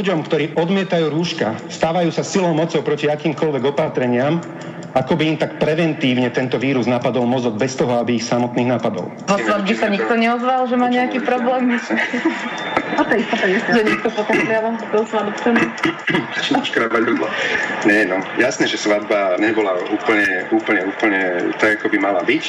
[0.00, 4.40] ľuďom, ktorí odmietajú rúška, stávajú sa silou mocou proti akýmkoľvek opatreniam,
[4.96, 9.12] ako by im tak preventívne tento vírus napadol mozog bez toho, aby ich samotných napadol.
[9.28, 11.76] Vo svadbe sa nikto neozval, že má nejaký problém?
[13.70, 15.04] Že niekto pokašľava do
[17.06, 17.28] ľudla.
[17.86, 22.44] Nie, no, jasné, že svadba nebola úplne, úplne, úplne tak, ako by mala byť,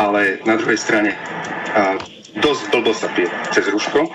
[0.00, 1.14] ale na druhej strane
[2.42, 4.08] dosť blbo sa pije cez ruško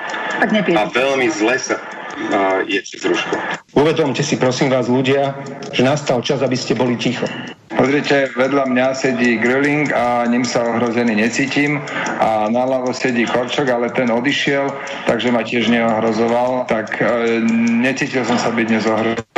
[0.44, 0.76] Tak nepije.
[0.76, 3.32] a veľmi zle sa a, je cez ruško.
[3.80, 5.40] Uvedomte si prosím vás ľudia,
[5.72, 7.24] že nastal čas, aby ste boli ticho.
[7.72, 11.80] Pozrite, vedľa mňa sedí grilling a ním sa ohrozený necítim
[12.20, 14.68] a naľavo sedí Korčok, ale ten odišiel,
[15.08, 17.40] takže ma tiež neohrozoval, tak e,
[17.80, 19.33] necítil som sa byť dnes ohrozený.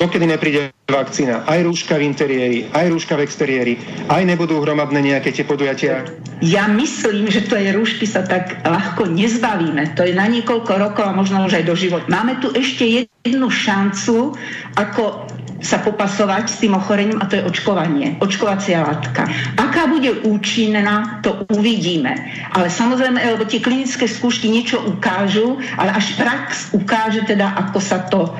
[0.00, 3.74] Dokedy nepríde vakcína, aj rúška v interiéri, aj rúška v exteriéri,
[4.08, 6.04] aj nebudú hromadné nejaké tie podujatia.
[6.42, 9.96] Ja myslím, že to je rúšky sa tak ľahko nezbavíme.
[9.96, 12.10] To je na niekoľko rokov a možno už aj do života.
[12.10, 14.34] Máme tu ešte jednu šancu,
[14.76, 15.28] ako
[15.64, 19.24] sa popasovať s tým ochorením a to je očkovanie, očkovacia látka.
[19.56, 22.12] Aká bude účinná, to uvidíme.
[22.52, 28.04] Ale samozrejme, lebo tie klinické skúšky niečo ukážu, ale až prax ukáže teda, ako sa
[28.04, 28.36] to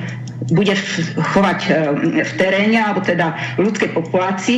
[0.51, 0.75] bude
[1.35, 1.71] chovať e,
[2.23, 4.57] v teréne, alebo teda ľudskej populácii.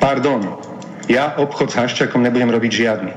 [0.00, 0.58] Pardon,
[1.06, 3.12] ja obchod s haščakom nebudem robiť žiadny.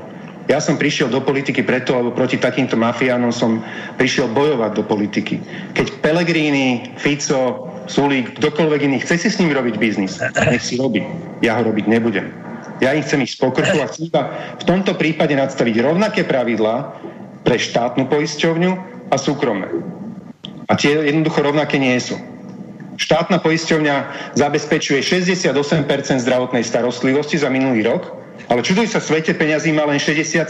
[0.46, 3.58] Ja som prišiel do politiky preto, lebo proti takýmto mafiánom som
[3.98, 5.42] prišiel bojovať do politiky.
[5.74, 11.02] Keď Pellegrini, Fico, Sulík, kdokoľvek iný chce si s ním robiť biznis, nech si robí.
[11.42, 12.30] Ja ho robiť nebudem.
[12.78, 14.30] Ja ich chcem po krku a chcem iba
[14.62, 16.94] v tomto prípade nadstaviť rovnaké pravidlá
[17.42, 18.72] pre štátnu poisťovňu
[19.10, 19.66] a súkromné.
[20.66, 22.18] A tie jednoducho rovnaké nie sú.
[22.96, 23.94] Štátna poisťovňa
[24.34, 25.52] zabezpečuje 68%
[26.24, 28.08] zdravotnej starostlivosti za minulý rok,
[28.48, 30.48] ale čuduj sa svete, peňazí má len 67%.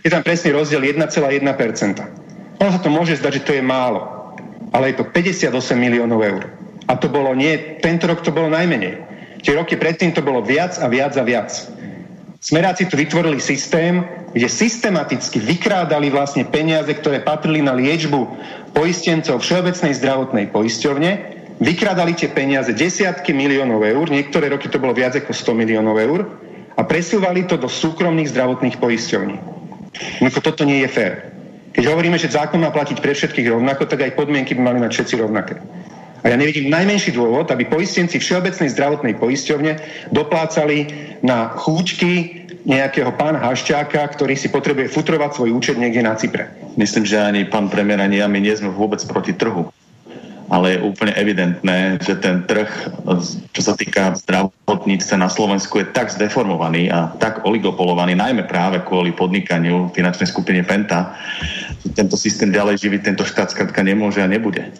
[0.00, 2.56] Je tam presný rozdiel 1,1%.
[2.56, 4.32] Ono sa to môže zdať, že to je málo,
[4.72, 6.42] ale je to 58 miliónov eur.
[6.86, 9.02] A to bolo nie, tento rok to bolo najmenej.
[9.44, 11.52] Tie roky predtým to bolo viac a viac a viac.
[12.46, 18.22] Smeráci tu vytvorili systém, kde systematicky vykrádali vlastne peniaze, ktoré patrili na liečbu
[18.70, 21.10] poistencov Všeobecnej zdravotnej poisťovne,
[21.58, 26.22] vykrádali tie peniaze desiatky miliónov eur, niektoré roky to bolo viac ako 100 miliónov eur
[26.78, 29.36] a presúvali to do súkromných zdravotných poisťovní.
[30.22, 31.34] No to toto nie je fér.
[31.74, 34.94] Keď hovoríme, že zákon má platiť pre všetkých rovnako, tak aj podmienky by mali mať
[34.94, 35.58] všetci rovnaké.
[36.26, 39.78] A ja nevidím najmenší dôvod, aby poistenci Všeobecnej zdravotnej poisťovne
[40.10, 40.90] doplácali
[41.22, 46.50] na chúčky nejakého pána Haščáka, ktorý si potrebuje futrovať svoj účet niekde na Cypre.
[46.74, 49.70] Myslím, že ani pán premiér, ani ja, my nie sme vôbec proti trhu.
[50.50, 52.70] Ale je úplne evidentné, že ten trh,
[53.54, 59.14] čo sa týka zdravotníctva na Slovensku, je tak zdeformovaný a tak oligopolovaný, najmä práve kvôli
[59.14, 61.14] podnikaniu finančnej skupine Penta,
[61.86, 64.74] že tento systém ďalej živiť tento štát skrátka nemôže a nebude.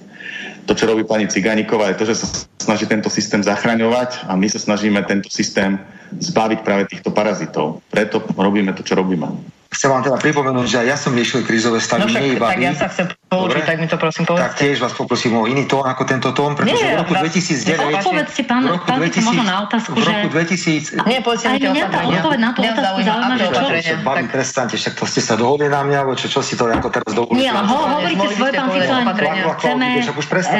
[0.67, 2.27] To, čo robí pani Cigániková, je to, že sa
[2.59, 5.79] snaží tento systém zachraňovať a my sa snažíme tento systém
[6.19, 7.83] zbaviť práve týchto parazitov.
[7.87, 9.31] Preto robíme to, čo robíme.
[9.71, 12.49] Chcem vám teda pripomenúť, že aj ja som riešil krízové stavy, No však, nie iba
[12.49, 12.65] tak vy.
[12.65, 13.58] ja sa chcem Dobre.
[13.67, 14.58] tak mi to prosím Tak povedzte.
[14.62, 17.99] tiež vás poprosím o iný tón ako tento tón, pretože Nie, v roku vás- 2009...
[17.99, 20.94] Odpovedzte, pán, v roku pán, možno na otázku, v roku že- 2000...
[21.11, 24.94] Nie, povedzte mi mňa tá odpoveď na tú otázku zaujíma, že čo- baví, prestaňte, však
[24.94, 27.43] to ste sa dohodli na mňa, alebo čo, čo si to ako teraz dovolíte?
[27.43, 29.43] Nie, ale ho, hovoríte svoje, pán povedať Fico, len opatrenia.
[29.58, 29.87] chceme,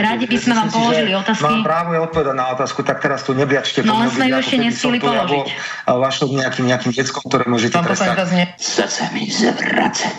[0.03, 1.43] radi by sme vám položili že otázky.
[1.47, 3.79] Mám právo je odpovedať na otázku, tak teraz tu nebliačte.
[3.87, 5.47] No, len sme ju ešte nestihli položiť.
[5.87, 8.59] a Vašou nejakým, nejakým deckom, ktoré môžete Pán poslanec trestať.
[8.59, 10.19] Chce sa mi zvracať.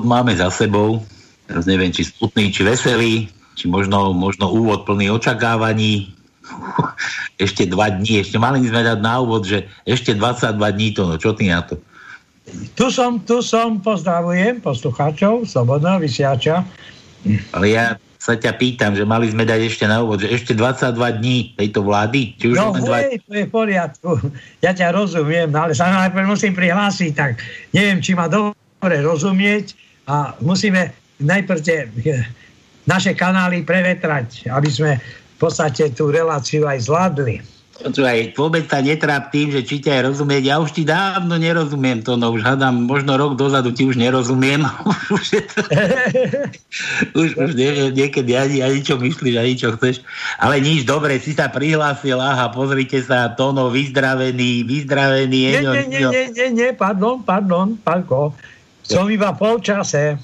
[0.00, 1.04] Úvod máme za sebou.
[1.44, 6.08] Teraz neviem, či smutný, či veselý, či možno, možno úvod plný očakávaní.
[7.44, 11.20] ešte dva dní, ešte mali sme dať na úvod, že ešte 22 dní to, no
[11.20, 11.76] čo ty na to?
[12.74, 16.64] Tu som, tu som, pozdravujem poslucháčov, Slobodného vysiača.
[17.54, 20.96] Ale ja sa ťa pýtam, že mali sme dať ešte na úvod, že ešte 22
[21.20, 22.34] dní tejto vlády?
[22.40, 24.10] Či už no hej, to je v poriadku.
[24.64, 27.38] Ja ťa rozumiem, ale sa najprv musím prihlásiť, tak
[27.76, 30.90] neviem, či ma dobre rozumieť a musíme
[31.22, 32.26] najprv tie eh,
[32.90, 37.38] naše kanály prevetrať, aby sme v podstate tú reláciu aj zvládli.
[37.80, 40.52] Počúvaj, vôbec sa netráp tým, že či ťa aj rozumieť.
[40.52, 44.68] Ja už ti dávno nerozumiem to, no už hádam, možno rok dozadu ti už nerozumiem.
[45.16, 45.64] už, je to...
[47.24, 50.04] už, už neviem niekedy ani, ani čo myslíš, ani čo chceš.
[50.36, 55.40] Ale nič, dobre, si sa prihlásil, aha, pozrite sa, Tono, vyzdravený, vyzdravený.
[55.48, 58.36] Nie, nie, nie, nie, nie, nie, pardon, pardon, Pálko.
[58.90, 60.18] Som iba v polčase.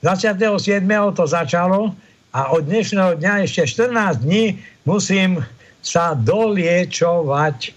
[0.00, 0.80] 27.
[1.12, 1.92] to začalo
[2.32, 4.56] a od dnešného dňa ešte 14 dní
[4.88, 5.44] musím
[5.84, 7.76] sa doliečovať.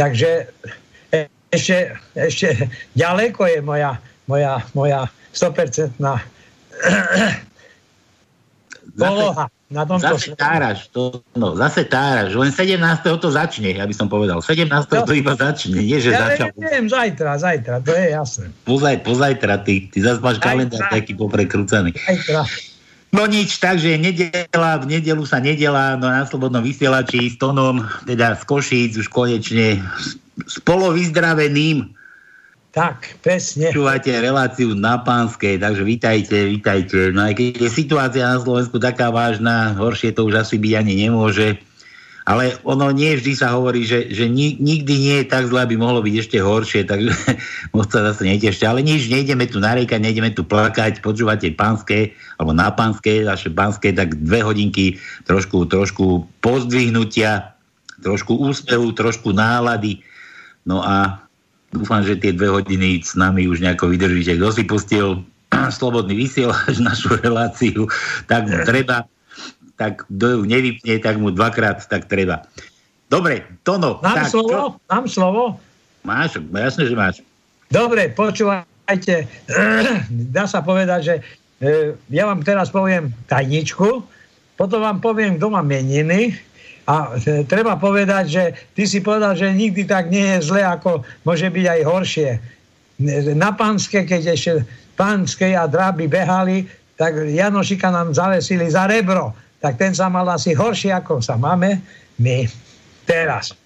[0.00, 0.48] Takže
[1.52, 6.00] ešte, ešte ďaleko je moja, moja, moja 100%
[8.96, 9.52] poloha.
[9.66, 12.78] Na tomto zase táraš, to, no, zase táraš, len 17.
[13.18, 14.38] to začne, ja by som povedal.
[14.38, 14.70] 17.
[14.70, 16.54] No, to iba začne, nie že ja začal.
[16.54, 18.46] neviem, zajtra, zajtra, to je jasné.
[18.62, 21.98] Pozaj, pozajtra, ty, ty zase máš kalendár taký poprekrúcaný.
[21.98, 22.46] Zajtra.
[23.10, 28.38] No nič, takže nedela, v nedelu sa nedela, no na Slobodnom vysielači s Tonom, teda
[28.38, 29.82] z Košíc už konečne
[30.46, 31.90] s polovyzdraveným.
[32.76, 33.72] Tak, presne.
[33.72, 37.08] Počúvate reláciu na Pánskej, takže vítajte, vítajte.
[37.08, 41.08] No aj keď je situácia na Slovensku taká vážna, horšie to už asi byť ani
[41.08, 41.56] nemôže.
[42.28, 45.80] Ale ono nie vždy sa hovorí, že, že ni, nikdy nie je tak zle, aby
[45.80, 47.16] mohlo byť ešte horšie, takže
[47.80, 48.68] moc sa zase netešte.
[48.68, 53.96] Ale nič, nejdeme tu narekať, nejdeme tu plakať, počúvate pánske, alebo na pánske, naše pánske,
[53.96, 57.56] tak dve hodinky trošku, trošku pozdvihnutia,
[58.04, 60.04] trošku úspevu, trošku nálady.
[60.68, 61.24] No a
[61.74, 64.38] dúfam, že tie dve hodiny s nami už nejako vydržíte.
[64.38, 65.06] Kto si pustil
[65.78, 67.86] slobodný vysielač, našu reláciu,
[68.30, 69.06] tak mu treba
[69.76, 72.48] tak kto ju nevypne, tak mu dvakrát tak treba.
[73.06, 74.02] Dobre, Tono.
[74.02, 74.50] Mám tak, slovo?
[74.50, 74.62] Čo?
[74.90, 75.42] Mám slovo?
[76.02, 77.16] Máš, jasne, že máš.
[77.70, 79.28] Dobre, počúvajte.
[80.34, 81.14] Dá sa povedať, že
[81.62, 84.02] e, ja vám teraz poviem tajničku,
[84.56, 86.34] potom vám poviem, kto má meniny
[86.86, 88.44] a e, treba povedať, že
[88.78, 92.30] ty si povedal, že nikdy tak nie je zle, ako môže byť aj horšie.
[93.36, 94.64] Na pánske, keď ešte
[94.96, 96.64] pánske a dráby behali,
[96.96, 101.80] tak Janošika nám zavesili za rebro tak ten sa mal asi horšie, ako sa máme
[102.22, 102.46] my
[103.08, 103.56] teraz.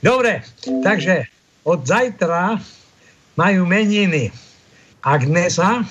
[0.00, 1.28] Dobre, takže
[1.68, 2.56] od zajtra
[3.36, 4.32] majú meniny
[5.04, 5.84] Agnesa.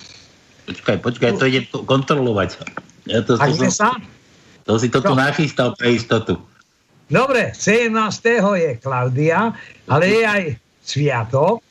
[0.66, 2.50] Počkaj, počkaj, to ide kontrolovať.
[3.10, 3.94] Ja to, Agnesa?
[4.66, 6.42] To, to si to tu nachystal pre istotu.
[7.10, 7.90] Dobre, 17.
[8.38, 9.50] je Klaudia,
[9.90, 10.44] ale je aj
[10.86, 11.66] Sviatok.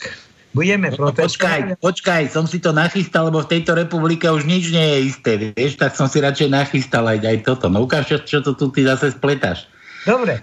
[0.51, 4.83] Budeme no, počkaj, počkaj, som si to nachystal, lebo v tejto republike už nič nie
[4.83, 7.71] je isté, vieš, tak som si radšej nachystal aj, aj toto.
[7.71, 9.71] No ukáž, čo, čo to tu ty zase spletáš.
[10.03, 10.43] Dobre.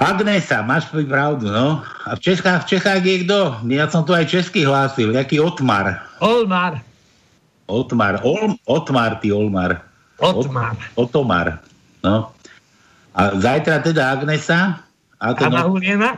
[0.00, 1.84] Agnesa, máš pravdu, no.
[2.08, 3.60] A v Čechách, v Čechách je kto?
[3.68, 6.00] Ja som tu aj česky hlásil, jaký Otmar.
[6.24, 6.80] Olmar.
[7.68, 9.84] Otmar, Ol, Otmar, ty Olmar.
[10.16, 10.72] Otmar.
[10.96, 11.60] Ot, Otomar,
[12.00, 12.32] no.
[13.14, 14.86] A zajtra teda Agnesa.
[15.20, 16.16] A, to a Mahulena?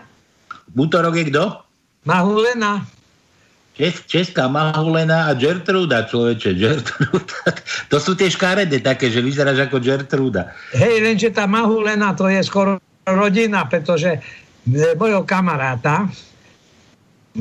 [0.72, 1.44] V útorok je kto?
[2.04, 2.84] Mahulena.
[3.72, 7.38] Čes, Česká Mahulena a Gertruda, človeče, Gertruda.
[7.90, 10.52] To sú tie škaredé také, že vyzeráš ako Gertruda.
[10.76, 12.76] Hej, lenže tá Mahulena to je skoro
[13.08, 14.20] rodina, pretože
[14.68, 16.08] e, mojho kamaráta,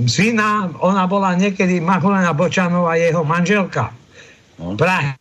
[0.08, 3.92] syna, ona bola niekedy Mahulena Bočanová, jeho manželka.
[4.56, 4.80] No.
[4.80, 5.20] Prahe.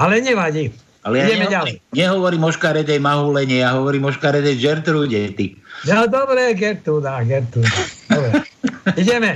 [0.00, 0.72] Ale nevadí.
[1.00, 1.74] Ale ja Ideme neho- ďalej.
[1.90, 5.56] nehovorím o škaredej Mahulene, ja hovorím o škaredej Gertrude, ty.
[5.82, 7.80] No dobre, Gertruda, Gertruda.
[8.06, 8.44] Dobre.
[9.00, 9.32] Ideme.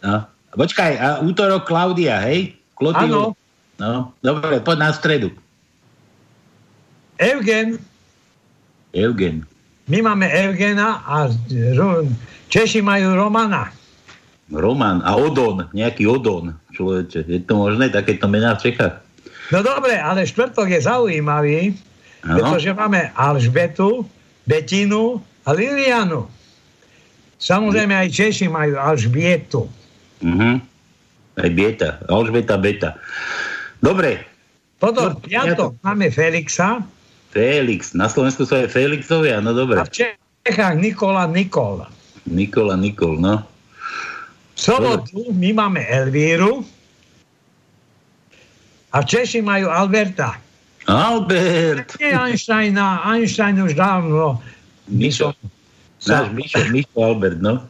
[0.00, 0.28] No.
[0.52, 2.56] Počkaj, a útorok Klaudia, hej?
[2.76, 3.32] Áno.
[3.76, 5.28] No, dobre, poď na stredu.
[7.16, 7.80] Eugen,
[8.90, 9.44] Eugen.
[9.86, 11.32] my máme Eugena a
[12.46, 13.72] Češi majú Romana.
[14.46, 17.24] Roman a Odon, nejaký Odon, človeče.
[17.24, 19.00] Je to možné, takéto mená v Čechách?
[19.48, 21.74] No dobre, ale štvrtok je zaujímavý,
[22.22, 22.34] Áno.
[22.34, 24.02] pretože máme Alžbetu,
[24.42, 26.26] Betinu a Lilianu.
[27.36, 29.68] Samozrejme aj Češi majú Alžbietu.
[30.24, 30.62] Mhm.
[31.36, 32.96] Aj Bieta, Alžbeta Beta.
[33.78, 34.24] Dobre,
[34.76, 36.84] Potom No, piatok máme Felixa
[37.32, 37.92] Felix.
[37.92, 39.80] Na Slovensku sú aj Felixovia, no dobre.
[39.80, 41.84] a v Čechách Nikola Nikol.
[42.24, 43.44] Nikola Nikol, no.
[44.52, 46.64] V sobotu my máme Elvíru
[48.96, 50.40] a Češi majú Alberta.
[50.88, 52.00] Albert.
[52.00, 54.40] Nie Einsteina, Einstein už dávno.
[54.88, 55.36] Mišo.
[56.06, 57.60] Náš Mišo, Mišo Albert, no.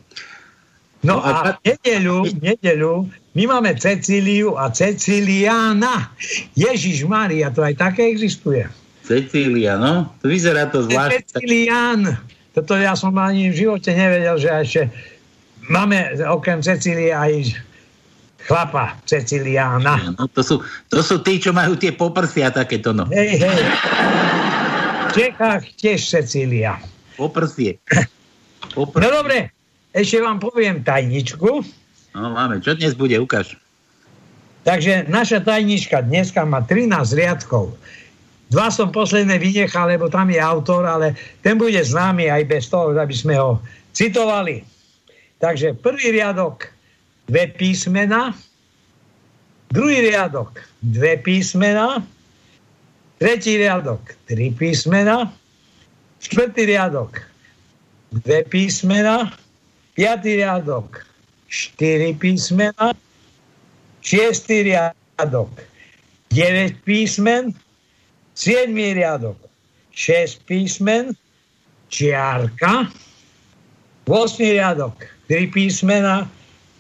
[1.02, 2.94] No No a v nedeľu, v nedeľu
[3.34, 6.14] my máme Cecíliu a Ceciliána.
[6.54, 8.66] Ježiš Maria, to aj také existuje.
[9.06, 10.10] Cecília, no.
[10.22, 11.30] To vyzerá to zvlášť.
[11.30, 12.18] Cecilián.
[12.52, 14.82] Toto ja som ani v živote nevedel, že ešte
[15.70, 17.54] máme okrem Cecílie aj
[18.46, 20.14] chlapa Ceciliána.
[20.14, 20.54] No, to, sú,
[20.88, 23.10] to sú tí, čo majú tie poprsia takéto, no.
[23.10, 23.60] Hej, hej.
[25.10, 26.78] V Čechách tiež Cecília.
[27.18, 27.82] Poprsie.
[28.76, 29.50] No dobre,
[29.90, 31.64] ešte vám poviem tajničku.
[32.14, 33.58] No máme, čo dnes bude, ukáž.
[34.66, 37.74] Takže naša tajnička dneska má 13 riadkov.
[38.50, 42.94] Dva som posledné vynechal, lebo tam je autor, ale ten bude známy aj bez toho,
[42.94, 43.58] aby sme ho
[43.90, 44.62] citovali.
[45.42, 46.75] Takže prvý riadok
[47.26, 48.34] dve písmena,
[49.70, 52.06] druhý riadok dve písmena,
[53.18, 55.30] tretí riadok tri písmena,
[56.22, 57.22] štvrtý riadok
[58.12, 59.34] dve písmena,
[59.98, 61.02] piatý riadok
[61.50, 62.94] štyri písmena,
[64.06, 65.50] šiestý riadok
[66.30, 67.50] 9 písmen,
[68.34, 69.38] 7 riadok
[69.90, 71.16] 6 písmen,
[71.90, 72.86] čiarka,
[74.06, 74.94] 8 riadok
[75.26, 76.30] 3 písmena,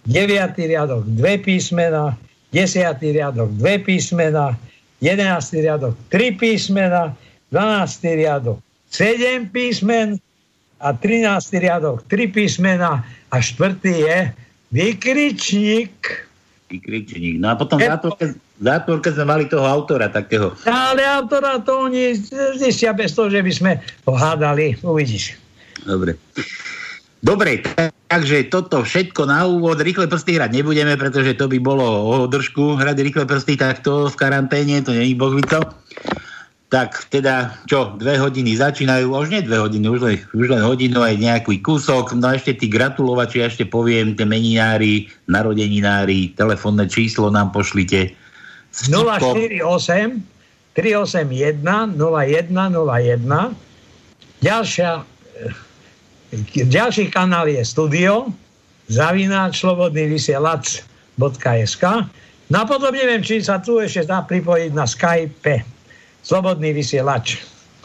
[0.06, 2.14] 9 riadok 2 písmena,
[2.54, 4.54] 10 riadok 2 písmena,
[5.02, 7.12] 11 riadok 3 písmena,
[7.50, 8.58] 12 riadok
[8.90, 10.18] 7 písmen
[10.80, 14.18] a 13 riadok 3 písmena a štvrtý je
[14.72, 15.94] vykričník.
[16.70, 17.42] Vykričník.
[17.42, 20.54] No a potom zátvorke, v zátvorke sme mali toho autora takého.
[20.64, 22.16] Ale autora to oni
[22.56, 23.72] zistia bez toho, že by sme
[24.08, 24.78] ho hádali.
[24.80, 25.36] Uvidíš.
[25.84, 26.18] Dobre.
[27.26, 27.58] Dobre,
[28.06, 29.82] takže toto všetko na úvod.
[29.82, 32.78] Rýchle prsty hrať nebudeme, pretože to by bolo o držku.
[32.78, 35.58] Hrať rýchle prsty takto v karanténe, to není bohvico.
[36.70, 41.02] Tak teda, čo, dve hodiny začínajú, už nie dve hodiny, už len, už len hodinu
[41.02, 42.14] aj nejaký kúsok.
[42.14, 48.14] No a ešte tí gratulovači, ja ešte poviem, tie meninári, narodeninári, telefónne číslo nám pošlite.
[48.70, 49.34] S vtipkom.
[49.34, 50.22] 048
[50.78, 53.56] 381 0101
[54.44, 55.65] Ďalšia, eh,
[56.66, 58.30] ďalší kanál je studio
[58.90, 61.84] zavináč slobodný vysielač.sk
[62.46, 65.66] No a potom neviem, či sa tu ešte dá pripojiť na Skype
[66.26, 67.42] Slobodný vysielač.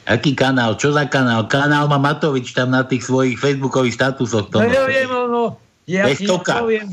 [0.09, 0.73] Aký kanál?
[0.73, 1.45] Čo za kanál?
[1.45, 4.49] Kanál má Matovič tam na tých svojich facebookových statusoch.
[4.49, 6.89] No ja viem, no, ja ti poviem,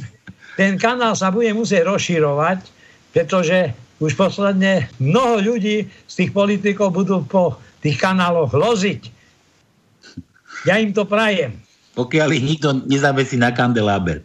[0.61, 2.69] ten kanál sa bude musieť rozširovať,
[3.17, 3.73] pretože
[4.05, 9.09] už posledne mnoho ľudí z tých politikov budú po tých kanáloch loziť.
[10.67, 11.69] Ja im to prajem.
[11.99, 14.23] pokiaľ ich nikto nezavesí na kandeláber.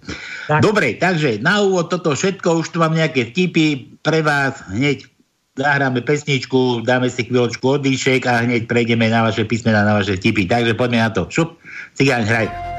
[0.61, 5.09] Dobre, takže na úvod toto všetko, už tu mám nejaké vtipy pre vás, hneď
[5.57, 10.45] zahráme pesničku, dáme si chvíľočku oddyšek a hneď prejdeme na vaše písmená, na vaše vtipy.
[10.45, 11.25] Takže poďme na to.
[11.33, 11.57] Šup,
[11.97, 12.72] cigáň, hraj.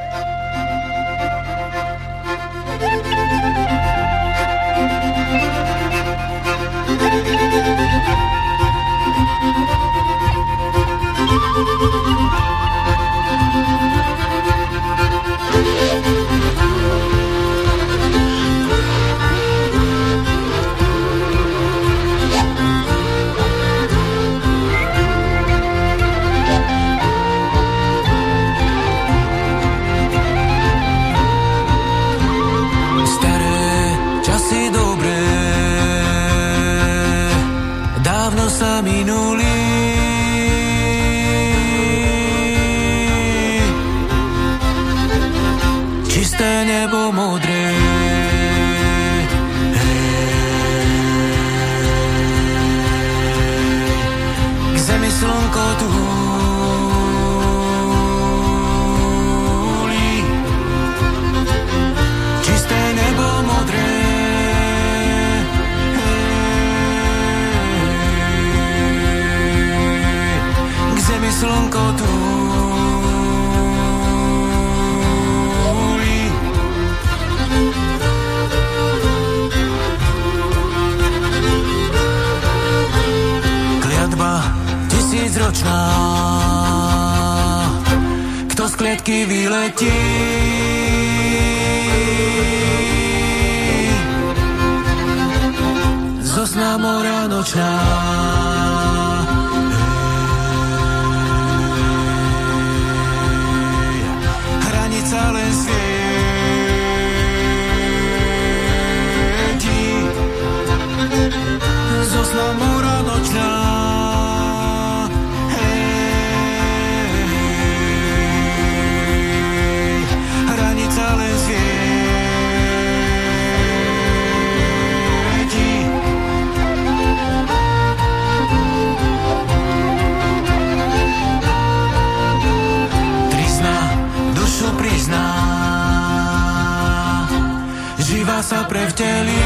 [138.35, 139.42] Živá sa prevtelí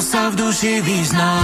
[0.00, 1.34] sa v duši vyzná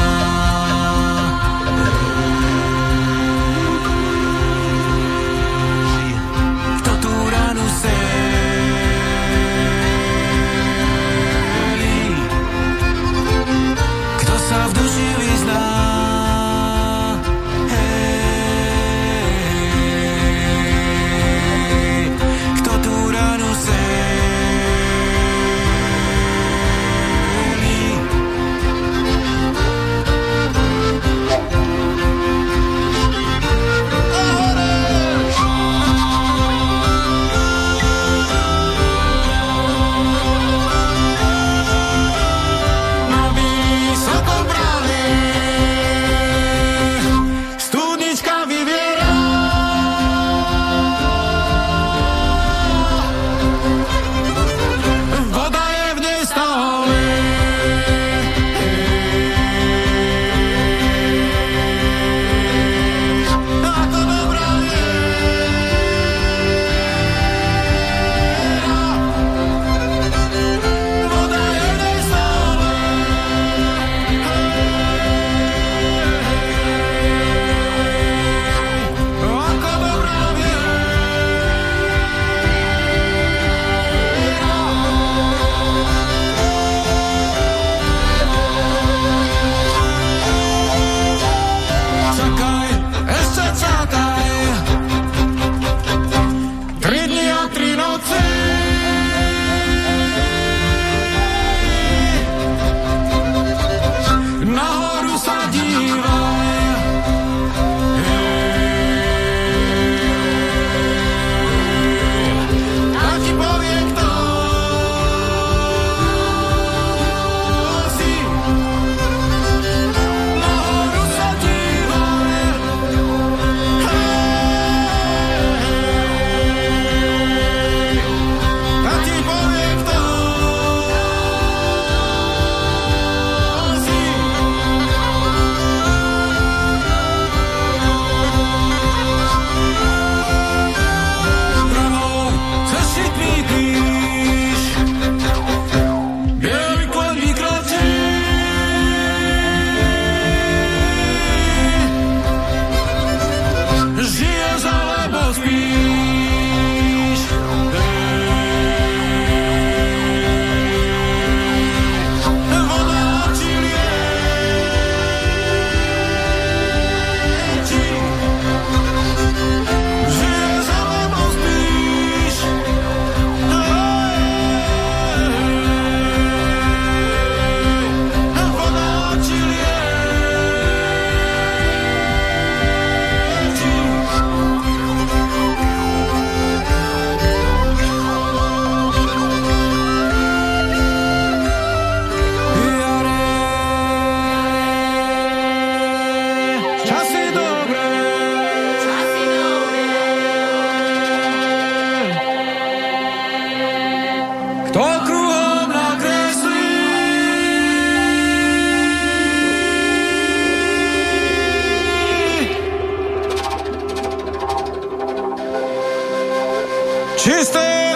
[217.25, 217.94] She.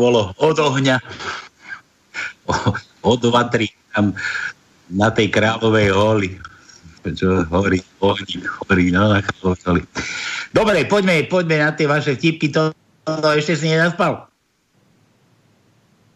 [0.00, 0.96] Bolo od ohňa.
[3.04, 4.16] Od vatry tam
[4.88, 6.30] na tej kráľovej holi.
[7.00, 9.84] Čo horí, ohník horí, no, na holi.
[10.52, 12.52] Dobre, poďme, poďme na tie vaše vtipky.
[12.52, 12.72] To,
[13.04, 14.28] to ešte si nezaspal?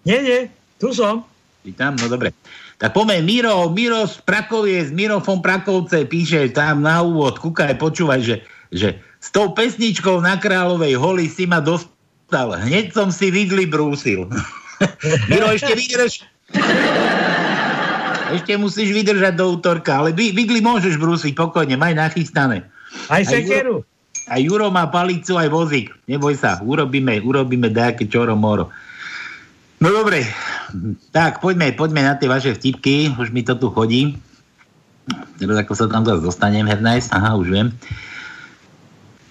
[0.05, 0.41] Nie, nie,
[0.77, 1.25] tu som.
[1.65, 2.37] Ty tam, no dobre.
[2.77, 8.21] Tak poďme, Miro, Miro z Prakoviec, Miro von Prakovce píše tam na úvod, kúkaj, počúvaj,
[8.21, 8.37] že,
[8.69, 11.65] že s tou pesničkou na Kráľovej holi si ma
[12.35, 12.59] dostal.
[12.59, 14.27] Hneď som si vidli brúsil.
[15.31, 16.13] Miro, ešte vydrž.
[18.35, 22.67] Ešte musíš vydržať do útorka, ale vidli môžeš brúsiť pokojne, maj nachystané.
[23.07, 23.87] Aj sekeru.
[24.27, 25.95] A Juro má palicu aj vozík.
[26.11, 28.73] Neboj sa, urobíme, urobíme nejaké čoro moro.
[29.79, 30.25] No dobre,
[31.13, 34.17] tak poďme, poďme na tie vaše vtipky, už mi to tu chodí.
[35.37, 37.69] Teraz ako sa tam zase dostanem, Hernajs, aha, už viem.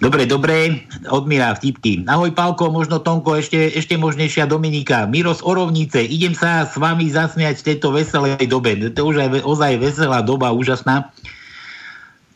[0.04, 2.04] Dobre, dobre, odmírá vtipky.
[2.04, 5.08] Ahoj Pálko, možno Tonko, ešte, ešte možnejšia Dominika.
[5.08, 8.76] Miro z Orovnice, idem sa s vami zasmiať v tejto veselej dobe.
[8.92, 11.08] To už je ozaj veselá doba, úžasná.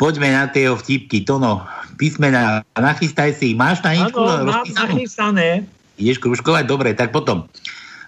[0.00, 1.28] Poďme na tie vtipky.
[1.28, 1.60] Tono,
[2.00, 3.52] písmena, nachystaj si.
[3.52, 5.68] Máš na ničku Áno, mám nachystané.
[6.00, 6.64] Ideš kružkovať?
[6.64, 7.52] Dobre, tak potom.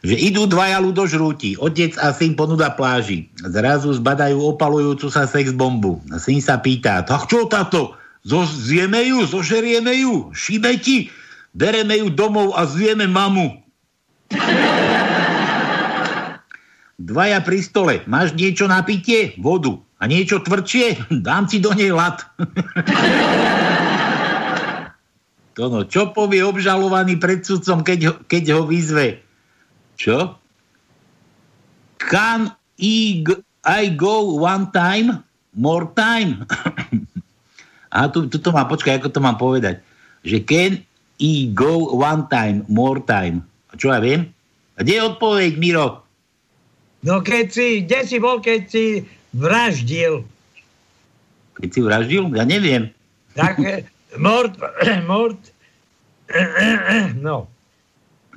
[0.00, 3.28] Že idú dvaja ľudožrúti, otec a syn ponúda pláži.
[3.44, 6.00] Zrazu zbadajú opalujúcu sa sex bombu.
[6.16, 7.99] Syn sa pýta, tak čo táto?
[8.20, 11.08] Zo, zjeme ju, zožerieme ju, šíbe ti,
[11.56, 13.64] bereme ju domov a zjeme mamu.
[17.00, 19.32] Dvaja pri stole, máš niečo na pitie?
[19.40, 19.80] Vodu.
[20.00, 21.08] A niečo tvrdšie?
[21.26, 22.24] Dám ti do nej lat.
[25.58, 29.20] To no, čo povie obžalovaný pred sudcom, keď ho, keď ho vyzve?
[29.98, 30.40] Čo?
[32.00, 35.20] Can I go one time?
[35.52, 36.48] More time?
[37.90, 39.82] A tu, tu to má, počkaj, ako to mám povedať.
[40.22, 40.72] Že can
[41.20, 43.42] I go one time, more time?
[43.70, 44.30] A čo ja viem?
[44.78, 46.06] A kde je odpoveď, Miro?
[47.04, 48.84] No keď si, kde si bol, keď si
[49.36, 50.24] vraždil?
[51.60, 52.24] Keď si vraždil?
[52.32, 52.92] Ja neviem.
[53.36, 53.84] Tak eh,
[54.16, 54.56] mort,
[55.10, 55.40] mort,
[57.26, 57.50] no.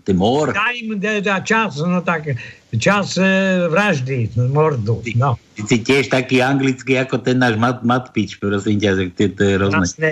[0.04, 0.52] Je mor.
[0.52, 2.36] Time, teda čas, no tak
[2.76, 3.24] čas e,
[3.72, 5.40] vraždy, mordu, no.
[5.56, 9.44] Ty si tiež taký anglický ako ten náš mat, matpič, prosím ťa, že to, to
[9.48, 9.88] je rozné.
[9.88, 10.12] Jasné.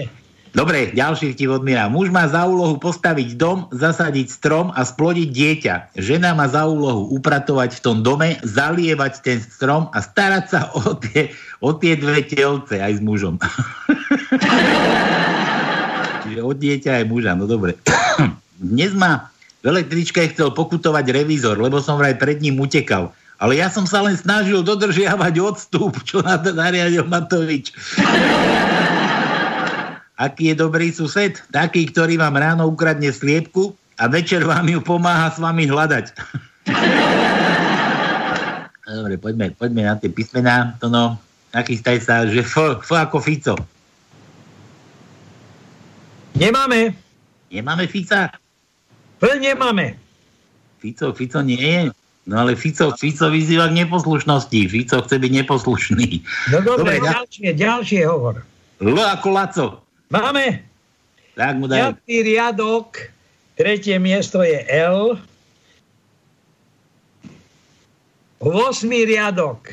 [0.52, 1.88] Dobre, ďalší vtip od Mira.
[1.88, 5.96] Muž má za úlohu postaviť dom, zasadiť strom a splodiť dieťa.
[5.96, 11.00] Žena má za úlohu upratovať v tom dome, zalievať ten strom a starať sa o
[11.00, 11.32] tie,
[11.64, 13.40] o tie dve telce aj s mužom.
[16.28, 17.80] Čiže od dieťa aj muža, no dobre.
[18.60, 23.14] Dnes ma v električke chcel pokutovať revízor, lebo som vraj pred ním utekal.
[23.42, 27.74] Ale ja som sa len snažil dodržiavať odstup, čo na to nariadil Matovič.
[30.22, 31.42] Aký je dobrý sused?
[31.50, 36.06] Taký, ktorý vám ráno ukradne sliepku a večer vám ju pomáha s vami hľadať.
[38.92, 40.76] Dobre, poďme, poďme na tie písmená.
[40.84, 41.16] To no,
[41.56, 43.56] nachystaj sa, že F, F ako Fico.
[46.36, 46.92] Nemáme.
[47.48, 48.41] Nemáme Fica?
[49.22, 49.96] F nemáme.
[50.82, 51.82] Fico, Fico nie je.
[52.26, 54.60] No ale Fico, Fico vyzýva k neposlušnosti.
[54.66, 56.10] Fico chce byť neposlušný.
[56.54, 58.42] No dobre, Dobre, ďalšie, ďalšie hovor.
[58.82, 59.68] L ako Laco.
[60.10, 60.66] Máme
[61.38, 61.96] Tak mu daj.
[61.96, 62.98] piatý riadok,
[63.56, 65.16] tretie miesto je L.
[68.42, 69.70] Osmý riadok,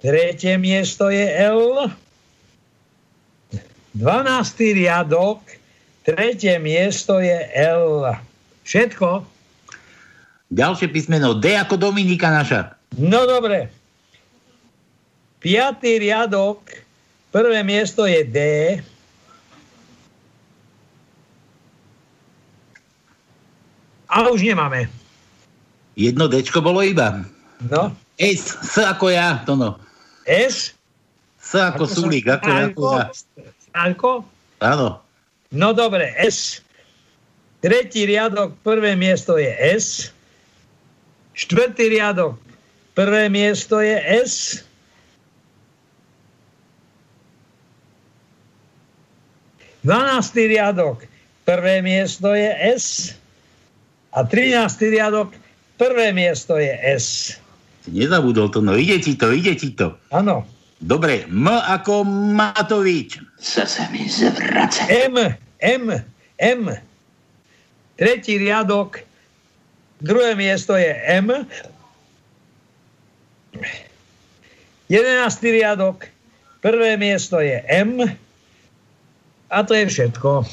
[0.00, 1.92] tretie miesto je L.
[3.92, 5.44] Dvanáctý riadok,
[6.00, 8.08] tretie miesto je L.
[8.70, 9.26] Všetko?
[10.54, 12.78] Ďalšie písmeno D ako Dominika naša.
[12.94, 13.66] No dobre.
[15.42, 16.62] Piatý riadok,
[17.34, 18.38] prvé miesto je D.
[24.06, 24.86] A už nemáme.
[25.98, 27.26] Jedno Dčko bolo iba.
[27.66, 27.90] No.
[28.22, 29.82] S, S ako ja, to no.
[30.22, 30.78] S?
[31.42, 33.06] S ako Sulík, ako, ako ja.
[33.66, 34.10] Stanko?
[34.62, 35.02] Áno.
[35.50, 36.62] No dobre, S.
[37.60, 40.08] Tretí riadok, prvé miesto je S.
[41.36, 42.40] Štvrtý riadok,
[42.96, 44.64] prvé miesto je S.
[49.84, 51.04] Dvanáctý riadok,
[51.44, 53.16] prvé miesto je S.
[54.16, 54.96] A 13.
[54.96, 55.32] riadok,
[55.76, 57.36] prvé miesto je S.
[57.88, 59.96] nezabudol to, no ide ti to, ide ti to.
[60.12, 60.48] Áno.
[60.80, 63.20] Dobre, M ako Matovič.
[63.36, 65.12] Chce sa mi zvracať.
[65.12, 65.16] M,
[65.60, 65.84] M,
[66.40, 66.60] M.
[68.00, 69.04] Tretí riadok,
[70.00, 71.44] druhé miesto je M.
[74.88, 76.08] Jedenáctý riadok,
[76.64, 78.00] prvé miesto je M.
[79.52, 80.48] A to je všetko.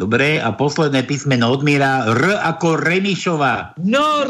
[0.00, 3.76] Dobre, a posledné písmeno odmíra R ako Remišová.
[3.84, 4.24] No,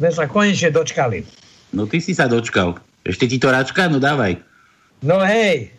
[0.00, 1.28] sme sa konečne dočkali.
[1.76, 2.80] No ty si sa dočkal.
[3.04, 3.84] Ešte ti to račka?
[3.92, 4.40] No dávaj.
[5.04, 5.70] No hej,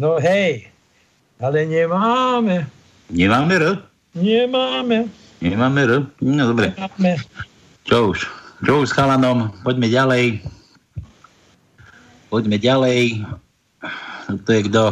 [0.00, 0.72] no hej,
[1.36, 2.77] ale nemáme,
[3.08, 3.64] Nemáme R?
[4.12, 5.08] nemáme,
[5.40, 5.92] Nemáme R?
[6.20, 6.74] No dobre.
[6.76, 7.16] nemáme.
[7.88, 8.18] Čo už?
[8.60, 9.54] Čo už s chalanom?
[9.64, 10.44] Poďme ďalej.
[12.28, 13.24] Poďme ďalej.
[14.28, 14.84] To je kto?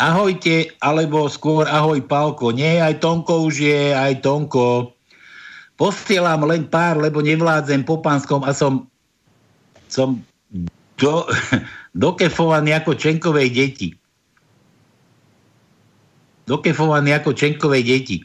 [0.00, 2.56] Ahojte, alebo skôr ahoj Pálko.
[2.56, 4.96] Nie, aj Tonko už je, aj Tonko.
[5.76, 8.88] Posielam len pár, lebo nevládzem po pánskom a som
[9.90, 10.22] som
[10.96, 11.26] do,
[12.06, 13.92] dokefovaný ako Čenkovej deti.
[16.50, 18.18] Dokefovaný ako Čenkovej deti.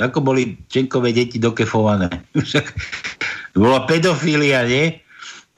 [0.00, 2.08] Ako boli Čenkové deti dokefované?
[2.32, 2.72] Však
[3.60, 4.96] bola pedofília, nie?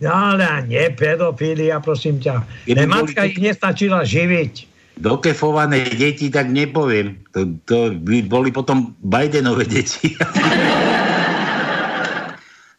[0.02, 2.42] Ale nie pedofília, prosím ťa.
[2.74, 4.66] Ne, matka ich nestačila živiť.
[4.98, 7.22] Dokefované deti, tak nepoviem.
[7.38, 10.18] To, to by boli potom Bidenové deti.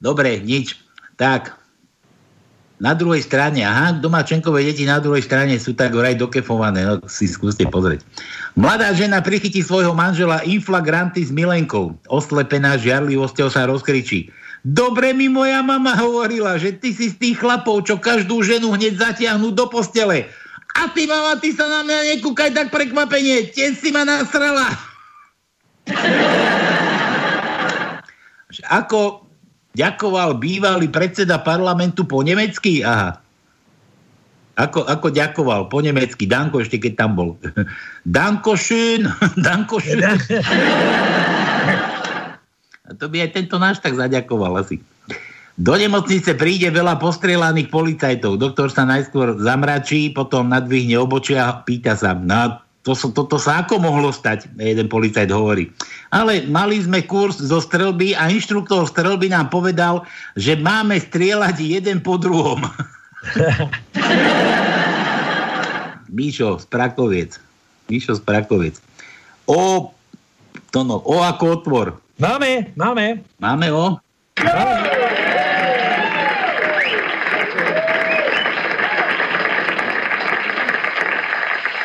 [0.03, 0.75] Dobre, nič.
[1.15, 1.62] Tak,
[2.83, 7.31] na druhej strane, aha, domáčenkové deti na druhej strane sú tak vraj dokefované, no si
[7.31, 8.03] skúste pozrieť.
[8.59, 11.95] Mladá žena prichytí svojho manžela inflagranty s milenkou.
[12.11, 14.27] Oslepená žiarlivosťou sa rozkričí.
[14.67, 18.99] Dobre mi moja mama hovorila, že ty si z tých chlapov, čo každú ženu hneď
[18.99, 20.27] zatiahnu do postele.
[20.75, 24.67] A ty, mama, ty sa na mňa nekúkaj tak prekvapenie, tiež si ma nasrala.
[28.83, 29.22] Ako
[29.73, 32.85] ďakoval bývalý predseda parlamentu po nemecky?
[32.85, 33.19] Aha.
[34.53, 36.29] Ako, ako ďakoval po nemecky?
[36.29, 37.29] Danko ešte keď tam bol.
[38.17, 39.09] Danko schön,
[39.45, 40.05] Danko schön.
[43.01, 44.77] To by aj tento náš tak zaďakoval asi.
[45.53, 48.41] Do nemocnice príde veľa postrelaných policajtov.
[48.41, 53.79] Doktor sa najskôr zamračí, potom nadvihne obočia a pýta sa, no to, toto sa ako
[53.79, 55.71] mohlo stať, jeden policajt hovorí.
[56.11, 60.03] Ale mali sme kurz zo strelby a inštruktor strelby nám povedal,
[60.35, 62.59] že máme strieľať jeden po druhom.
[66.13, 67.39] Míšo z Prakoviec.
[67.87, 68.75] Míšo z Prakoviec.
[69.47, 69.95] O,
[70.69, 71.87] to no, o ako otvor.
[72.19, 73.23] Máme, máme.
[73.39, 73.97] Máme o?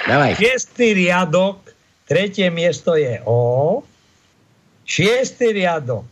[0.09, 0.41] Dávaj.
[0.41, 1.61] Šiestý riadok,
[2.09, 3.85] tretie miesto je O.
[4.89, 6.09] Šiestý riadok,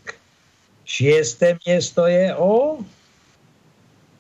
[0.84, 2.84] šiesté miesto je O.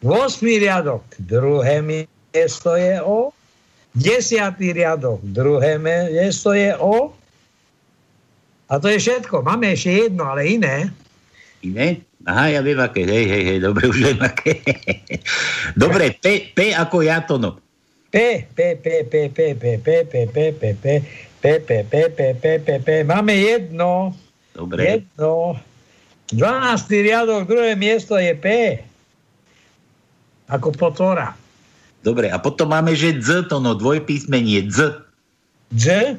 [0.00, 3.36] Vosmý riadok, druhé miesto je O.
[3.92, 7.12] Desiatý riadok, druhé miesto je O.
[8.72, 9.44] A to je všetko.
[9.44, 10.88] Máme ešte jedno, ale iné.
[11.60, 12.00] Iné?
[12.24, 13.04] Aha, ja viem aké.
[13.04, 14.64] Hej, hej, hej, dobre, už viem aké.
[15.84, 17.65] dobre, P, P ako Jatono.
[18.10, 20.84] P, P, P, P, P, P, P, P, P, P, P,
[21.40, 22.88] P, P, P, P, P, P, P.
[23.04, 24.14] Máme jedno.
[24.54, 24.82] Dobre.
[24.82, 25.58] Jedno.
[26.32, 27.06] 12.
[27.06, 28.46] riadok, druhé miesto je P.
[30.50, 31.38] Ako potvora.
[32.02, 35.02] Dobre, a potom máme, že Z, to no, dvojpísmenie, Z.
[35.74, 36.18] Z?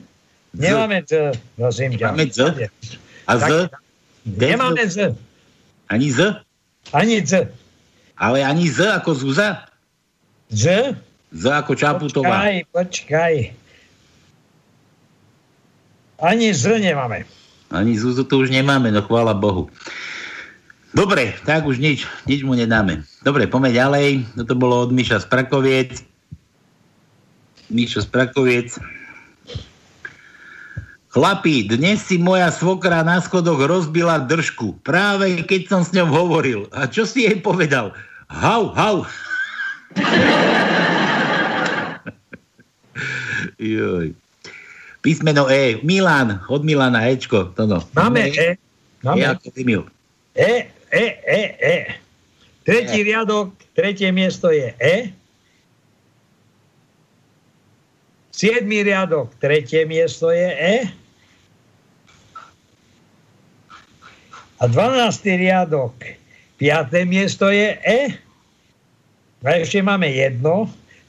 [0.51, 2.05] Nemáme Z, prosím ťa.
[2.11, 2.39] Máme Z?
[3.27, 3.71] A Z?
[4.27, 5.15] Nemáme Z.
[5.87, 6.43] Ani Z?
[6.91, 7.51] Ani Z.
[8.19, 9.67] Ale ani Z ako Zuza?
[10.51, 10.95] Z?
[11.37, 12.41] Z ako Čaputová.
[12.41, 13.35] Počkaj, počkaj.
[16.17, 17.29] Ani Z nemáme.
[17.69, 19.69] Ani Zuzu tu už nemáme, no chvála Bohu.
[20.97, 23.05] Dobre, tak už nič, nič mu nedáme.
[23.21, 24.25] Dobre, poďme ďalej.
[24.33, 26.01] Toto bolo od Miša z Prakoviec.
[27.69, 28.81] Mišo z Prakoviec.
[31.13, 34.79] Chlapi, dnes si moja svokra na schodoch rozbila držku.
[34.81, 36.65] Práve keď som s ňou hovoril.
[36.73, 37.93] A čo si jej povedal?
[38.31, 39.05] Hau, hau.
[43.57, 44.13] Joj.
[45.01, 45.79] Písmeno E.
[45.83, 47.53] Milan, od Milana Ečko.
[47.55, 47.79] To no.
[47.95, 48.57] Máme E.
[49.03, 49.83] Máme E ako Emil.
[50.35, 51.77] E, E, E, E.
[52.67, 55.15] Tretí riadok, tretie miesto je E.
[58.35, 60.75] Siedmý riadok, tretie miesto je E.
[64.57, 65.95] A dvanáctý riadok,
[66.59, 68.01] piaté miesto je E.
[69.45, 70.67] A ešte máme jedno.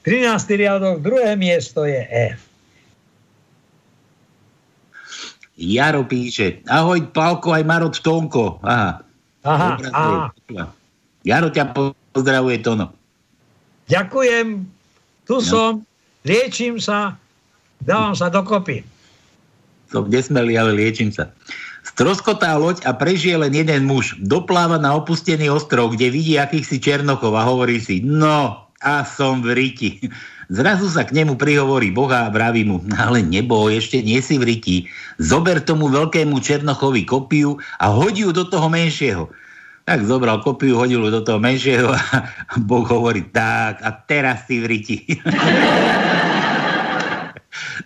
[0.08, 2.32] Trináctý riadok, druhé miesto je E.
[5.60, 8.56] Jaro píše, ahoj Pálko aj Marot Tonko.
[8.64, 9.04] Aha.
[9.44, 10.32] Aha, aha.
[11.28, 11.76] Jaro ťa
[12.16, 12.88] pozdravuje, Tono.
[13.92, 14.64] Ďakujem,
[15.28, 15.44] tu No.
[15.44, 15.70] som,
[16.24, 17.20] liečím sa,
[17.84, 18.88] dávam sa dokopy.
[19.92, 21.28] Som nesmelý, ale liečím sa.
[21.84, 24.16] Stroskotá loď a prežije len jeden muž.
[24.24, 29.54] Dopláva na opustený ostrov, kde vidí akýchsi černochov a hovorí si, no, a som v
[29.54, 29.90] riti.
[30.48, 34.54] Zrazu sa k nemu prihovorí Boha a vraví mu, ale neboj, ešte nie si v
[34.54, 34.76] riti.
[35.20, 39.28] Zober tomu veľkému černochovi kopiu a hodí ju do toho menšieho.
[39.84, 42.00] Tak zobral kopiu, hodil ju do toho menšieho a
[42.60, 44.96] Boh hovorí, tak a teraz si v riti.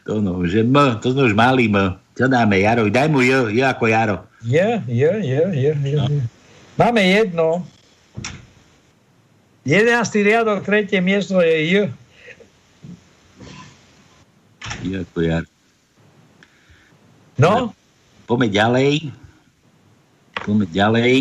[0.07, 1.99] to no, že M, to sme už mali M.
[2.13, 2.93] Čo dáme, Jaro?
[2.93, 4.17] Daj mu J, J ako Jaro.
[4.45, 5.73] Je, je, je, je.
[5.73, 5.99] je.
[6.77, 7.65] Máme jedno.
[9.65, 10.27] 11.
[10.27, 11.73] riadok, tretie miesto je J.
[14.83, 15.49] J ako Jaro.
[17.39, 17.75] No,
[18.33, 18.93] Poďme ďalej.
[20.41, 21.13] Poďme ďalej.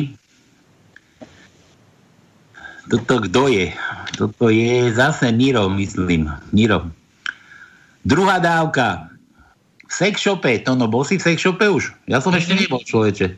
[2.88, 3.74] Toto kto je?
[4.16, 6.32] Toto je zase Miro, myslím.
[6.56, 6.88] Miro.
[8.08, 9.12] Druhá dávka.
[9.88, 10.56] V sex shope.
[10.64, 11.92] To no, bol si v sex shope už?
[12.08, 13.36] Ja som ešte nebol, človeče.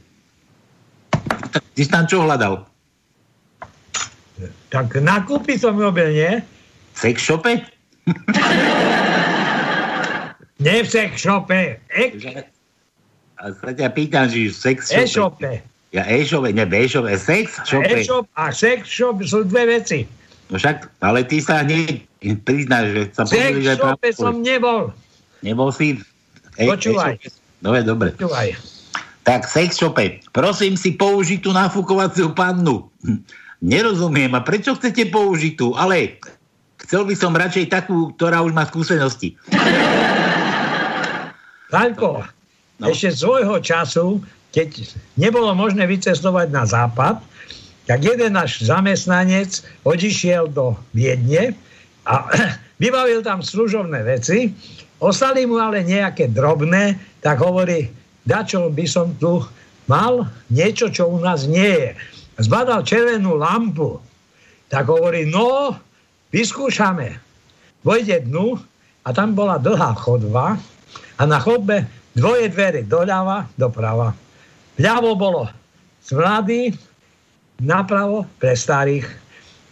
[1.49, 2.69] Ty si tam čo hľadal?
[4.67, 6.41] Tak nakúpiť som robil, nie?
[6.93, 7.51] V sex shope?
[10.59, 12.13] Nie v sex shope, e-
[13.35, 15.03] A sa ťa pýtam, že v sex shope.
[15.03, 15.51] e-shope.
[15.91, 17.85] Ja e-shope, ne e-shope, sex shope.
[17.85, 20.07] E-shop a sex shop sú dve veci.
[20.47, 22.07] No však, ale ty sa hneď
[22.41, 24.15] priznáš, že sa sex aj shope pravdu.
[24.15, 24.81] som nebol.
[25.41, 25.99] Nebol si?
[26.55, 27.19] E- Počúvaj.
[27.19, 27.35] e-shope?
[27.59, 28.09] Dobre, dobre.
[28.15, 28.55] Počúvaj.
[29.23, 30.19] Tak, sex shope.
[30.31, 32.87] Prosím si použiť tú nafukovaciu pannu.
[33.63, 35.71] Nerozumiem, a prečo chcete použiť tú?
[35.79, 36.19] Ale
[36.83, 39.39] chcel by som radšej takú, ktorá už má skúsenosti.
[41.71, 42.27] Taňko,
[42.81, 42.89] No.
[42.89, 44.19] ešte svojho času,
[44.51, 47.21] keď nebolo možné vycestovať na západ,
[47.85, 51.55] tak jeden náš zamestnanec odišiel do Viedne
[52.03, 52.27] a
[52.83, 54.51] vybavil tam služobné veci.
[54.99, 57.87] Ostali mu ale nejaké drobné, tak hovorí,
[58.27, 59.43] dačo by som tu
[59.87, 61.89] mal niečo, čo u nás nie je.
[62.41, 64.01] Zbadal červenú lampu.
[64.73, 65.77] Tak hovorí, no,
[66.33, 67.21] vyskúšame.
[67.85, 68.57] Vojde dnu
[69.05, 70.57] a tam bola dlhá chodba
[71.19, 71.85] a na chodbe
[72.17, 74.15] dvoje dvere doľava, doprava.
[74.79, 75.43] Vľavo bolo
[76.09, 76.73] mladý,
[77.61, 79.05] napravo pre starých.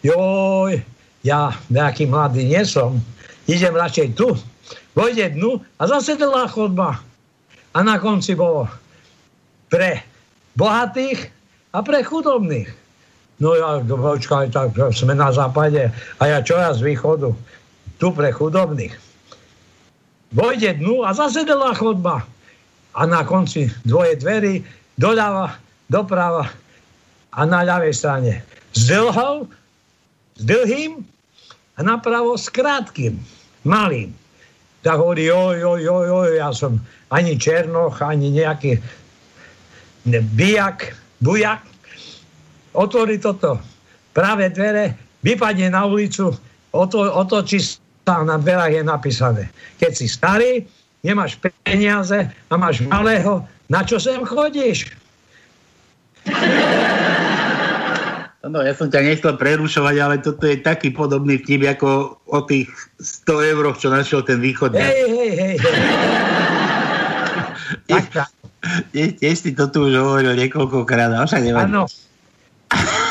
[0.05, 0.77] Joj,
[1.25, 3.01] ja nejaký mladý nie som.
[3.49, 4.37] Idem radšej tu.
[4.93, 7.01] Vojde dnu a zase dlhá chodba.
[7.71, 8.67] A na konci bolo
[9.71, 10.03] pre
[10.59, 11.40] bohatých
[11.71, 12.69] a pre chudobných.
[13.41, 17.33] No ja, počkaj, tak sme na západe a ja čo ja z východu?
[17.97, 18.93] Tu pre chudobných.
[20.31, 22.23] Vojde dnu a zase dlhá chodba.
[22.91, 24.61] A na konci dvoje dverí,
[24.99, 25.57] doľava,
[25.87, 26.45] doprava
[27.31, 28.33] a na ľavej strane
[28.75, 29.47] s dlhou,
[30.35, 30.99] s dlhým
[31.75, 33.15] a napravo s krátkým,
[33.63, 34.11] malým.
[34.81, 36.81] Tak hovorí, joj, joj, joj, joj, ja som
[37.13, 38.81] ani černoch, ani nejaký
[40.09, 41.63] ne, bijak, bujak.
[42.73, 43.61] Otvorí toto
[44.11, 46.33] práve dvere, vypadne na ulicu,
[46.73, 49.43] oto, otočí sa na dverách je napísané.
[49.77, 50.65] Keď si starý,
[51.05, 54.91] nemáš peniaze a máš malého, na čo sem chodíš?
[58.41, 62.73] No, ja som ťa nechcel prerušovať, ale toto je taký podobný vtip, ako o tých
[62.97, 64.73] 100 eur, čo našiel ten východ.
[64.73, 65.55] Hej, hej, hej, hej.
[67.93, 68.40] tak, tak.
[68.91, 71.65] Tiež, si to tu už hovoril niekoľkokrát, ale však nevadí.
[71.67, 71.83] Áno.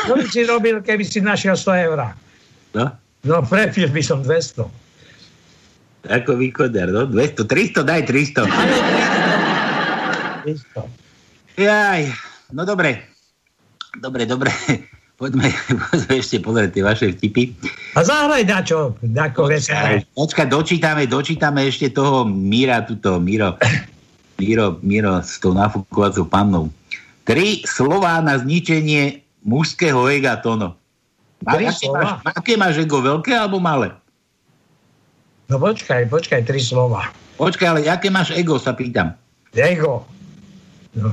[0.01, 1.98] Čo by si robil, keby si našiel 100 eur?
[2.72, 2.86] No,
[3.20, 4.64] No, prepil by som 200.
[6.09, 8.48] ako východár, no, 200, 300, daj 300.
[10.48, 11.61] 300.
[11.61, 12.03] Jaj,
[12.51, 13.05] no dobre.
[14.01, 14.48] Dobre, dobre.
[15.20, 17.53] Poďme, poďme ešte pozrieť tie vaše vtipy.
[17.92, 20.09] A zahraj dačo, dako veselé.
[20.16, 23.61] Počkaj, dočítame, dočítame ešte toho Míra, tuto Miro,
[24.41, 26.64] Miro, Miro s tou nafúkovacou pannou.
[27.28, 30.80] Tri slová na zničenie mužského ega, Tono.
[31.45, 31.84] Máš,
[32.24, 33.93] aké máš ego, veľké alebo malé?
[35.49, 37.09] No počkaj, počkaj, tri slova.
[37.41, 39.16] Počkaj, ale aké máš ego, sa pýtam.
[39.57, 40.05] Ego.
[40.93, 41.09] No,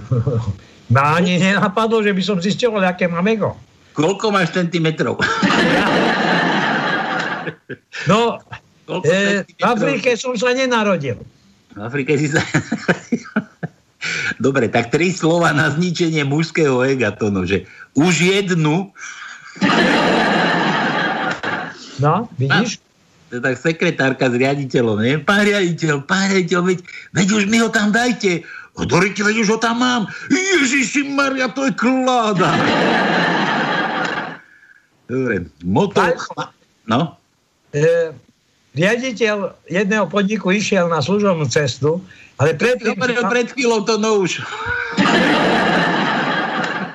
[0.91, 3.55] ma ani nenapadlo, že by som zistil, aké mám ego.
[3.95, 5.17] Koľko máš centimetrov?
[8.05, 8.37] No,
[8.89, 9.67] Koľko e, v centimetrov?
[9.73, 11.17] Afrike som sa nenarodil.
[11.77, 12.41] V Afrike si sa...
[14.43, 18.93] Dobre, tak tri slova na zničenie mužského ega, Tono, že už jednu,
[21.97, 22.77] No, vidíš?
[23.29, 25.17] to je tak sekretárka s riaditeľom, nie?
[25.17, 26.79] Pán riaditeľ, pán riaditeľ, veď,
[27.17, 30.05] veď už mi ho tam dajte, ti vedíš, že ho tam mám?
[30.29, 32.53] Ježiši Maria, to je kláda.
[35.09, 36.13] Dobre, motor...
[36.85, 37.17] No?
[37.73, 38.13] E,
[38.77, 41.97] riaditeľ jedného podniku išiel na služobnú cestu,
[42.37, 42.93] ale predtým...
[42.93, 44.39] Dobre, pred chvíľou to no už.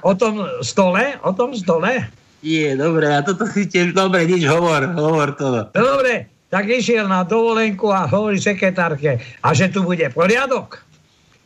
[0.03, 1.15] O tom stole?
[1.23, 2.11] O tom stole?
[2.43, 3.95] Je, dobre, a toto si tiež...
[3.95, 5.71] Dobre, nič, hovor, hovor to.
[5.79, 10.83] No dobre, tak išiel na dovolenku a hovorí sekretárke, a že tu bude poriadok.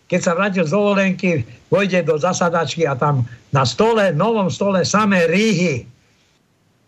[0.09, 5.29] Keď sa vrátil z dovolenky, vojde do zasadačky a tam na stole, novom stole samé
[5.29, 5.85] rýhy.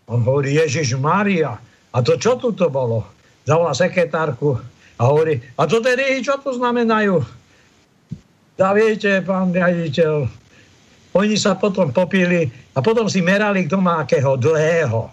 [0.09, 1.61] On hovorí, Ježiš Maria,
[1.93, 3.05] a to čo tu to bolo?
[3.47, 4.59] Zavolá sekretárku
[4.99, 7.23] a hovorí, a to tie rýhy, čo to znamenajú?
[8.59, 10.27] Da viete, pán riaditeľ,
[11.15, 15.09] oni sa potom popili a potom si merali, kto má akého dlhého.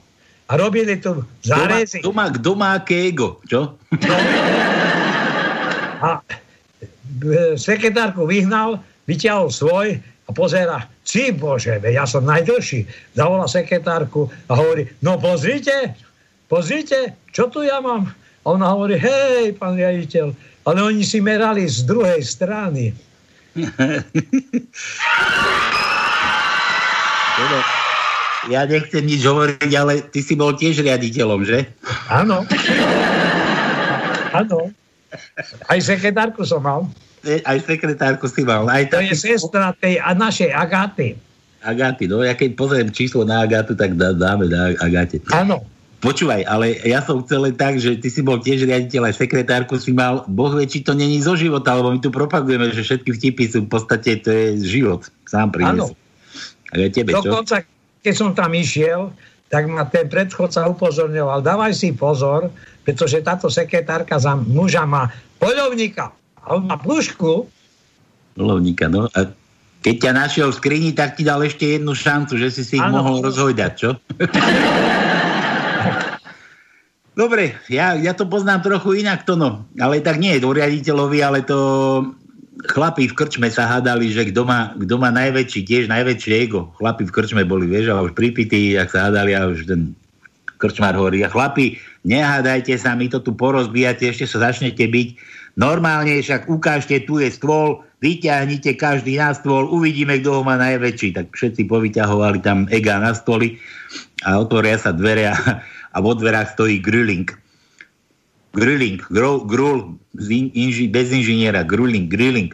[0.47, 2.03] A robili tu zárezy.
[2.03, 3.75] Kto má, kto má kego, čo?
[5.97, 6.21] A
[7.25, 9.97] e, sekretárku vyhnal, vyťahol svoj
[10.27, 12.85] a pozera, si bože, ja som najdlhší.
[13.17, 15.97] Zavolá sekretárku a hovorí, no pozrite,
[16.47, 18.11] pozrite, čo tu ja mám?
[18.47, 20.31] A ona hovorí, hej, pán riaditeľ,
[20.67, 22.95] ale oni si merali z druhej strany.
[28.47, 31.67] Ja nechcem nič hovoriť, ale ty si bol tiež riaditeľom, že?
[32.07, 32.47] Áno.
[34.31, 34.71] Áno.
[35.67, 36.87] Aj sekretárku som mal.
[37.27, 38.71] E, Aj sekretárku si mal.
[38.71, 41.19] Aj To je sestra tej a našej Agaty.
[41.67, 45.19] Agaty, no ja keď pozriem číslo na Agatu, tak dá, dáme na Agate.
[45.35, 45.67] Áno.
[45.97, 49.81] Počúvaj, ale ja som chcel len tak, že ty si bol tiež riaditeľ, aj sekretárku
[49.81, 50.29] si mal.
[50.29, 53.65] Boh vie, či to není zo života, lebo my tu propagujeme, že všetky vtipy sú
[53.65, 55.09] v podstate, to je život.
[55.25, 55.97] Sám priniesol.
[56.77, 57.25] Ale tebe, čo?
[57.25, 57.65] Dokonca,
[58.05, 59.09] keď som tam išiel,
[59.49, 62.53] tak ma ten predchodca upozorňoval, dávaj si pozor,
[62.85, 65.09] pretože táto sekretárka za muža má
[65.41, 66.13] poľovníka.
[66.45, 67.49] A on má plušku.
[68.37, 69.09] Polovníka, no.
[69.17, 69.33] A
[69.81, 72.85] keď ťa našiel v skrini, tak ti dal ešte jednu šancu, že si si ich
[72.85, 73.01] Áno.
[73.01, 73.97] mohol rozhojdať, čo?
[77.17, 79.65] Dobre, ja, ja to poznám trochu inak, to no.
[79.81, 81.57] Ale tak nie do riaditeľovi, ale to
[82.69, 86.77] chlapi v krčme sa hádali, že kto má, kto má najväčší, tiež najväčšie ego.
[86.77, 89.97] Chlapi v krčme boli, vieš, a už pripití, ak sa hádali a už ten
[90.61, 95.09] krčmár hovorí, a chlapi, nehádajte sa, my to tu porozbíjate, ešte sa začnete byť.
[95.57, 101.17] Normálne však ukážte, tu je stôl, vyťahnite každý na stôl, uvidíme, kto ho má najväčší.
[101.17, 103.57] Tak všetci povyťahovali tam ega na stoli
[104.25, 105.37] a otvoria sa dvere a,
[105.97, 107.33] a vo dverách stojí grilling.
[108.53, 109.97] Grilling, grul, grul
[110.53, 112.53] inži, bez inžiniera, grilling, grilling.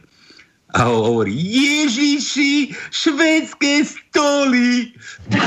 [0.72, 4.94] A ho hovorí, Ježiši, švédske stoly.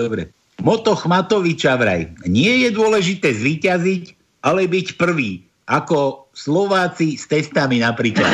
[0.00, 0.32] Dobre.
[0.60, 2.12] Moto Chmatoviča vraj.
[2.28, 4.14] Nie je dôležité zvíťaziť,
[4.44, 5.44] ale byť prvý.
[5.70, 8.30] Ako Slováci s testami napríklad.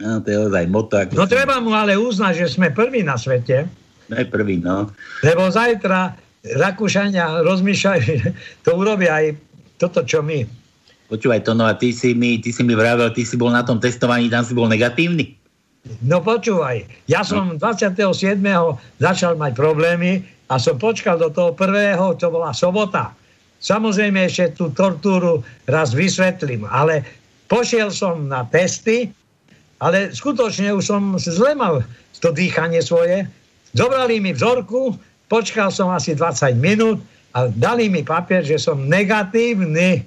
[0.00, 0.96] No, to je ozaj moto.
[0.96, 3.68] Ako No treba mu ale uznať, že sme prví na svete,
[4.10, 4.90] Ne prvý, no.
[5.22, 8.34] lebo zajtra Rakúšania rozmýšľajú,
[8.66, 9.26] to urobia aj
[9.78, 10.42] toto, čo my.
[11.06, 13.62] Počúvaj to, no a ty si mi, ty si mi vravel, ty si bol na
[13.62, 15.36] tom testovaní, tam si bol negatívny.
[16.04, 17.96] No počúvaj, ja som 27.
[19.00, 20.20] začal mať problémy
[20.50, 23.16] a som počkal do toho prvého, to bola sobota.
[23.60, 27.04] Samozrejme ešte tú tortúru raz vysvetlím, ale
[27.48, 29.12] pošiel som na testy,
[29.80, 31.80] ale skutočne už som zle mal
[32.20, 33.24] to dýchanie svoje.
[33.72, 35.00] Zobrali mi vzorku,
[35.32, 37.00] počkal som asi 20 minút
[37.32, 40.04] a dali mi papier, že som negatívny.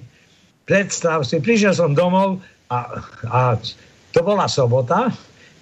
[0.64, 2.38] Predstav si, prišiel som domov
[2.70, 3.40] a, a
[4.14, 5.10] to bola sobota.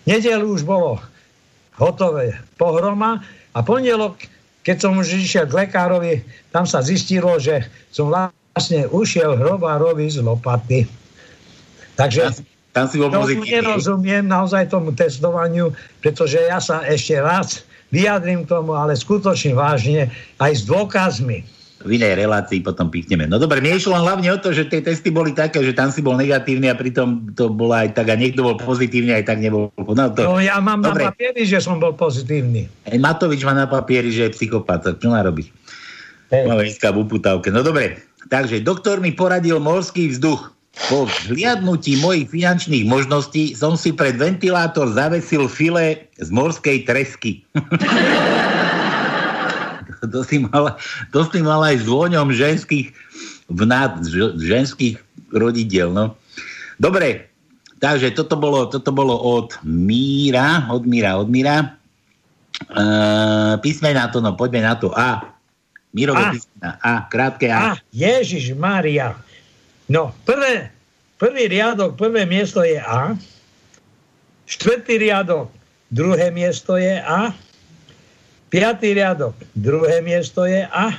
[0.05, 1.01] Nedelu už bolo
[1.81, 3.25] hotové pohroma
[3.57, 4.21] a pondelok,
[4.63, 10.21] keď som už išiel k lekárovi, tam sa zistilo, že som vlastne ušiel hrobárovi z
[10.21, 10.85] lopaty.
[11.97, 13.61] Takže Tam si bol pozitívny.
[13.61, 20.09] nerozumiem naozaj tomu testovaniu, pretože ja sa ešte raz vyjadrím k tomu, ale skutočne vážne,
[20.41, 21.45] aj s dôkazmi.
[21.83, 23.27] v inej relácii potom pichneme.
[23.27, 25.99] No dobre, mne išlo hlavne o to, že tie testy boli také, že tam si
[25.99, 29.67] bol negatívny a pritom to bolo aj tak a niekto bol pozitívny, aj tak nebol.
[29.75, 31.11] No, to, No ja mám dobre.
[31.11, 32.71] na papieri, že som bol pozitívny.
[32.87, 35.51] Aj Matovič má na papieri, že je psychopat, čo má robiť?
[36.31, 36.45] Hej.
[36.49, 37.51] Máme v uputávke.
[37.51, 37.99] No dobre,
[38.31, 40.55] takže doktor mi poradil morský vzduch.
[40.73, 47.45] Po vzhliadnutí mojich finančných možností som si pred ventilátor zavesil file z morskej tresky.
[50.13, 50.81] to, si mal,
[51.13, 52.89] to si mal aj s vôňom ženských
[53.53, 54.01] vnát,
[54.41, 54.97] ženských
[55.29, 55.93] rodidiel.
[55.93, 56.17] No.
[56.81, 57.29] Dobre,
[57.79, 61.77] takže toto bolo, toto bolo od Míra, od Míra, od Míra.
[62.73, 64.89] Uh, písmena to, no poďme na to.
[64.97, 65.37] A.
[65.93, 66.81] Mirové A.
[66.81, 67.77] A, krátke A.
[67.77, 69.13] A, Ježiš Maria.
[69.89, 70.71] No, prvé,
[71.19, 73.19] prvý riadok, prvé miesto je A.
[74.47, 75.51] Štvrtý riadok,
[75.91, 77.35] druhé miesto je A.
[78.53, 80.93] Piatý riadok, druhé miesto je A.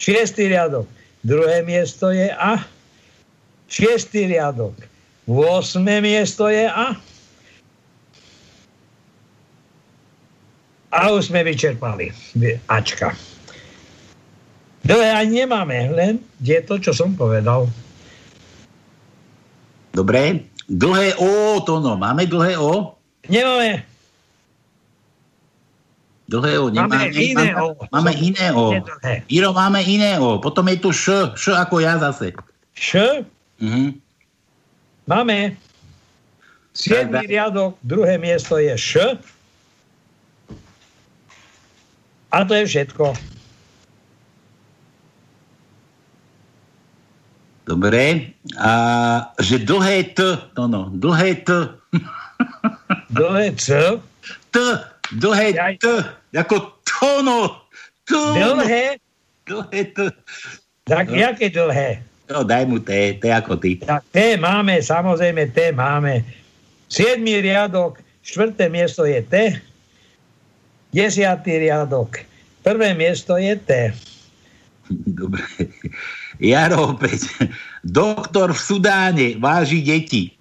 [0.00, 0.88] Šiestý riadok,
[1.22, 2.58] druhé miesto je A.
[3.68, 4.74] Šiestý riadok,
[5.24, 5.80] 8.
[6.02, 6.98] miesto je A.
[10.92, 12.12] A už sme vyčerpali
[12.68, 13.16] Ačka.
[14.82, 17.70] Dlhé ani nemáme, len je to, čo som povedal.
[19.94, 20.50] Dobre.
[20.66, 21.94] Dlhé O, to no.
[21.94, 22.98] Máme dlhé O?
[23.30, 23.86] Nemáme.
[26.26, 27.12] Dlhé O nemáme.
[27.12, 27.68] Máme iné O.
[27.92, 28.66] Máme iné O.
[29.28, 30.40] Iro, máme iné O.
[30.42, 31.36] Potom je tu Š.
[31.36, 32.34] Š ako ja zase.
[32.74, 33.22] Š?
[33.62, 34.00] Mhm.
[35.06, 35.54] Máme.
[36.72, 39.20] Siedmý riadok, druhé miesto je Š.
[42.32, 43.12] A to je všetko.
[47.62, 48.34] Dobre.
[48.58, 48.72] A
[49.38, 50.18] že dlhé T,
[50.54, 50.90] to no.
[50.90, 51.50] Dlhé T.
[53.14, 53.98] Dlhé C.
[54.50, 54.56] T.
[55.14, 55.84] Dlhé T.
[56.34, 57.62] Ako tono.
[58.02, 58.12] T.
[58.16, 58.98] Dlhé?
[59.46, 59.98] Dlhé T.
[60.82, 61.14] Tak No.
[61.14, 62.02] jaké dlhé?
[62.26, 63.14] No, daj mu T.
[63.22, 63.78] T ako ty.
[63.78, 66.26] Tak T máme, samozrejme T máme.
[66.90, 69.34] Siedmý riadok, štvrté miesto je T.
[70.92, 72.20] Desiatý riadok,
[72.60, 73.70] prvé miesto je T.
[75.18, 75.40] Dobre.
[76.42, 77.30] Jaro opäť.
[77.86, 80.34] Doktor v Sudáne váži deti.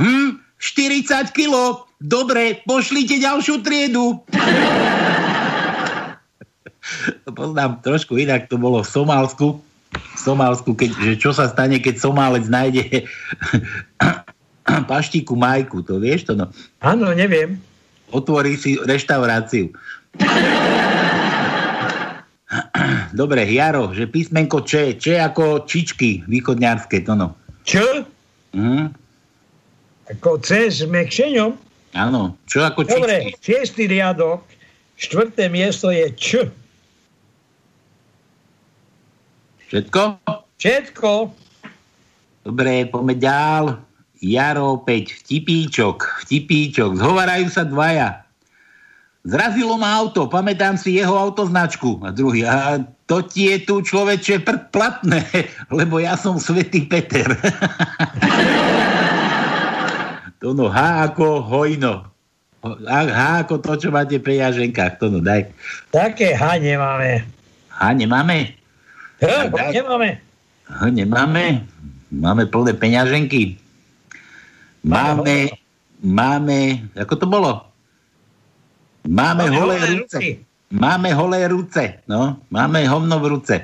[0.00, 1.84] Hm, 40 kilo.
[2.00, 4.24] Dobre, pošlite ďalšiu triedu.
[7.38, 9.60] Poznám trošku inak, to bolo v Somálsku.
[9.94, 13.04] V Somálsku, keď, že čo sa stane, keď Somálec nájde
[14.90, 16.48] paštiku Majku, to vieš to no?
[16.80, 17.60] Áno, neviem.
[18.12, 19.68] Otvorí si reštauráciu.
[23.20, 27.34] Dobre, Jaro, že písmenko Č, Č ako čičky východňarské, to no.
[27.66, 27.80] Č?
[28.54, 28.94] Mhm.
[30.04, 31.56] Ako C s mekšeňom?
[31.96, 33.00] Áno, čo ako čičky?
[33.00, 34.44] Dobre, šiestý riadok,
[35.00, 36.28] štvrté miesto je Č.
[39.70, 40.02] Všetko?
[40.60, 41.10] Všetko.
[42.44, 43.64] Dobre, poďme ďal.
[44.24, 48.23] Jaro opäť, vtipíčok, vtipíčok, zhovarajú sa dvaja.
[49.24, 51.96] Zrazilo ma auto, pamätám si jeho autoznačku.
[52.04, 55.24] A druhý, a to ti je tu človeče prd platné,
[55.80, 57.24] lebo ja som svetý Peter.
[60.44, 62.04] to no, H ako hojno.
[62.84, 65.00] H, ako to, čo máte v peňaženkách.
[65.00, 65.48] To no, daj.
[65.88, 67.24] Také H nemáme.
[67.72, 68.52] H nemáme?
[69.24, 70.20] H, nemáme.
[70.68, 71.64] H nemáme?
[72.12, 73.56] Máme plné peňaženky.
[74.84, 75.48] Máme,
[76.04, 77.73] máme, ako to bolo?
[79.04, 80.16] Máme, Máme holé ruce.
[80.16, 80.30] ruky.
[80.74, 81.82] Máme holé ruce.
[82.08, 83.54] No, máme hovno v ruce.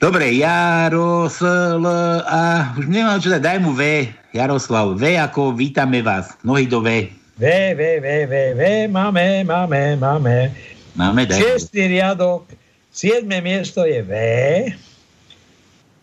[0.00, 1.44] Dobre, Jaro, S,
[1.76, 1.84] L,
[2.24, 6.80] A, už nemám čo dať, daj mu V, Jaroslav, V ako vítame vás, nohy do
[6.80, 7.12] V.
[7.36, 7.44] V,
[7.76, 10.56] V, V, V, V, máme, máme, máme.
[10.96, 11.36] Máme, daj.
[11.36, 12.48] Šiestý riadok,
[12.88, 14.12] siedme miesto je V.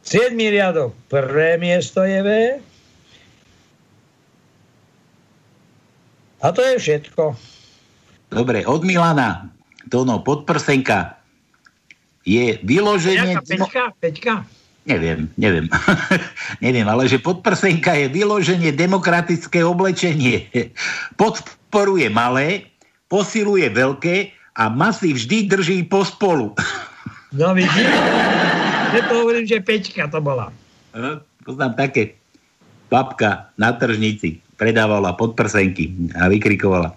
[0.06, 2.30] Siedmý riadok, prvé miesto je V.
[6.38, 7.34] A to je všetko.
[8.28, 9.48] Dobre, od Milana,
[9.88, 11.16] to no, podprsenka
[12.28, 13.40] je vyloženie...
[13.40, 13.96] Peťka?
[14.04, 14.34] Peťka?
[14.88, 15.68] Neviem, neviem.
[16.66, 20.48] neviem, ale že podprsenka je vyloženie demokratické oblečenie.
[21.22, 22.68] Podporuje malé,
[23.08, 26.56] posiluje veľké a masy vždy drží pospolu.
[27.32, 27.88] No vidíš?
[28.92, 30.52] Preto hovorím, že Peťka to bola.
[31.44, 32.16] Poznám také.
[32.88, 36.96] Babka na tržnici predávala podprsenky a vykrikovala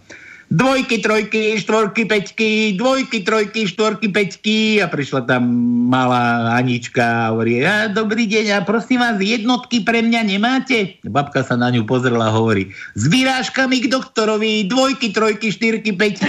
[0.51, 5.47] dvojky, trojky, štvorky, peťky, dvojky, trojky, štvorky, peťky a prišla tam
[5.87, 10.99] malá Anička a hovorí, a, dobrý deň a prosím vás, jednotky pre mňa nemáte?
[11.07, 16.27] Babka sa na ňu pozrela a hovorí, s vyrážkami k doktorovi, dvojky, trojky, štyrky, peťky.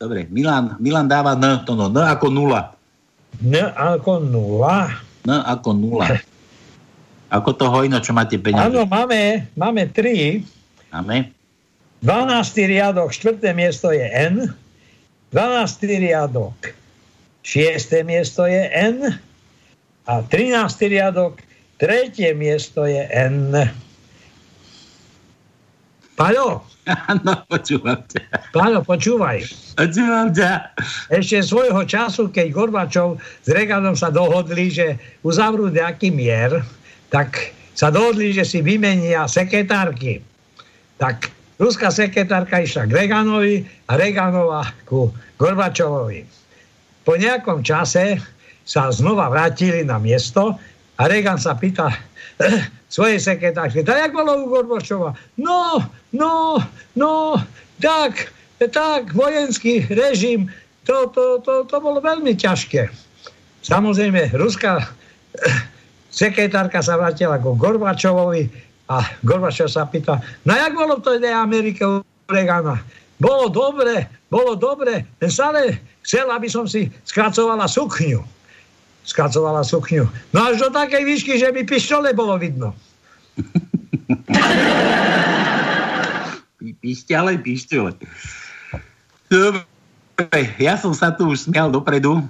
[0.00, 2.72] Dobre, Milan, Milan dáva N, to no, N ako nula.
[3.44, 4.88] N ako nula.
[5.28, 6.08] N ako nula.
[7.32, 8.68] Ako to hojno, čo máte peniaze?
[8.68, 10.44] Áno, máme, máme tri.
[10.92, 11.32] Máme?
[12.02, 12.66] 12.
[12.66, 13.38] riadok, 4.
[13.54, 14.50] miesto je N.
[15.30, 15.86] 12.
[15.86, 16.74] riadok,
[17.46, 18.02] 6.
[18.02, 19.22] miesto je N.
[20.10, 20.66] A 13.
[20.90, 21.38] riadok,
[21.78, 22.34] 3.
[22.34, 23.54] miesto je N.
[26.18, 28.50] Paľo, Áno, počúvam ťa.
[28.50, 29.46] Paľo, počúvaj.
[29.78, 30.74] Počúvam ťa.
[31.14, 36.66] Ešte svojho času, keď Gorbačov s Reganom sa dohodli, že uzavrú nejaký mier,
[37.14, 40.18] tak sa dohodli, že si vymenia sekretárky.
[40.98, 41.30] Tak
[41.62, 46.26] ruská sekretárka išla k Reganovi a Reganová ku Gorbačovovi.
[47.06, 48.18] Po nejakom čase
[48.66, 50.58] sa znova vrátili na miesto
[50.98, 51.94] a Reagan sa pýta
[52.94, 55.14] svojej sekretárky, tak jak bolo u Gorbačova?
[55.38, 56.58] No, no,
[56.98, 57.38] no,
[57.78, 60.50] tak, tak, vojenský režim,
[60.82, 62.90] to, to, to, to bolo veľmi ťažké.
[63.62, 64.82] Samozrejme, ruská
[66.10, 68.50] sekretárka sa vrátila ku Gorbačovovi
[68.92, 72.76] a Gorbačov sa pýta, no jak bolo to v Amerike u Reagana?
[73.16, 78.20] Bolo dobre, bolo dobre, len stále chcel, aby som si skracovala sukňu.
[79.06, 80.04] Skracovala sukňu.
[80.34, 82.74] No až do takej výšky, že mi pištole bolo vidno.
[86.82, 87.94] Pišťale, pištole.
[89.30, 92.22] Dobre, ja som sa tu už smial dopredu.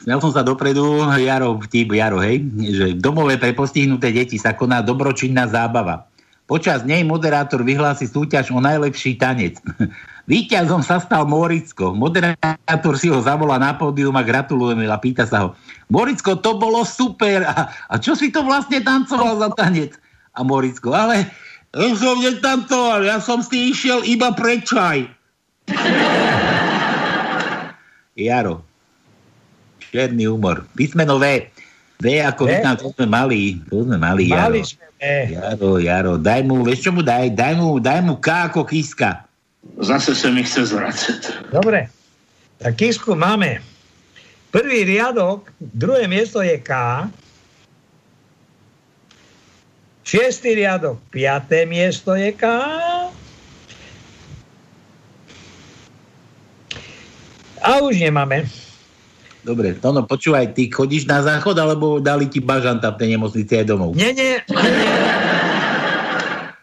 [0.00, 2.40] Smial som sa dopredu, Jaro, vtip, Jaro, hej,
[2.72, 6.09] že v domove pre postihnuté deti sa koná dobročinná zábava.
[6.50, 9.62] Počas nej moderátor vyhlási súťaž o najlepší tanec.
[10.30, 11.94] Výťazom sa stal Moricko.
[11.94, 15.48] Moderátor si ho zavolá na pódium a gratulujeme a pýta sa ho.
[15.94, 17.46] Moricko, to bolo super.
[17.46, 19.94] A, a čo si to vlastne tancoval za tanec?
[20.34, 21.30] A Moricko, ale
[21.70, 25.06] ja som netancoval, ja som si išiel iba pre čaj.
[28.26, 28.66] Jaro.
[29.94, 30.66] Černý humor.
[30.74, 31.46] Písmeno V.
[32.02, 32.58] V ako V?
[32.98, 33.62] sme mali.
[33.70, 34.50] To sme mali, Jaro.
[34.50, 34.89] Mali sme E.
[35.00, 37.32] Jaro, Jaro, daj mu, vieš čo mu daj?
[37.32, 39.24] Daj mu, daj mu K ako kiska.
[39.80, 41.48] Zase sa mi chce zvracať.
[41.48, 41.88] Dobre,
[42.60, 43.64] tak kisku máme.
[44.52, 46.72] Prvý riadok, druhé miesto je K.
[50.04, 52.44] Šiestý riadok, piaté miesto je K.
[57.60, 58.44] A už nemáme.
[59.40, 63.64] Dobre, Tono, počúvaj, ty chodíš na záchod, alebo dali ti bažanta v tej nemocnici aj
[63.64, 63.96] domov?
[63.96, 64.89] Nie, nie, nie.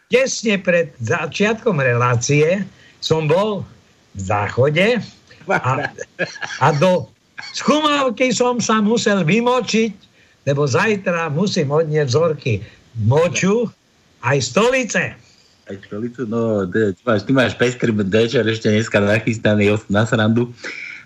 [0.08, 2.64] Tesne pred začiatkom relácie
[3.04, 3.68] som bol
[4.16, 5.04] v záchode
[5.52, 5.92] a,
[6.66, 7.12] a do
[7.52, 9.92] skúmavky som sa musel vymočiť,
[10.48, 12.64] lebo zajtra musím odnieť vzorky
[13.04, 13.68] moču
[14.24, 15.12] aj stolice.
[15.68, 20.56] Aj stolicu, no, ty, ty máš, ty máš peskry večer ešte dneska nachystaný na srandu.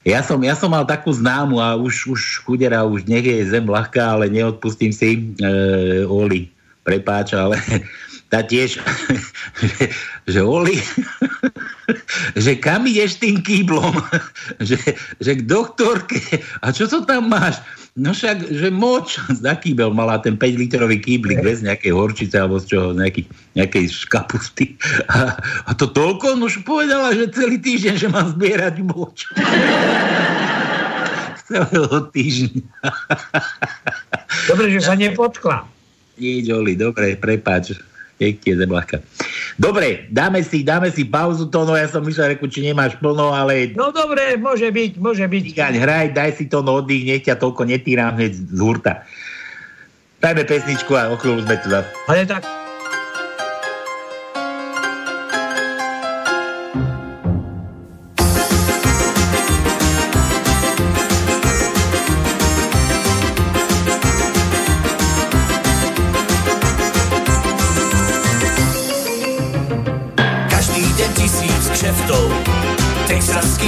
[0.05, 3.65] Ja som, ja som mal takú známu a už, už chudera, už nech je zem
[3.65, 6.49] ľahká, ale neodpustím si e, Oli.
[6.81, 7.61] Prepáč, ale
[8.31, 8.79] tá tiež,
[9.59, 9.91] že,
[10.31, 10.79] že Oli,
[12.43, 13.91] že kam ideš tým kýblom?
[14.67, 14.79] že,
[15.19, 16.17] že k doktorke.
[16.63, 17.59] A čo to tam máš?
[17.99, 22.71] No však, že moč za kýbel mala ten 5-litrový kýblik bez nejakej horčice alebo z
[22.71, 23.27] čoho, nejaký,
[23.59, 24.79] nejakej škapusty.
[25.11, 25.35] A,
[25.67, 26.39] a to toľko?
[26.39, 29.27] No už povedala, že celý týždeň, že mám zbierať moč.
[31.51, 32.63] Celého týždňa.
[34.47, 35.67] Dobre, že sa nepotkla.
[36.15, 37.75] Nič, Oli, dobre, prepáč.
[38.21, 39.01] Pekne, zemľahka.
[39.57, 43.73] Dobre, dáme si, dáme si pauzu, Tono, ja som myslel, reku, či nemáš plno, ale...
[43.73, 45.57] No dobre, môže byť, môže byť.
[45.57, 49.01] Gaň, hraj, daj si to oddych, nech ťa toľko netýram hneď z hurta.
[50.21, 51.89] Dajme pesničku a o chvíľu sme tu zase.
[52.05, 52.60] Ale tak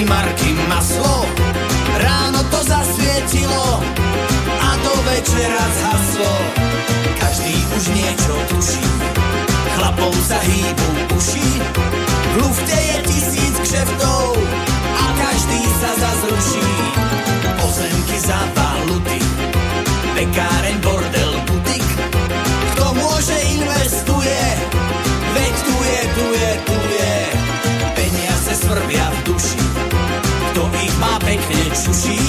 [0.05, 1.25] marky maslo.
[1.97, 3.83] Ráno to zasvietilo
[4.59, 6.33] a do večera zhaslo.
[7.19, 8.87] Každý už niečo tuší,
[9.77, 11.49] chlapov sa hýbu uši.
[12.33, 14.37] V lufte je tisíc kšeftov
[14.97, 16.67] a každý sa zazruší.
[17.61, 19.19] Pozemky za valuty,
[20.17, 21.22] pekáreň, bordel,
[31.85, 32.22] pekne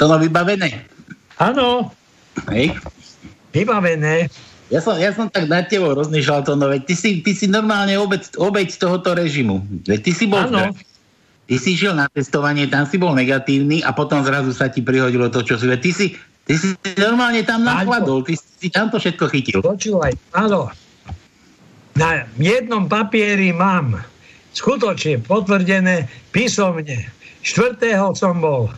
[0.00, 0.88] to no vybavené.
[1.36, 1.92] Áno,
[2.48, 2.72] Hej.
[3.52, 4.32] vybavené.
[4.72, 7.44] Ja som, ja som tak nad tebou rozmýšľal to, no veď ty si, ty si
[7.44, 9.60] normálne obec, obeď tohoto režimu.
[9.84, 10.72] Veď ty si bol zdravý.
[11.50, 15.26] Ty si išiel na testovanie, tam si bol negatívny a potom zrazu sa ti prihodilo
[15.28, 15.66] to, čo si...
[15.66, 16.06] Veď ty si,
[16.46, 19.58] ty si normálne tam nakladol, ty si tam to všetko chytil.
[19.58, 20.70] Počúvaj, áno.
[21.98, 23.98] Na jednom papieri mám
[24.54, 27.10] skutočne potvrdené písomne.
[27.42, 28.70] Štvrtého som bol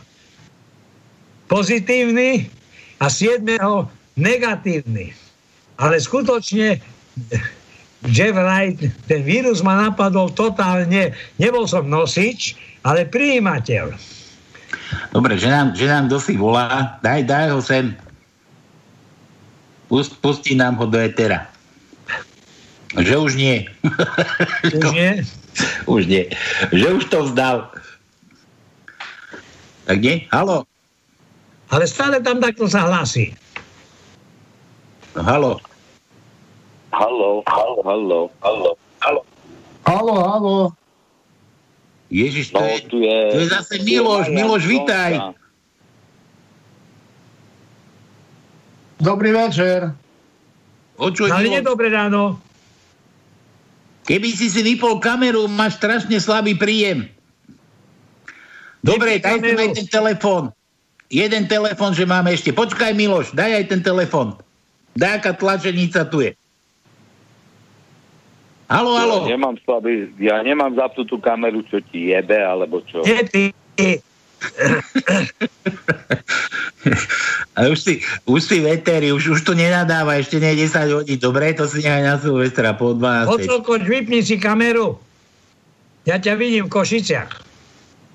[1.53, 2.49] pozitívny
[2.97, 3.85] a siedmého
[4.17, 5.13] negatívny.
[5.77, 6.81] Ale skutočne
[8.03, 8.75] že vraj
[9.07, 11.15] ten vírus ma napadol totálne.
[11.39, 13.95] Nebol som nosič, ale prijímateľ.
[15.15, 17.95] Dobre, že nám, že nám dosi volá, daj, daj ho sem.
[19.87, 21.47] Pust, pustí nám ho do etera.
[22.99, 23.57] Že už nie.
[24.67, 25.11] Už nie?
[25.87, 26.23] už nie.
[26.75, 27.71] Že už to vzdal.
[29.87, 30.27] Tak nie?
[30.27, 30.67] Halo?
[31.73, 33.33] Ale stále tam takto sa hlási.
[35.17, 35.51] No, halo?
[36.93, 38.71] Halo, halo, halo, halo,
[39.01, 39.21] halo.
[39.89, 40.57] Halo, halo.
[42.13, 44.29] Ježiš, to, no, je, tu je, to je zase Miloš.
[44.29, 45.33] Miloš, vítaj.
[49.01, 49.97] Dobrý večer.
[50.93, 52.37] Počuj, Ale Miloš, nie dobré ráno.
[54.05, 57.09] keby si si vypol kameru, máš strašne slabý príjem.
[58.85, 60.53] Dobre, daj aj ten telefón.
[61.11, 62.53] Jeden telefón, že máme ešte.
[62.55, 64.39] Počkaj, Miloš, daj aj ten telefón.
[64.93, 66.37] Daj, aká tlačenica tu je.
[68.71, 69.29] Halo, halo.
[69.29, 73.05] Ja nemám slabý, ja nemám zapnutú kameru, čo ti jebe, alebo čo.
[73.05, 73.53] Nie, ty.
[77.53, 77.93] A už si,
[78.25, 81.21] už si vetéri, už, už to nenadáva, ešte nie 10 hodín.
[81.21, 83.29] Dobre, to si nechaj na Silvestra po 12.
[83.29, 84.97] Ocokoč, vypni si kameru.
[86.03, 87.52] Ja ťa vidím v Košiciach.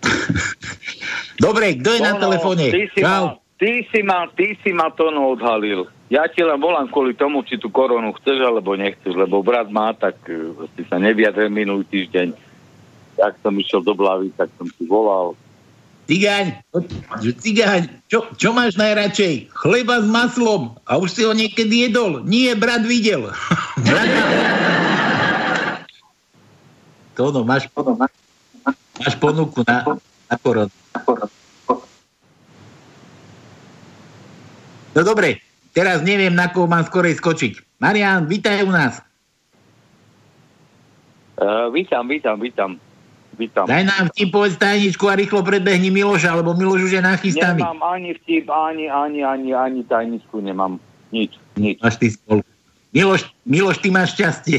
[1.45, 2.65] Dobre, kto je na No, no, telefóne?
[2.71, 3.25] Ty si, Čau.
[3.25, 5.87] ma, ty, si ma, ty si ma to no odhalil.
[6.09, 9.93] Ja ti len volám kvôli tomu, či tú koronu chceš alebo nechceš, lebo brat má,
[9.93, 12.33] tak uh, si sa neviadril minulý týždeň.
[13.21, 15.37] Tak som išiel do Blavy, tak som si volal.
[16.09, 16.65] Cigáň,
[17.21, 19.53] cigáň, čo, čo máš najradšej?
[19.53, 20.81] Chleba s maslom.
[20.89, 22.25] A už si ho niekedy jedol?
[22.25, 23.29] Nie, brat videl.
[23.87, 24.25] brat má...
[27.21, 27.69] To no, máš,
[28.99, 29.87] máš ponuku na,
[30.31, 30.75] na koronu.
[34.95, 35.39] No dobre,
[35.71, 37.79] teraz neviem, na koho mám skorej skočiť.
[37.79, 38.99] Marian, vítaj u nás.
[41.39, 42.71] Uh, vítam, vítam, vítam.
[43.39, 43.71] Vítam.
[43.71, 47.63] Daj nám vtip, povedz tajničku a rýchlo predbehni Miloša, lebo Miloš už je nachystaný.
[47.63, 50.83] Nemám ani vtip, ani, ani, ani, ani tajničku, nemám
[51.15, 51.79] nič, nič.
[51.79, 52.43] Máš ty spolu.
[52.91, 54.59] Miloš, Miloš, ty máš šťastie.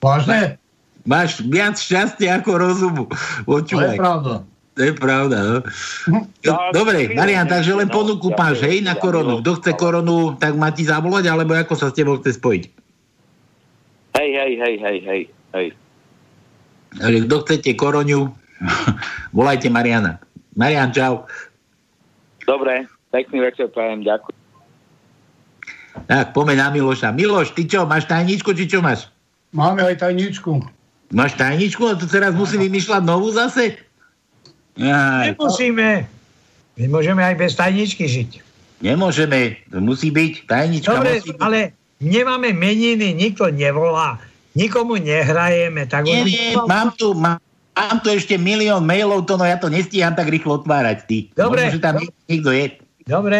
[0.00, 0.56] Vážne?
[1.04, 3.04] Máš viac šťastia ako rozumu.
[3.44, 3.96] To Počúvaj.
[3.96, 4.34] je pravda.
[4.74, 5.56] To je pravda, no.
[6.74, 9.38] Dobre, Marian, takže len ponuku máš, hej, na koronu.
[9.38, 12.62] Kto chce koronu, tak má ti zavolať, alebo ako sa s tebou chce spojiť?
[14.18, 15.22] Hej, hej, hej, hej, hej,
[15.54, 15.66] hej.
[16.98, 18.34] Takže kto chcete koroniu,
[19.38, 20.18] volajte Mariana.
[20.58, 21.22] Marian, čau.
[22.42, 24.38] Dobre, pekný večer, prajem, ďakujem.
[26.10, 27.14] Tak, poďme na Miloša.
[27.14, 29.06] Miloš, ty čo, máš tajničku, či čo máš?
[29.54, 30.66] Máme aj tajničku.
[31.10, 31.82] Máš tajničku?
[31.84, 33.76] A tu teraz musí vymýšľať novú zase?
[34.76, 36.08] Aj, Nemusíme.
[36.74, 38.30] My môžeme aj bez tajničky žiť.
[38.80, 41.40] nemôžeme, to musí byť, tajnička Dobre, musí byť.
[41.40, 41.58] ale
[41.98, 44.18] nemáme meniny, nikto nevolá,
[44.52, 45.86] nikomu nehrajeme.
[45.86, 47.38] Tak Nie, nie, mám tu, mám,
[47.70, 51.18] mám tu ešte milión mailov, to no ja to nestíham tak rýchlo otvárať, ty.
[51.32, 51.64] Dobre.
[51.64, 52.64] Možno, že tam niek- niekto je.
[53.04, 53.38] Dobre,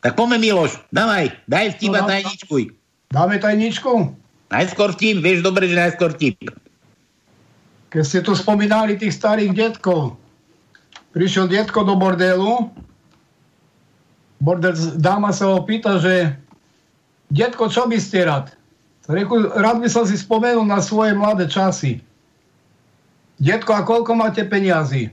[0.00, 2.08] Tak poďme, Miloš, dávaj, daj vtip a No, no.
[2.08, 2.62] tajničkuj.
[3.06, 3.92] Dáme tajničku?
[4.50, 6.50] Najskôr vtip, vieš dobre, že najskôr vtip.
[7.90, 10.18] Keď ste tu spomínali tých starých detkov,
[11.14, 12.70] prišiel detko do bordelu,
[14.42, 16.34] bordel, dáma sa ho pýta, že
[17.30, 18.50] detko, čo by ste rád?
[19.10, 21.98] Reku, rád by som si spomenul na svoje mladé časy.
[23.42, 25.10] Detko, a koľko máte peniazy?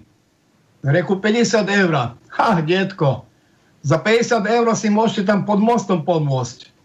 [0.85, 2.13] Reku, 50 eur.
[2.13, 3.25] Ha, detko,
[3.81, 6.76] za 50 eur si môžete tam pod mostom pomôcť.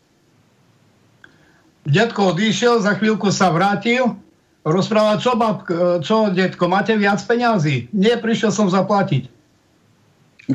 [1.83, 4.15] Detko odišiel, za chvíľku sa vrátil,
[4.63, 5.67] rozpráva, čo babk,
[6.07, 7.91] čo detko, máte viac peňazí?
[7.91, 9.27] Nie, prišiel som zaplatiť.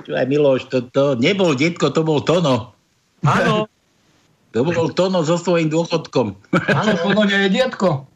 [0.00, 2.74] Čo aj Miloš, to, to nebol detko, to bol Tono.
[3.22, 3.68] áno,
[4.56, 6.34] To bol Tono so svojím dôchodkom.
[6.50, 8.10] Áno, to nie je detko.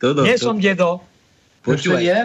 [0.00, 1.04] Tono, nie to- som dedo.
[1.60, 2.00] Počúvaj.
[2.00, 2.18] je?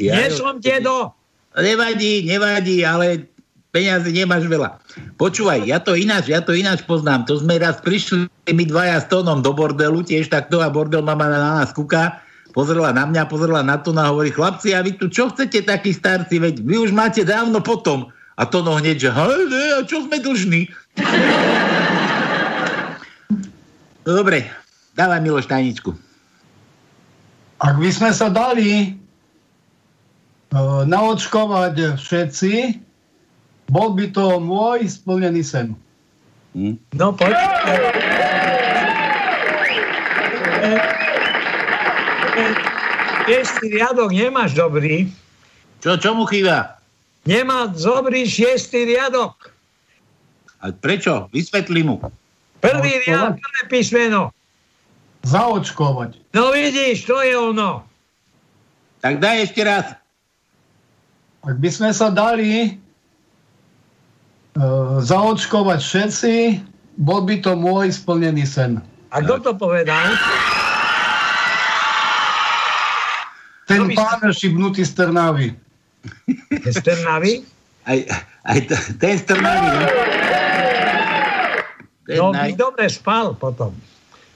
[0.00, 1.12] Ja, Nie som dedo.
[1.52, 3.28] Nevadí, nevadí, ale
[3.70, 4.82] peniazy nemáš veľa.
[5.16, 7.26] Počúvaj, ja to ináč, ja to ináč poznám.
[7.30, 11.30] To sme raz prišli my dvaja s tónom do bordelu, tiež takto a bordel mama
[11.30, 12.18] na nás kúka,
[12.50, 15.94] pozrela na mňa, pozrela na to a hovorí, chlapci, a vy tu čo chcete takí
[15.94, 18.10] starci, veď vy už máte dávno potom.
[18.40, 20.72] A to no hneď, že ne, a čo sme dlžní?
[24.08, 24.48] no dobre,
[24.96, 25.92] dávaj Miloš tajničku.
[27.60, 28.96] Ak by sme sa dali
[30.56, 32.52] uh, naočkovať všetci,
[33.70, 35.78] bol by to môj splnený sen.
[36.58, 36.74] Hm?
[36.98, 37.38] No poď.
[43.30, 45.06] Šiestý riadok nemáš dobrý.
[45.78, 46.82] Čo, čo mu chýba?
[47.22, 49.54] Nemá dobrý šiestý riadok.
[50.60, 51.30] A prečo?
[51.30, 52.02] Vysvetli mu.
[52.58, 54.34] Prvý riadok, prvé písmeno.
[55.24, 56.34] Zaočkovať.
[56.34, 57.86] No vidíš, to je ono.
[59.00, 59.86] Tak daj ešte raz.
[61.40, 62.76] Ak by sme sa dali
[65.00, 66.34] zaočkovať všetci,
[67.00, 68.84] bol by to môj splnený sen.
[69.10, 70.14] A kto to povedal?
[73.70, 75.54] Ten pán šibnutý z Trnavy.
[76.66, 77.46] Z Trnavy?
[77.86, 77.98] Aj,
[78.50, 79.86] aj t- ten z Trnavy, no.
[82.10, 83.70] No by dobre spal potom.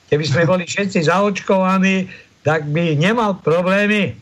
[0.07, 2.07] Keby sme boli všetci zaočkovaní,
[2.47, 4.15] tak by nemal problémy.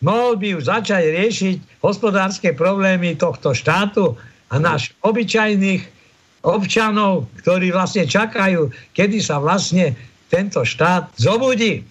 [0.00, 4.16] Mohol by už začať riešiť hospodárske problémy tohto štátu
[4.50, 5.82] a náš obyčajných
[6.46, 9.98] občanov, ktorí vlastne čakajú, kedy sa vlastne
[10.30, 11.82] tento štát zobudí.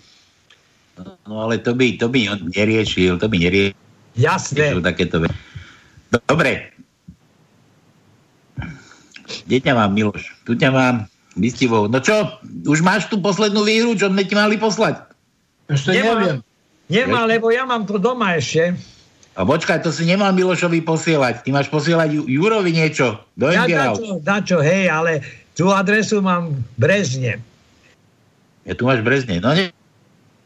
[1.27, 3.75] No ale to by, to by on neriešil, to by neriešil
[4.15, 4.79] Jasné.
[4.79, 5.27] takéto.
[6.31, 6.71] Dobre.
[9.43, 10.31] Kde ťa mám, Miloš?
[10.47, 10.95] Tu ťa mám,
[11.35, 11.91] Mystivou.
[11.91, 15.03] No čo, už máš tú poslednú výhru, čo sme ti mali poslať?
[15.67, 16.39] Ešte neviem.
[16.87, 18.79] Nemá, lebo ja mám to doma ešte.
[19.35, 21.43] A počkaj, to si nemal Milošovi posielať.
[21.43, 23.19] Ty máš posielať Ju- Jurovi niečo.
[23.35, 25.19] Do Ja dačo, dačo, hej, ale
[25.51, 27.43] tú adresu mám v Brezne.
[28.63, 29.43] Ja tu máš Brezne.
[29.43, 29.75] No ne,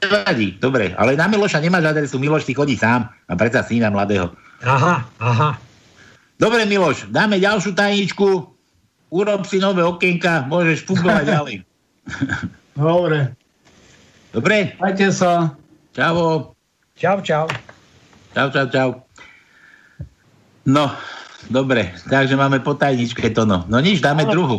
[0.01, 0.97] nevadí, dobre.
[0.97, 2.17] Ale na Miloša nemáš adresu.
[2.17, 3.05] Miloš si chodí sám.
[3.29, 4.33] A predsa syna mladého.
[4.65, 5.61] Aha, aha.
[6.35, 8.27] Dobre, Miloš, dáme ďalšiu tajničku.
[9.09, 11.55] Urob si nové okienka, môžeš fungovať ďalej.
[12.73, 13.37] Dobre.
[14.33, 14.73] Dobre?
[14.81, 15.53] Majte sa.
[15.93, 16.53] Čau.
[16.97, 17.45] Čau, čau.
[18.33, 18.89] Čau, čau, čau.
[20.69, 20.93] No,
[21.49, 23.65] dobre, takže máme po tajničke to no.
[23.65, 24.57] No nič, dáme Ale- druhú.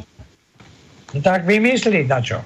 [1.10, 2.42] No tak vymyslí, dačo.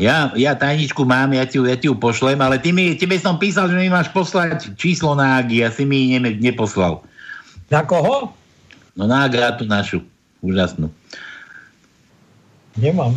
[0.00, 3.36] Ja, ja tajničku mám, ja ti, ja ti ju pošlem, ale ty mi, tebe som
[3.36, 7.04] písal, že mi máš poslať číslo na Agi a si mi ne, neposlal.
[7.68, 8.32] Na koho?
[8.96, 10.00] No na Agátu našu.
[10.40, 10.88] Úžasnú.
[12.80, 13.12] Nemám.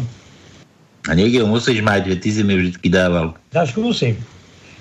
[1.08, 3.32] A niekde ju musíš mať, veď ty si mi vždy dával.
[3.56, 4.20] Ja skúsim.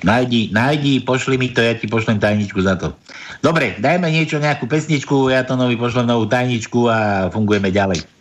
[0.04, 2.92] Nájdi, nájdi, pošli mi to, ja ti pošlem tajničku za to.
[3.40, 6.98] Dobre, dajme niečo, nejakú pesničku, ja to nový pošlem novú tajničku a
[7.32, 8.15] fungujeme ďalej.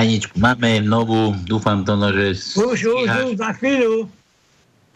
[0.00, 2.32] Tajničku máme novú, dúfam to, no, že...
[2.56, 4.08] Už, už, už, za chvíľu.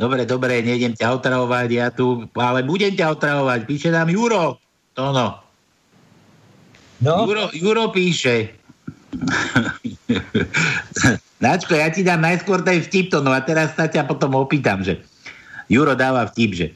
[0.01, 4.57] Dobre, dobre, nejdem ťa otravovať, ja tu, ale budem ťa otravovať, píše nám Juro,
[4.97, 5.45] Tono.
[7.05, 7.29] No?
[7.29, 8.57] Juro, Juro píše.
[11.45, 14.81] Načko, ja ti dám najskôr ten vtip, to, no a teraz sa ťa potom opýtam,
[14.81, 15.05] že
[15.69, 16.67] Juro dáva vtip, že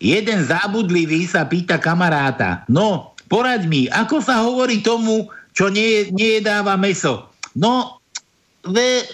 [0.00, 6.80] jeden zábudlivý sa pýta kamaráta, no, poraď mi, ako sa hovorí tomu, čo nie, nejedáva
[6.80, 7.33] meso?
[7.54, 8.02] No,
[8.66, 9.06] ve,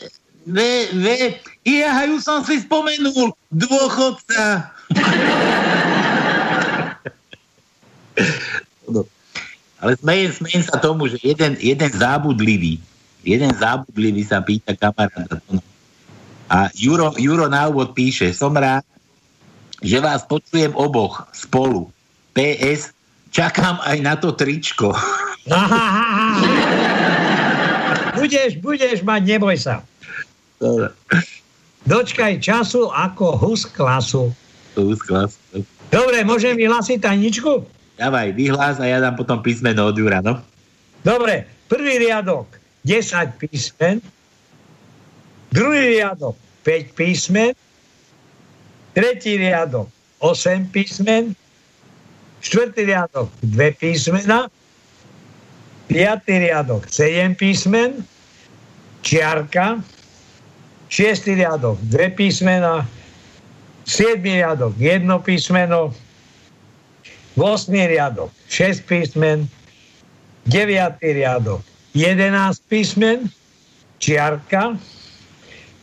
[0.46, 4.72] ve, ve, ja ju som si spomenul, dôchodca.
[8.88, 9.04] no.
[9.80, 12.80] Ale smejem, smejem sa tomu, že jeden, jeden zábudlivý,
[13.24, 15.40] jeden zábudlivý sa pýta kamaráta.
[16.50, 18.84] A Juro, Juro na úvod píše, som rád,
[19.80, 21.88] že vás počujem oboch spolu.
[22.36, 22.92] PS,
[23.32, 24.92] čakám aj na to tričko.
[28.20, 29.80] budeš, budeš mať, neboj sa.
[30.60, 30.92] Dobre.
[31.88, 34.28] Dočkaj času ako hus klasu.
[34.76, 35.40] Hus klasu.
[35.88, 37.64] Dobre, môžem vyhlásiť tajničku?
[37.98, 40.38] Dávaj, vyhlás a ja dám potom písmeno od Jura, no?
[41.02, 42.46] Dobre, prvý riadok
[42.84, 44.00] 10 písmen,
[45.52, 47.52] druhý riadok 5 písmen,
[48.92, 49.88] tretí riadok
[50.20, 51.32] 8 písmen,
[52.40, 54.48] štvrtý riadok 2 písmena,
[55.88, 58.04] piatý riadok 7 písmen,
[59.02, 59.80] čiarka,
[60.90, 62.84] šiestý riadok 2 písmena,
[63.86, 65.94] siedmy riadok 1 písmeno,
[67.36, 67.72] 8.
[67.72, 69.48] riadok 6 písmen,
[70.46, 70.98] 9.
[71.00, 71.62] riadok
[71.94, 73.30] 11 písmen,
[73.98, 74.76] čiarka,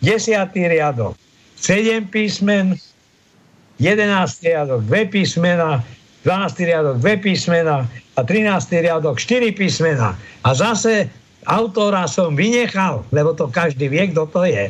[0.01, 0.53] 10.
[0.53, 1.15] riadok
[1.55, 2.76] 7 písmen,
[3.80, 4.43] 11.
[4.43, 5.84] riadok 2 písmena,
[6.24, 6.65] 12.
[6.65, 7.88] riadok 2 písmena
[8.18, 8.82] a 13.
[8.82, 10.18] riadok 4 písmena.
[10.43, 11.09] A zase
[11.47, 14.67] autora som vynechal, lebo to každý vie, kto to je.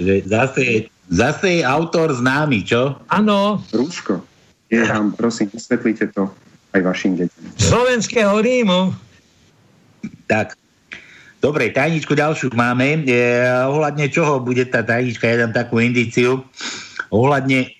[0.00, 0.64] Že zase,
[1.12, 2.96] zase je autor známy, čo?
[3.12, 3.60] Áno.
[3.68, 4.24] Rúško.
[4.72, 6.32] Je tam, prosím, vysvetlite to
[6.72, 7.42] aj vašim deťom.
[7.60, 8.96] Slovenského Rímu.
[10.30, 10.56] Tak.
[11.40, 13.04] Dobre, tajničku ďalšiu máme.
[13.08, 13.16] E,
[13.66, 15.24] ohľadne čoho bude tá tajnička?
[15.26, 16.44] Ja dám takú indíciu.
[17.10, 17.74] Ohľadne,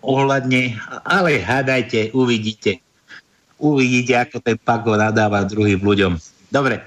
[0.00, 2.80] ohľadne, ale hádajte, uvidíte.
[3.60, 6.16] Uvidíte, ako ten Pago nadáva druhým ľuďom.
[6.48, 6.80] Dobre.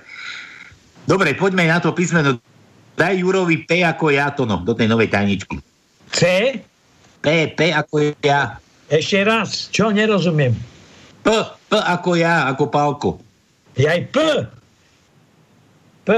[1.03, 2.39] Dobre, poďme na to písmeno.
[2.93, 5.59] Daj Jurovi P ako ja to no, do tej novej tajničky.
[6.13, 6.21] C?
[7.19, 8.61] P, P ako ja.
[8.87, 10.53] Ešte raz, čo nerozumiem?
[11.25, 11.27] P,
[11.67, 13.09] P ako ja, ako Pálko.
[13.73, 14.17] Jaj P.
[16.05, 16.09] P.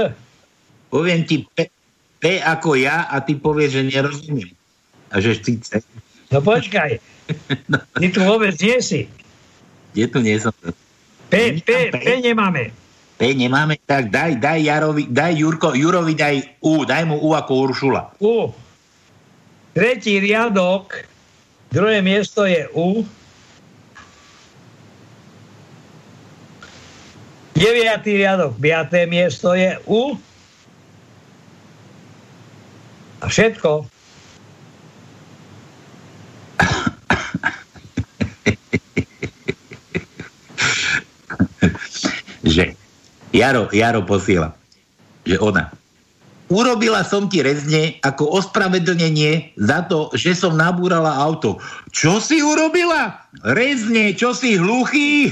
[0.92, 1.72] Poviem ti P,
[2.20, 4.50] P ako ja a ty povieš, že nerozumiem.
[5.08, 5.80] A že síce.
[6.28, 6.98] No počkaj.
[8.02, 9.06] Ty tu vôbec nie si.
[9.94, 10.54] Kde tu nie som?
[11.30, 12.74] P, P, P nemáme.
[13.16, 17.64] P nemáme, tak daj, daj Jarovi, daj Jurko, Jurovi daj U, daj mu U ako
[17.64, 18.12] Uršula.
[18.20, 18.52] U.
[19.72, 21.00] Tretí riadok,
[21.72, 23.08] druhé miesto je U.
[27.56, 30.20] Deviatý riadok, piaté miesto je U.
[33.24, 33.88] A všetko.
[42.44, 42.76] že
[43.36, 44.56] Jaro, Jaro posiela,
[45.28, 45.68] že ona.
[46.48, 51.60] Urobila som ti rezne ako ospravedlnenie za to, že som nabúrala auto.
[51.92, 53.28] Čo si urobila?
[53.44, 55.28] Rezne, čo si hluchý?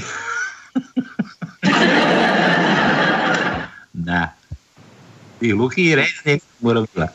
[4.05, 4.37] Na.
[5.41, 7.09] Ty hluchý rezne som urobila.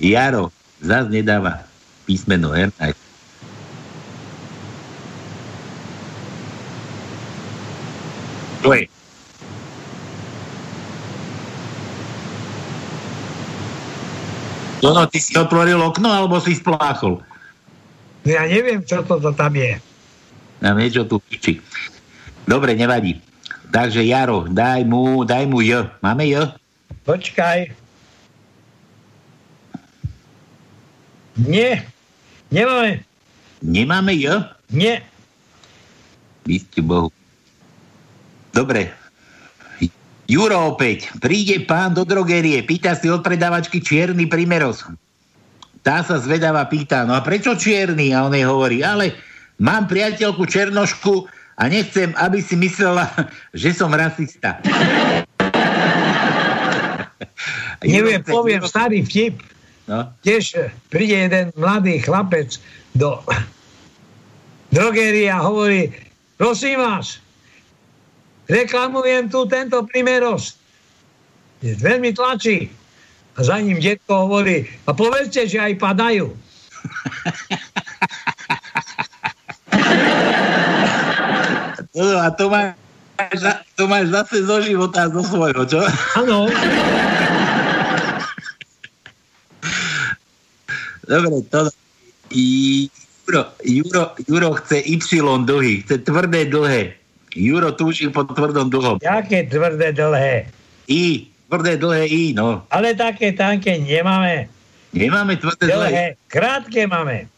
[0.00, 0.48] Jaro,
[0.80, 1.68] zás nedáva
[2.08, 2.72] písmeno R.
[8.64, 8.88] To je.
[14.82, 17.18] No, no, ty si otvoril okno, alebo si spláchol?
[18.22, 19.78] Ja neviem, čo to tam je.
[20.58, 21.62] Na niečo tu piči.
[22.46, 23.18] Dobre, nevadí.
[23.68, 25.86] Takže Jaro, daj mu, daj mu J.
[26.00, 26.50] Máme J?
[27.04, 27.70] Počkaj.
[31.38, 31.86] Nie.
[32.50, 33.04] Nemáme.
[33.60, 34.42] Nemáme J?
[34.72, 35.04] Nie.
[36.48, 37.12] Vysť Bohu.
[38.56, 38.90] Dobre.
[40.28, 41.08] Juro opäť.
[41.24, 44.84] Príde pán do drogerie, pýta si od predávačky čierny primeros.
[45.80, 48.12] Tá sa zvedáva pýta, no a prečo čierny?
[48.12, 49.16] A on jej hovorí, ale
[49.56, 51.24] mám priateľku černošku
[51.56, 53.08] a nechcem, aby si myslela,
[53.56, 54.60] že som rasista.
[57.80, 59.40] Neviem, poviem starý vtip.
[59.88, 60.12] No.
[60.20, 62.60] Tiež príde jeden mladý chlapec
[62.92, 63.24] do
[64.76, 65.88] drogerie a hovorí,
[66.36, 67.16] prosím vás,
[68.48, 70.56] reklamujem tu tento primeros.
[71.62, 72.72] veľmi tlačí.
[73.38, 76.34] A za ním detko hovorí, a povedzte, že aj padajú.
[81.94, 82.74] No, a to máš,
[83.74, 85.78] to máš zase zo života, zo svojho, čo?
[86.18, 86.50] Áno.
[91.06, 91.70] Dobre, to...
[92.28, 95.00] Juro, Juro, Juro chce Y
[95.48, 96.97] dlhý, chce tvrdé dlhé.
[97.38, 98.98] Juro túži po tvrdom dlhom.
[98.98, 100.50] Jaké tvrdé dlhé.
[100.90, 102.66] I, tvrdé dlhé I, no.
[102.74, 104.50] Ale také tanké nemáme.
[104.90, 105.88] Nemáme tvrdé dlhé.
[105.88, 107.30] Dlhé, krátke máme.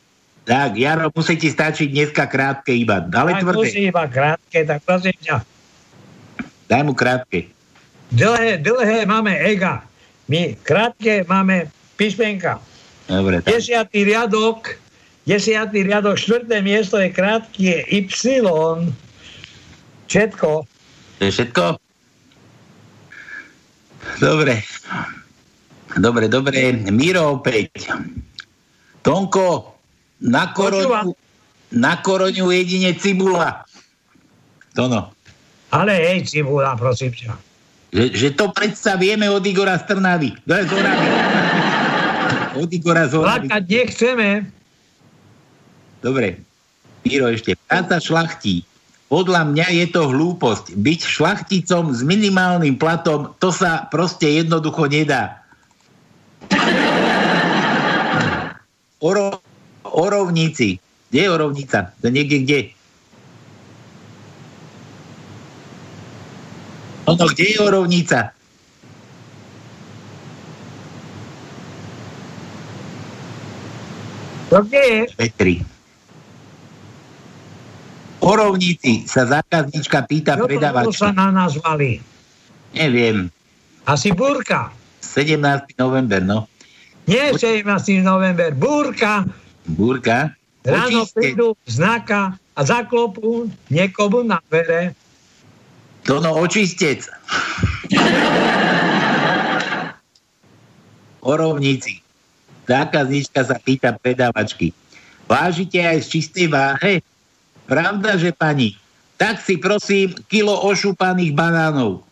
[0.49, 3.05] Tak, Jaro, musí ti stačiť dneska krátke iba.
[3.13, 3.59] Ale tak tvrdé.
[3.61, 5.37] musí iba krátke, tak prosím ťa.
[6.65, 7.53] Daj mu krátke.
[8.09, 9.85] Dlhé, dlhé máme ega.
[10.33, 11.69] My krátke máme
[12.01, 12.57] písmenka.
[13.05, 13.59] Dobre, tak.
[13.59, 14.79] Desiatý riadok,
[15.27, 18.07] desiatý riadok, štvrté miesto je krátky, je Y.
[20.11, 20.67] Všetko.
[20.67, 21.65] To je všetko?
[24.19, 24.59] Dobre.
[25.95, 26.75] Dobre, dobre.
[26.91, 27.95] Miro opäť.
[29.07, 29.79] Tonko,
[30.19, 31.15] na koroňu,
[31.71, 33.63] na koroňu jedine cibula.
[34.75, 35.15] Tono.
[35.71, 37.39] Ale hej, cibula, prosím ťa.
[37.95, 40.35] Že, že to predsa vieme od Igora z Trnavy.
[40.47, 41.09] To je z Oravy.
[42.59, 43.15] Od Igora z.
[43.15, 44.29] Plakať nechceme.
[46.03, 46.43] Dobre.
[47.07, 47.55] Miro ešte.
[47.71, 48.67] Práca šlachtí.
[49.11, 50.79] Podľa mňa je to hlúposť.
[50.79, 55.43] Byť šlachticom s minimálnym platom, to sa proste jednoducho nedá.
[59.03, 59.43] Oro,
[59.83, 60.79] orovníci.
[61.11, 61.91] Kde je orovnica?
[61.99, 62.61] To niekde kde?
[67.11, 68.19] Ono, kde je orovnica?
[74.55, 75.01] To kde je?
[75.19, 75.55] Petri.
[78.21, 81.09] Orovníci sa zákaznička pýta Čo to predávačka.
[81.09, 82.05] sa na nás valí?
[82.77, 83.33] Neviem.
[83.89, 84.69] Asi búrka.
[85.01, 85.41] 17.
[85.81, 86.45] november, no.
[87.09, 87.65] Nie 17.
[88.05, 89.25] november, búrka.
[89.65, 90.37] Búrka.
[90.61, 91.17] Ráno Očiste.
[91.17, 94.93] prídu znaka a zaklopú niekomu na dvere.
[96.05, 97.09] To no očistec.
[101.25, 102.05] Orovníci.
[102.69, 104.77] Zákaznička sa pýta predávačky.
[105.25, 107.01] Vážite aj z čistej váhe?
[107.71, 108.75] Pravda, že pani?
[109.15, 112.03] Tak si prosím kilo ošúpaných banánov.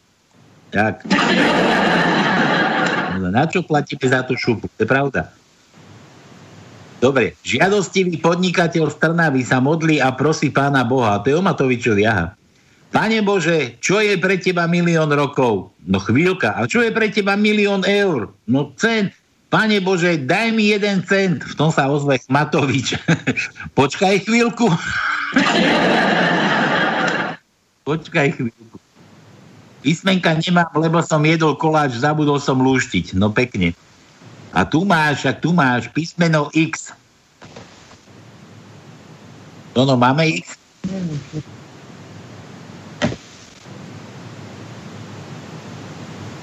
[0.71, 1.03] Tak.
[3.19, 4.71] No, Na čo platíme za tú šupu?
[4.79, 5.35] To je pravda.
[7.03, 11.19] Dobre, žiadostivý podnikateľ z Trnavy sa modlí a prosí pána Boha.
[11.23, 12.39] To je o Matovičovi, aha.
[12.95, 15.75] Pane Bože, čo je pre teba milión rokov?
[15.83, 16.55] No chvíľka.
[16.55, 18.31] A čo je pre teba milión eur?
[18.47, 19.11] No cent.
[19.49, 21.41] Pane Bože, daj mi jeden cent.
[21.41, 23.01] V tom sa ozve Matovič.
[23.79, 24.69] Počkaj chvíľku.
[27.89, 28.77] Počkaj chvíľku.
[29.81, 33.17] Písmenka nemám, lebo som jedol koláč, zabudol som lúštiť.
[33.17, 33.73] No pekne.
[34.53, 36.93] A tu máš, a tu máš písmeno X.
[39.73, 40.61] No, no, máme X?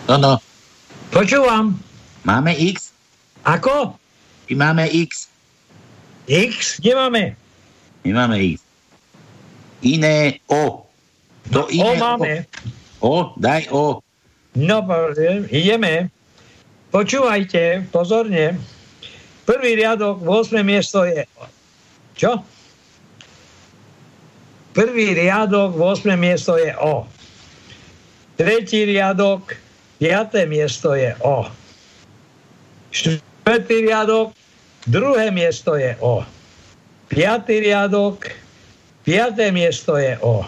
[0.10, 0.42] No, no.
[1.14, 1.78] Počúvam.
[2.26, 2.95] Máme X?
[3.46, 3.94] Ako?
[4.50, 5.30] Či máme X?
[6.26, 6.82] X?
[6.82, 7.38] Nemáme.
[8.02, 8.66] Nemáme X.
[9.86, 10.90] Iné O.
[11.54, 12.34] To O iné máme.
[13.06, 14.02] O, daj O.
[14.58, 14.82] No,
[15.54, 16.10] ideme.
[16.90, 18.58] Počúvajte, pozorne.
[19.46, 20.66] Prvý riadok, 8.
[20.66, 21.22] miesto je...
[22.18, 22.42] Čo?
[24.74, 26.18] Prvý riadok, 8.
[26.18, 27.06] miesto je O.
[28.40, 29.54] Tretí riadok,
[30.02, 30.50] 5.
[30.50, 31.46] miesto je O.
[33.46, 34.34] Štvrtý riadok,
[34.90, 36.26] druhé miesto je O.
[37.14, 38.26] Piatý riadok,
[39.06, 40.42] piaté miesto je O.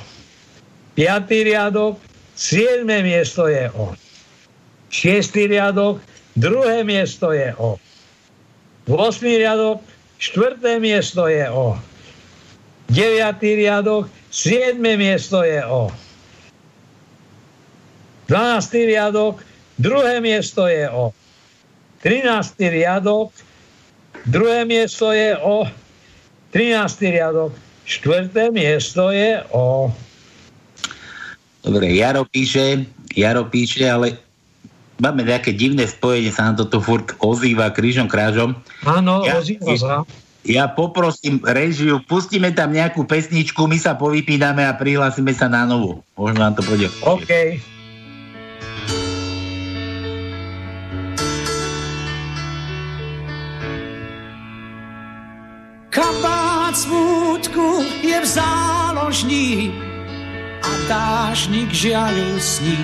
[0.98, 2.02] Piatý riadok,
[2.34, 3.94] siedme miesto je O.
[4.90, 6.02] Šiestý riadok,
[6.34, 7.78] druhé miesto je O.
[8.90, 8.98] 8.
[9.46, 9.78] riadok,
[10.18, 11.78] štvrté miesto je O.
[12.90, 13.14] 9.
[13.62, 14.82] riadok, 7.
[14.98, 15.94] miesto je O.
[18.26, 18.90] 12.
[18.90, 19.46] riadok,
[19.78, 21.14] druhé miesto je O.
[22.08, 22.56] 13.
[22.72, 23.36] riadok,
[24.24, 25.68] druhé miesto je O.
[26.56, 27.04] 13.
[27.12, 27.52] riadok,
[27.84, 29.92] štvrté miesto je O.
[31.68, 34.16] Dobre, Jaro píše, Jaro píše, ale
[35.04, 38.56] máme nejaké divné spojenie, sa nám toto furt ozýva krížom krážom.
[38.88, 39.96] Áno, Ja- ozýva sa.
[40.48, 46.00] Ja poprosím režiu, pustíme tam nejakú pesničku, my sa povypíname a prihlásime sa na novú.
[46.16, 46.88] Možno nám to pôjde.
[47.04, 47.60] OK.
[58.28, 59.72] Záložní
[60.60, 62.84] a dážnik žiaľu sní.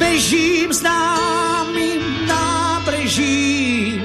[0.00, 4.00] Bežím známym nábrežím,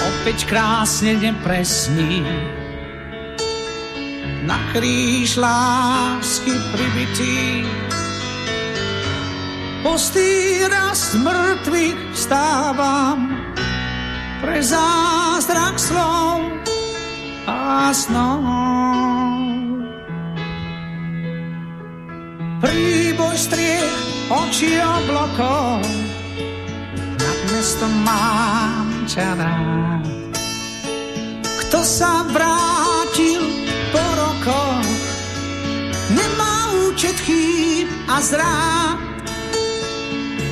[0.00, 2.24] opäť krásne nepresný.
[4.48, 7.68] Na kríž lásky pribitý,
[9.84, 13.28] postý raz mŕtvych vstávam,
[14.40, 16.67] pre zázrak slov
[17.48, 18.44] a snov.
[22.60, 23.96] Príboj striech,
[24.28, 25.80] oči oblokov,
[27.16, 30.04] nad mestom mám ťa rád.
[31.64, 33.40] Kto sa vrátil
[33.94, 34.90] po rokoch,
[36.12, 36.54] nemá
[36.90, 39.00] účet chýb a zrát.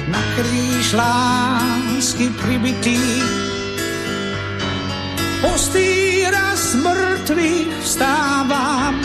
[0.07, 3.03] Na kríž lásky pribitý,
[5.43, 9.01] postý raz mŕtvych vstávam,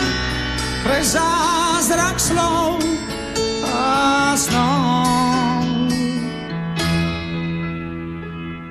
[0.82, 2.82] pre zázrak slov
[3.66, 5.64] a snov.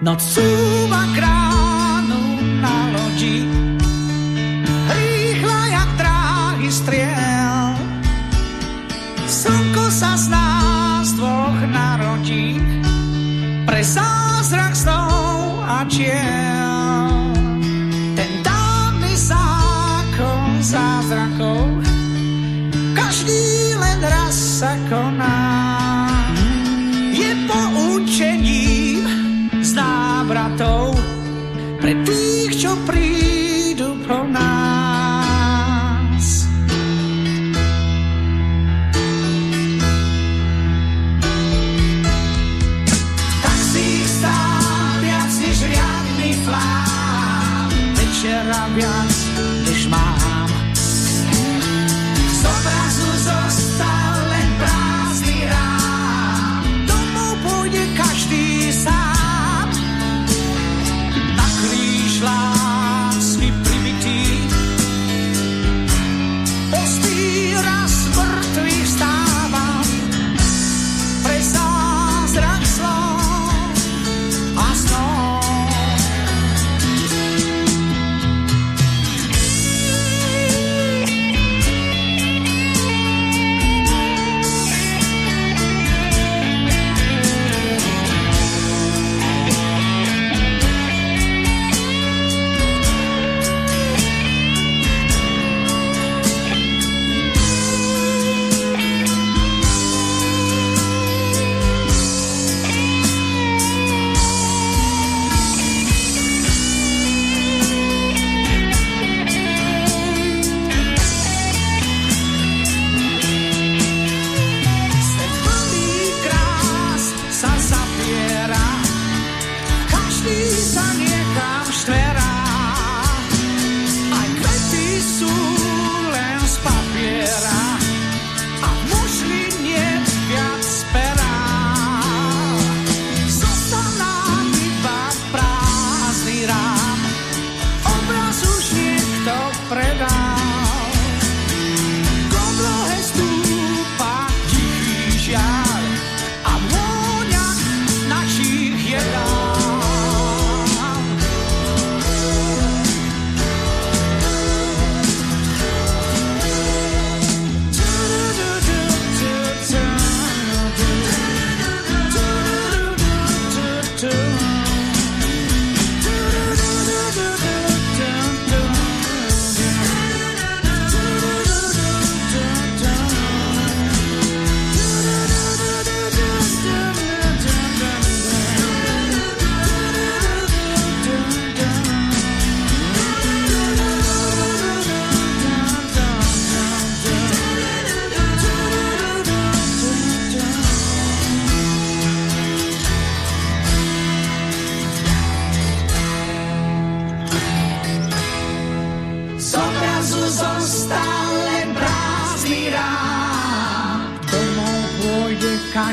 [0.02, 1.41] Noc súva kránu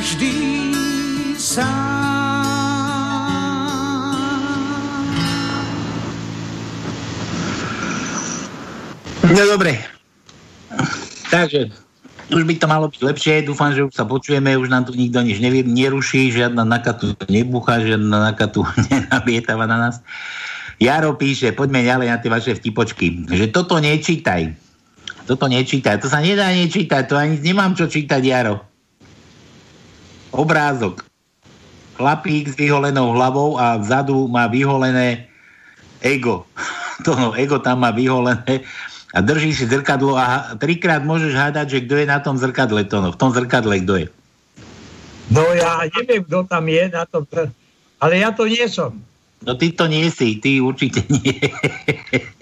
[0.09, 0.33] každý
[1.37, 1.69] sám.
[9.29, 9.77] No dobre.
[11.29, 11.69] Takže,
[12.33, 15.21] už by to malo byť lepšie, dúfam, že už sa počujeme, už nám tu nikto
[15.21, 20.01] nič nevie, neruší, žiadna nakatu nebucha, žiadna nakatu nenabietava na nás.
[20.81, 24.57] Jaro píše, poďme ďalej na tie vaše vtipočky, že toto nečítaj.
[25.29, 28.65] Toto nečítaj, to sa nedá nečítať, to ani nemám čo čítať, Jaro.
[30.31, 31.05] Obrázok.
[31.99, 35.27] Chlapík s vyholenou hlavou a vzadu má vyholené
[36.03, 36.45] ego.
[37.07, 38.67] To no, ego tam má vyholené
[39.15, 43.01] a drží si zrkadlo a trikrát môžeš hádať, že kto je na tom zrkadle, to
[43.01, 44.07] no, v tom zrkadle kto je.
[45.31, 47.23] No ja neviem, kto tam je na tom,
[48.03, 48.99] ale ja to nie som.
[49.47, 51.39] No ty to nie si, ty určite nie.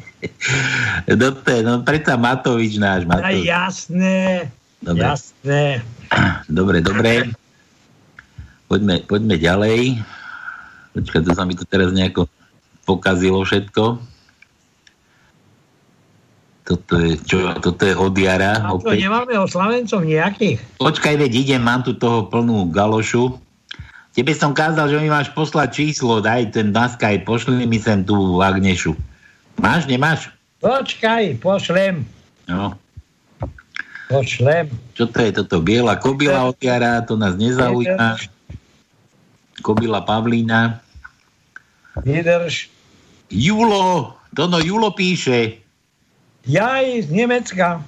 [1.21, 3.05] no to je, no predsa Matovič náš.
[3.07, 3.45] A Matovič.
[3.47, 4.49] jasné,
[4.81, 5.05] Dobre.
[5.05, 5.63] jasné.
[6.49, 7.35] Dobre, dobre.
[8.67, 9.79] Poďme, poďme ďalej.
[10.93, 12.27] Počkaj, to sa mi tu teraz nejako
[12.83, 14.03] pokazilo všetko.
[16.67, 18.59] Toto je, čo, toto je od jara.
[18.59, 19.07] A to opäť.
[19.07, 20.59] nemáme o Slavencov nejakých?
[20.77, 23.39] Počkaj, veď idem, mám tu toho plnú galošu.
[24.11, 28.03] Tebe som kázal, že mi máš poslať číslo, daj ten na Skype, pošli mi sem
[28.03, 28.97] tú Agnešu.
[29.57, 30.33] Máš, nemáš?
[30.59, 32.03] Počkaj, pošlem,
[32.47, 32.75] No.
[34.09, 34.67] pošlem.
[34.95, 35.59] Čo to je toto?
[35.61, 38.17] Biela kobila od jara, to nás nezaujíma.
[39.67, 40.79] Kobila Pavlína.
[42.07, 42.71] Vydrž.
[43.27, 45.59] Julo, to no Julo píše.
[46.47, 47.83] Jaj, z Nemecka.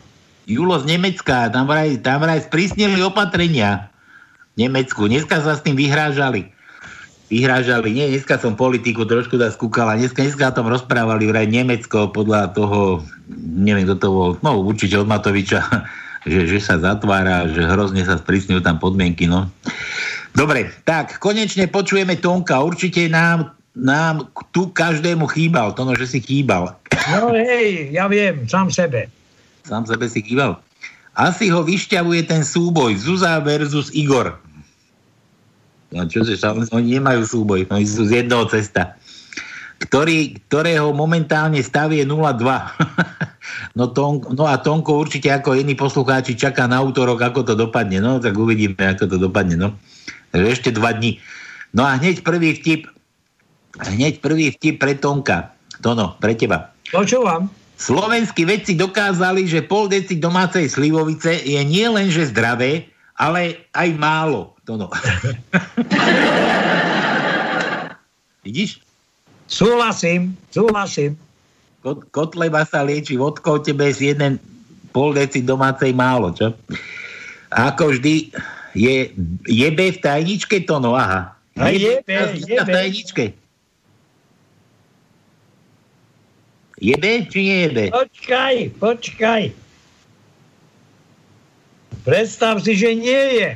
[0.50, 3.86] Julo z Nemecka, tam vraj, tam vraj sprísnili opatrenia
[4.58, 5.06] v Nemecku.
[5.06, 6.50] Dneska sa s tým vyhrážali.
[7.30, 12.10] Vyhrážali, nie, dneska som politiku trošku dá skúkala, dneska, dneska o tom rozprávali vraj Nemecko
[12.10, 13.04] podľa toho,
[13.38, 15.62] neviem, kto to bol, no určite od Matoviča,
[16.32, 19.46] že, že sa zatvára, že hrozne sa sprísňujú tam podmienky, no.
[20.36, 26.76] Dobre, tak, konečne počujeme Tonka, určite nám, nám tu každému chýbal, to že si chýbal.
[27.08, 29.08] No hej, ja viem, sám sebe.
[29.64, 30.60] Sám sebe si chýbal.
[31.18, 34.38] Asi ho vyšťavuje ten súboj Zuzá versus Igor.
[35.88, 36.36] No čože,
[36.70, 38.94] oni nemajú súboj, oni sú z jednoho cesta.
[39.78, 42.44] Ktorý, ktorého momentálne stav je 0,2.
[43.78, 48.02] no, ton, no a Tonko určite ako iní poslucháči čaká na útorok, ako to dopadne.
[48.02, 49.54] No tak uvidíme, ako to dopadne.
[49.54, 49.78] No.
[50.32, 51.20] Takže ešte dva dní.
[51.72, 52.88] No a hneď prvý vtip.
[53.78, 55.52] Hneď prvý vtip pre Tonka.
[55.80, 56.72] Tono, pre teba.
[56.90, 57.46] Počúvam.
[57.78, 63.88] Slovenskí vedci dokázali, že pol deci domácej slivovice je nie len že zdravé, ale aj
[63.94, 64.58] málo.
[64.66, 64.90] To no.
[68.44, 68.82] Vidíš?
[69.46, 71.14] Súhlasím, súhlasím.
[71.80, 74.42] Kot, kotleba sa lieči vodkou, tebe je jeden
[74.90, 76.50] pol deci domácej málo, čo?
[77.54, 78.34] A ako vždy
[78.78, 79.10] je
[79.50, 81.34] jebe v tajničke to no, aha.
[81.58, 82.70] A jebe, v jebe.
[82.70, 83.24] tajničke.
[86.78, 87.84] Jebe či nejebe?
[87.90, 89.50] Počkaj, počkaj.
[92.06, 93.50] Predstav si, že nie je.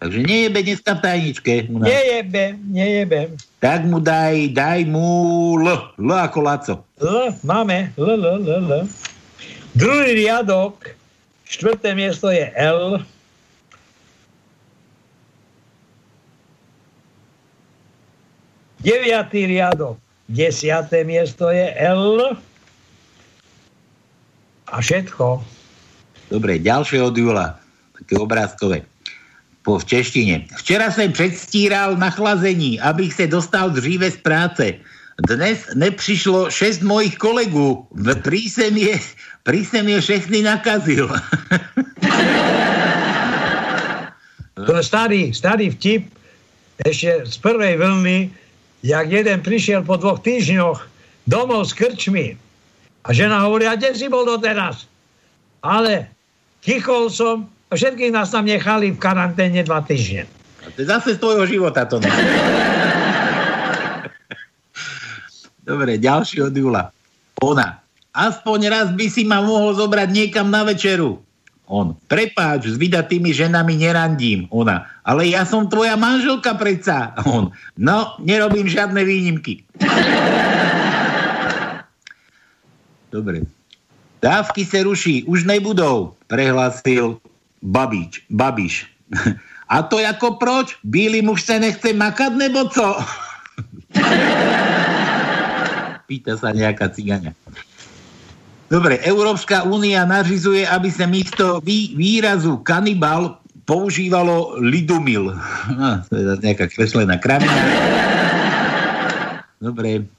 [0.00, 1.52] Takže nejebe dneska v tajničke.
[1.68, 1.86] u nás.
[1.92, 3.20] Nejebe, nejebe.
[3.60, 5.68] Tak mu daj, daj mu L.
[6.00, 6.74] L ako Laco.
[6.96, 7.92] L, máme.
[8.00, 8.88] L, L, L, L.
[9.76, 10.96] Druhý riadok,
[11.44, 13.04] štvrté miesto je L.
[18.84, 19.96] Deviatý riadok,
[20.28, 22.36] desiaté miesto je L.
[24.68, 25.40] A všetko.
[26.28, 27.56] Dobre, ďalšie od Jula.
[27.96, 28.84] Také obrázkové.
[29.64, 30.44] Po v češtine.
[30.60, 34.74] Včera jsem předstíral nachlazení, abych se dostal dříve z práce.
[35.24, 37.88] Dnes nepřišlo šest mojich kolegů.
[38.20, 39.00] Prý jsem je,
[39.42, 41.08] prý jsem je všechny nakazil.
[44.66, 46.12] To je starý, starý vtip
[46.82, 48.34] ešte z prvej vlny,
[48.84, 50.84] jak jeden prišiel po dvoch týždňoch
[51.24, 52.36] domov s krčmi
[53.04, 54.84] a žena hovorí, a kde si bol doteraz?
[55.64, 56.12] Ale
[56.60, 60.28] tichol som a všetkých nás tam nechali v karanténe dva týždne.
[60.76, 61.96] To je zase z tvojho života to.
[61.96, 62.12] ne?
[65.64, 66.92] Dobre, ďalší od Jula.
[67.40, 67.80] Ona.
[68.12, 71.24] Aspoň raz by si ma mohol zobrať niekam na večeru.
[71.74, 71.98] On.
[72.06, 74.46] Prepáč, s vydatými ženami nerandím.
[74.54, 74.86] Ona.
[75.02, 77.10] Ale ja som tvoja manželka predsa.
[77.26, 77.50] On.
[77.74, 79.66] No, nerobím žiadne výnimky.
[83.10, 83.42] Dobre.
[84.22, 87.18] Dávky se ruší, už nebudou, prehlásil
[87.62, 88.86] Babič, Babiš.
[89.68, 90.76] A to jako proč?
[90.84, 92.98] Bílý muž se nechce makat, nebo co?
[96.04, 97.32] Pýta sa nejaká cigáňa.
[98.74, 103.38] Dobre, Európska únia nařizuje, aby sa místo vý, výrazu kanibal
[103.70, 105.30] používalo lidumil.
[105.78, 107.54] No, to je nejaká kreslená kravina.
[109.62, 110.10] Dobre,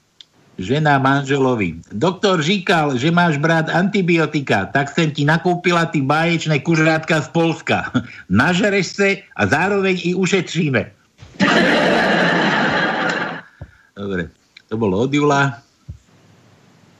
[0.56, 1.84] žena manželovi.
[1.92, 7.92] Doktor říkal, že máš brát antibiotika, tak som ti nakúpila ty báječné kužrátka z Polska.
[8.32, 10.96] Nažereš se a zároveň i ušetříme.
[14.00, 14.32] Dobre,
[14.72, 15.65] to bolo od Jula.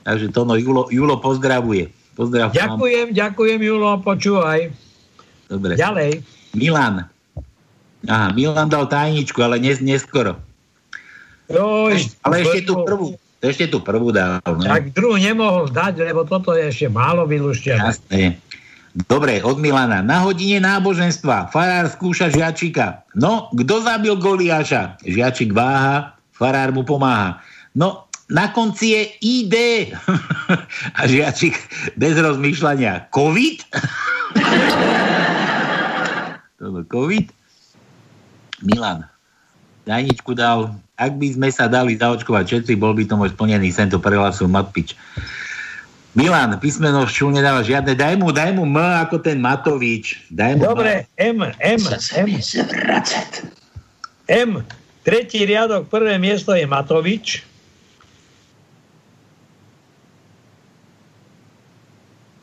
[0.07, 1.91] Takže to no, Julo, Julo pozdravuje.
[2.15, 2.55] Pozdrav.
[2.55, 4.71] Ďakujem, ďakujem, Julo, počúvaj.
[5.51, 5.75] Dobre.
[5.75, 6.23] Ďalej.
[6.55, 7.11] Milan.
[8.07, 10.39] Aha, Milan dal tajničku, ale nes, neskoro.
[11.51, 14.39] Joj, Ale ešte tú prvú, ešte tú prvú dal.
[14.47, 14.63] No.
[14.63, 17.79] Tak druhú nemohol dať, lebo toto je ešte málo vylúštené.
[17.79, 18.39] Jasné.
[19.11, 20.01] Dobre, od Milana.
[20.01, 23.05] Na hodine náboženstva farár skúša žiačika.
[23.13, 24.97] No, kto zabil Goliáša?
[25.05, 27.43] Žiačik váha, farár mu pomáha.
[27.77, 29.55] No, na konci je ID.
[30.99, 31.55] A žiačik
[31.95, 33.07] bez rozmýšľania.
[33.11, 33.57] COVID?
[36.59, 37.25] Toto COVID?
[38.65, 39.05] Milan.
[39.87, 40.75] Dajničku dal.
[40.97, 44.49] Ak by sme sa dali zaočkovať všetci, bol by to môj splnený sen, to prehlasil
[44.49, 44.97] Matpič.
[46.17, 47.93] Milan, písmeno šu nedáva žiadne.
[47.93, 50.17] Daj mu, daj mu M ako ten Matovič.
[50.33, 51.81] Daj mu Dobre, M, M,
[52.17, 52.29] M.
[54.25, 54.51] M.
[55.05, 57.45] Tretí riadok, prvé miesto je Matovič.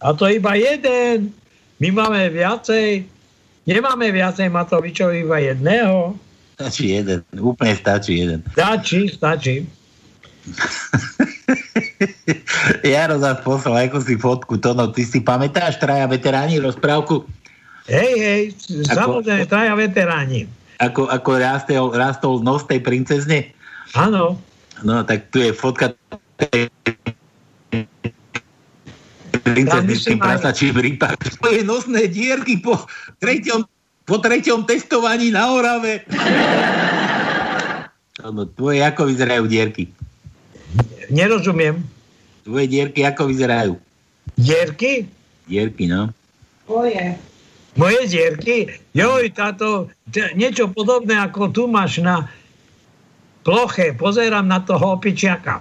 [0.05, 1.33] A to iba jeden.
[1.81, 3.09] My máme viacej.
[3.65, 6.13] Nemáme viacej Matovičov, iba jedného.
[6.61, 7.25] Stačí jeden.
[7.33, 8.45] Úplne stačí jeden.
[8.53, 9.65] Stačí, stačí.
[12.85, 14.61] Jaro zás poslal ako si fotku.
[14.61, 17.25] Tono, ty si pamätáš traja veteráni rozprávku?
[17.89, 18.43] Hej, hej,
[18.85, 20.45] samozrejme, traja veteráni.
[20.81, 23.57] Ako, ako rastol, rastol nos tej princezne?
[23.97, 24.37] Áno.
[24.85, 25.97] No, tak tu je fotka
[26.37, 26.69] tej
[29.45, 31.21] tým prasačím rýpak.
[31.37, 32.81] Svoje nosné dierky po
[33.21, 33.69] treťom,
[34.09, 36.09] po treťom testovaní na Orave.
[38.25, 39.93] No, tvoje ako vyzerajú dierky?
[41.13, 41.85] Nerozumiem.
[42.49, 43.77] Tvoje dierky ako vyzerajú?
[44.41, 45.05] Dierky?
[45.45, 46.09] Dierky, no.
[46.65, 47.21] Moje.
[47.77, 48.73] Moje dierky?
[48.97, 52.25] Joj, táto, t- niečo podobné ako tu máš na
[53.45, 53.93] ploche.
[53.93, 55.61] Pozerám na toho opičiaka.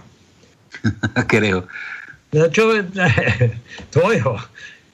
[1.28, 1.68] Ktorého?
[2.34, 2.74] No čo,
[3.94, 4.34] tvojho.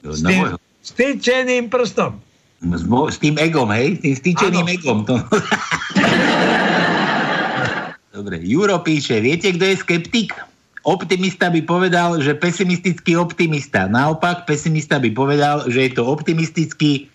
[0.00, 0.44] No, S tým,
[0.80, 2.20] s týčeným prstom.
[2.60, 3.96] S, mo- s tým egom, hej?
[3.96, 4.76] S tým stýčeným Áno.
[4.76, 4.98] egom.
[5.08, 5.14] To...
[8.12, 10.36] Dobre, Juro píše, viete, kto je skeptik?
[10.82, 13.84] Optimista by povedal, že pesimistický optimista.
[13.86, 17.08] Naopak, pesimista by povedal, že je to optimistický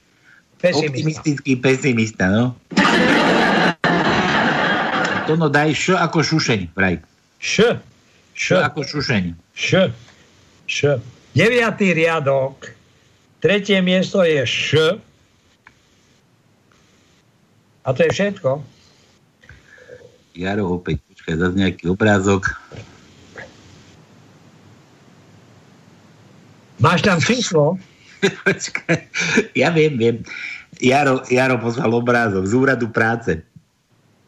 [0.55, 0.85] Pesimista.
[0.87, 2.45] optimistický pesimista, no.
[5.25, 7.01] To no daj š ako šušeň, vraj.
[7.37, 7.81] Š.
[8.33, 9.23] Š ako šušeň.
[9.51, 9.69] Š.
[10.65, 10.97] Š.
[11.35, 12.73] Deviatý riadok.
[13.39, 14.97] Tretie miesto je Š.
[17.85, 18.65] A to je všetko.
[20.35, 22.49] Jaro opäť, počkaj, zase nejaký obrázok.
[26.81, 27.79] Máš tam číslo?
[28.47, 28.99] Počkaj,
[29.55, 30.17] ja viem, viem.
[30.81, 33.39] Jaro, Jaro poslal obrázok z úradu práce.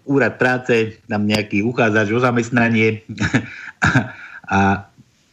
[0.07, 3.03] Úrad práce, tam nejaký uchádzač o zamestnanie
[4.55, 4.87] a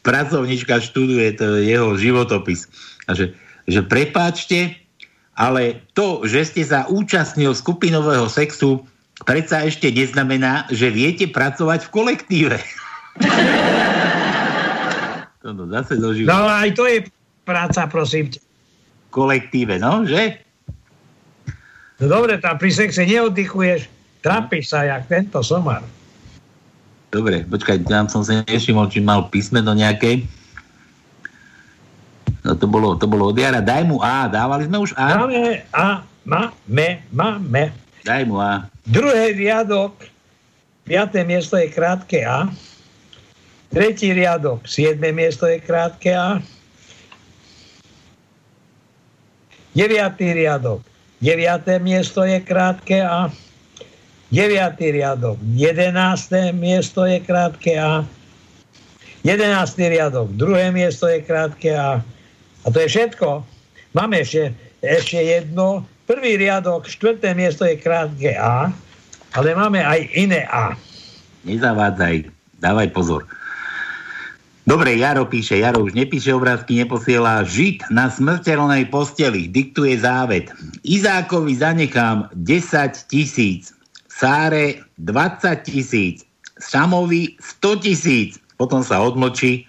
[0.05, 2.69] pracovnička študuje to jeho životopis.
[3.09, 3.33] A že,
[3.65, 4.77] že prepáčte,
[5.35, 8.87] ale to, že ste sa účastnil skupinového sexu,
[9.25, 12.59] predsa ešte neznamená, že viete pracovať v kolektíve.
[15.43, 16.31] to no, zase do života.
[16.31, 16.99] No ale aj to je
[17.49, 18.41] práca, prosím ťa.
[19.11, 20.45] kolektíve, no, že?
[22.03, 23.87] No dobre, tam pri sexe neoddychuješ.
[24.25, 25.85] Trápiš sa, jak tento somar.
[27.15, 30.27] Dobre, počkaj, tam som sa nevšimol, či mal písmeno nejaké.
[32.43, 33.63] No to bolo, to bolo od Jara.
[33.63, 35.23] Daj mu A, dávali sme už A?
[35.23, 37.71] Máme A, máme, máme.
[38.03, 38.67] Daj mu A.
[38.83, 39.95] Druhý riadok,
[40.83, 42.51] piaté miesto je krátke A.
[43.71, 46.43] Tretí riadok, siedme miesto je krátke A.
[49.71, 50.83] Deviatý riadok,
[51.23, 53.31] deviaté miesto je krátke A.
[54.35, 58.03] Deviatý riadok, jedenácté miesto je krátke A.
[59.23, 62.03] Jedenáctý riadok, druhé miesto je krátke A.
[62.65, 63.47] A to je všetko.
[63.95, 64.51] Máme ešte,
[64.83, 65.87] ešte jedno.
[66.11, 68.75] Prvý riadok, štvrté miesto je krátke A,
[69.39, 70.75] ale máme aj iné A.
[71.47, 72.27] Nezavádzaj,
[72.59, 73.23] dávaj pozor.
[74.67, 77.47] Dobre, Jaro píše, Jaro už nepíše obrázky, neposiela.
[77.47, 80.51] Žid na smrteľnej posteli diktuje závet.
[80.83, 83.71] Izákovi zanechám 10 tisíc,
[84.15, 86.23] Sáre 20 tisíc,
[86.63, 88.39] Samovi 100 tisíc.
[88.55, 89.67] Potom sa odmlčí,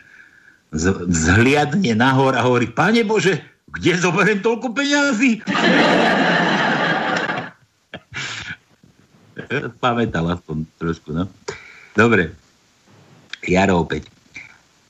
[1.10, 3.42] vzhliadne nahor a hovorí, Pane Bože,
[3.74, 5.42] kde zoberiem toľko peňazí?
[9.82, 11.26] Pamätal aspoň trošku, no.
[11.98, 12.30] Dobre.
[13.46, 14.10] Jaro opäť.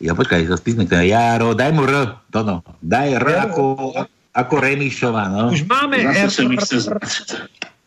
[0.04, 2.60] Ja počkaj, sa spísme Jaro, daj mu R, Tono.
[2.84, 3.96] Daj R ako,
[4.36, 5.56] ako Remišová, no.
[5.56, 6.28] Už máme Zase R.
[6.28, 6.92] sa mi chce.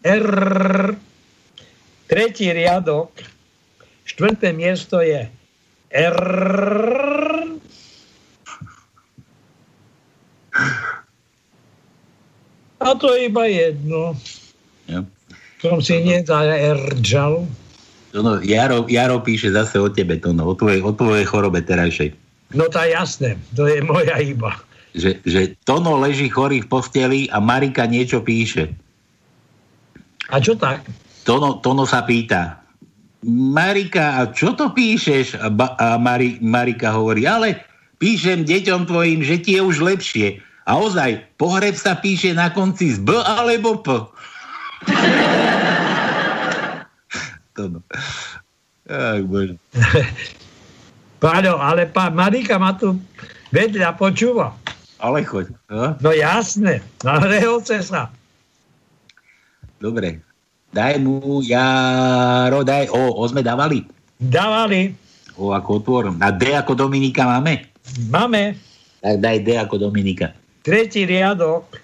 [0.09, 0.97] R.
[2.09, 3.13] Tretí riadok,
[4.09, 5.29] štvrté miesto je
[5.93, 6.19] R.
[12.79, 14.17] A to je iba jedno.
[14.89, 15.05] Jo.
[15.61, 17.45] Som si nezardžal.
[18.17, 21.61] To no, Jaro, Jaro píše zase o tebe, to no, o tvojej, o tvojej chorobe
[21.61, 22.17] terajšej.
[22.57, 24.57] No tá jasné, to je moja iba.
[24.97, 28.73] Že, že Tono leží chorý v posteli a Marika niečo píše.
[30.33, 30.89] A čo tak?
[31.29, 32.65] Tono, Tono sa pýta,
[33.29, 35.37] Marika, a čo to píšeš?
[35.37, 37.61] A, ba, a Mari, Marika hovorí, ale
[38.01, 40.41] píšem deťom tvojim, že ti je už lepšie.
[40.65, 43.89] A ozaj, pohreb sa píše na konci z B alebo P.
[47.59, 47.81] to no.
[48.89, 49.61] Ach, bože.
[51.23, 52.97] Páľo, ale pán Marika ma tu
[53.53, 54.57] vedľa počúva.
[54.97, 55.53] Ale choď.
[55.69, 58.09] No, no jasné, nahrehoce sa.
[59.83, 60.23] Dobre,
[60.73, 63.85] daj mu, Jaro, daj, o, o sme dávali?
[64.19, 64.93] Dávali.
[65.39, 66.05] O, ako otvor.
[66.19, 67.71] A D ako Dominika máme?
[68.11, 68.59] Máme.
[68.99, 70.35] Tak daj D ako Dominika.
[70.67, 71.79] Tretí riadok,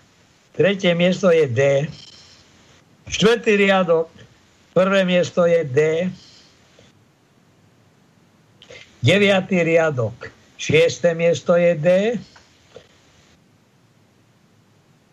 [0.52, 1.60] tretie miesto je D.
[3.08, 4.10] Štvrtý riadok,
[4.74, 5.78] prvé miesto je D.
[9.04, 11.88] Deviatý riadok, šiesté miesto je D.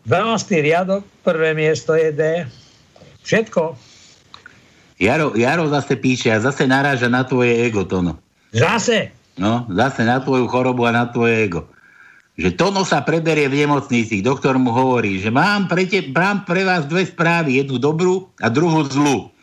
[0.07, 0.65] 12.
[0.65, 2.23] riadok, prvé miesto je D.
[3.23, 3.77] Všetko.
[5.01, 8.21] Jaro, Jaro zase píše a zase naráža na tvoje ego, Tono.
[8.53, 9.09] Zase?
[9.33, 11.65] No, zase na tvoju chorobu a na tvoje ego.
[12.37, 14.21] Že Tono sa preberie v nemocnici.
[14.21, 17.57] Doktor mu hovorí, že mám pre, te, mám pre vás dve správy.
[17.57, 19.33] Jednu dobrú a druhú zlú.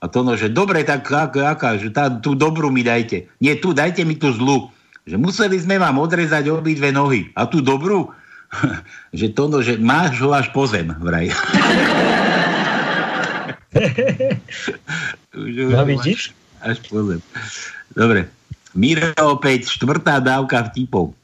[0.00, 3.32] A Tono, že dobre, tak aká, že tá, tú dobrú mi dajte.
[3.40, 4.68] Nie, tu, dajte mi tú zlú.
[5.08, 7.32] Že museli sme vám odrezať obidve nohy.
[7.32, 8.12] A tú dobrú?
[9.18, 11.32] že Tono, že máš ho až po zem, vraj.
[15.36, 16.32] no vidíš?
[16.64, 17.20] Až po zem.
[17.92, 18.28] Dobre.
[18.76, 21.16] Miro opäť štvrtá dávka vtipov.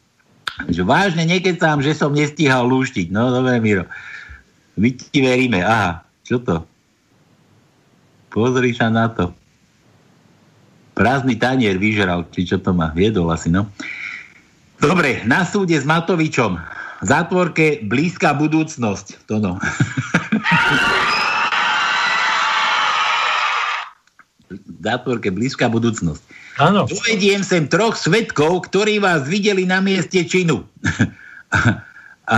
[0.68, 3.12] Že vážne nekecám, že som nestíhal lúštiť.
[3.12, 3.84] No dobre, Miro.
[4.76, 5.60] My ti veríme.
[5.60, 6.64] Aha, čo to?
[8.32, 9.36] Pozri sa na to.
[10.96, 12.92] Prázdny tanier vyžral, či čo to má.
[12.92, 13.68] Viedol asi, no.
[14.80, 16.56] Dobre, na súde s Matovičom.
[17.02, 19.28] V zátvorke blízka budúcnosť.
[19.28, 19.52] To no.
[24.82, 26.20] zátvorke blízka budúcnosť.
[26.60, 26.84] Áno.
[26.84, 30.66] Uvediem sem troch svetkov, ktorí vás videli na mieste činu.
[31.54, 31.58] a,
[32.28, 32.36] a,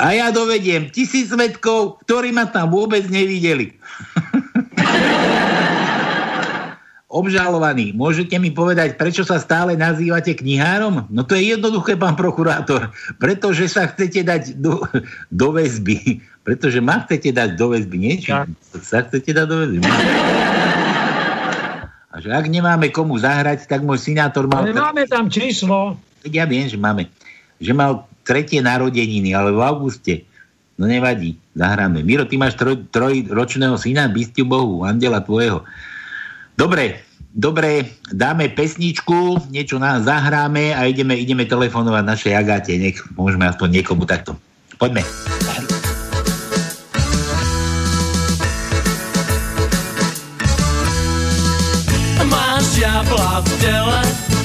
[0.00, 3.76] a ja dovediem tisíc svetkov, ktorí ma tam vôbec nevideli.
[7.06, 11.06] Obžalovaný, môžete mi povedať, prečo sa stále nazývate knihárom?
[11.08, 12.92] No to je jednoduché, pán prokurátor.
[13.22, 14.82] Pretože sa chcete dať do,
[15.30, 16.20] do väzby.
[16.42, 17.96] Pretože ma chcete dať do väzby.
[17.96, 18.44] Niečo?
[18.82, 19.86] Sa chcete dať do väzby.
[22.16, 24.64] A že ak nemáme komu zahrať, tak môj synátor mal...
[24.64, 26.00] Ale máme tam číslo.
[26.24, 27.12] Ja viem, že máme.
[27.60, 30.24] Že mal tretie narodeniny, ale v auguste.
[30.80, 32.00] No nevadí, zahráme.
[32.00, 35.60] Miro, ty máš troj, trojročného syna, bystiu Bohu, andela tvojho.
[36.56, 37.04] Dobre,
[37.36, 43.80] dobre, dáme pesničku, niečo nás zahráme a ideme, ideme telefonovať našej Agáte, nech môžeme aspoň
[43.80, 44.40] niekomu takto.
[44.80, 45.04] Poďme.
[45.04, 45.45] Máš
[52.96, 54.35] na blá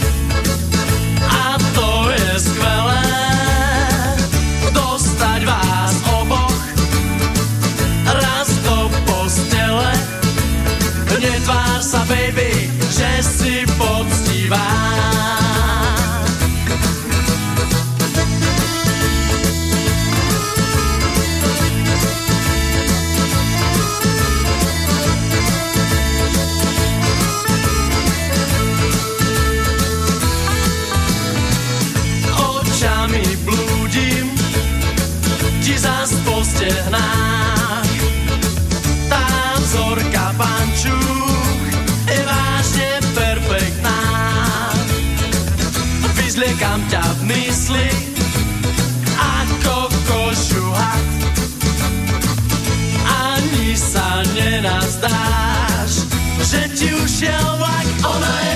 [56.51, 57.87] nenazdáš, že ti ušiel vlak.
[58.03, 58.50] Ona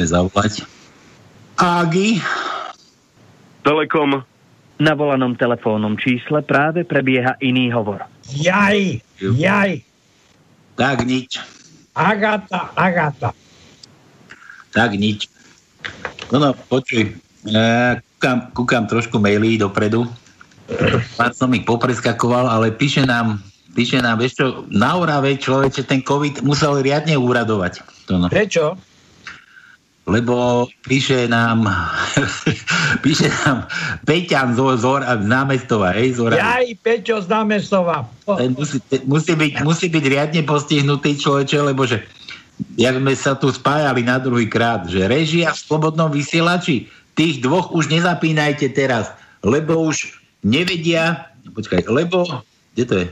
[0.00, 0.64] Musíme zavolať.
[1.60, 2.24] Agi.
[3.60, 4.24] Telekom.
[4.80, 8.08] Na volanom telefónnom čísle práve prebieha iný hovor.
[8.32, 9.84] Jaj, jaj.
[10.72, 11.36] Tak nič.
[11.92, 13.36] Agata, Agata.
[14.72, 15.28] Tak nič.
[16.32, 17.12] No no, počuj.
[17.44, 17.60] E,
[18.16, 20.08] kúkam, kúkam trošku maily dopredu.
[21.20, 23.36] Pár som ich popreskakoval, ale píše nám,
[23.76, 27.84] píše nám, vieš čo, na Orave človeče ten COVID musel riadne úradovať.
[28.08, 28.32] To no.
[28.32, 28.80] Prečo?
[30.08, 31.68] Lebo píše nám
[33.04, 33.68] píše nám
[34.08, 36.40] Peťan z, z, z námestova, hej, z Oravy.
[36.40, 38.08] Jaj, Peťo z námestova.
[38.24, 42.00] Ten musí, ten musí, byť, musí byť riadne postihnutý človeče, lebo že
[42.76, 47.70] jak sme sa tu spájali na druhý krát, že režia v slobodnom vysielači, tých dvoch
[47.72, 49.12] už nezapínajte teraz,
[49.44, 52.24] lebo už nevedia, počkaj, lebo,
[52.76, 53.08] kde to je?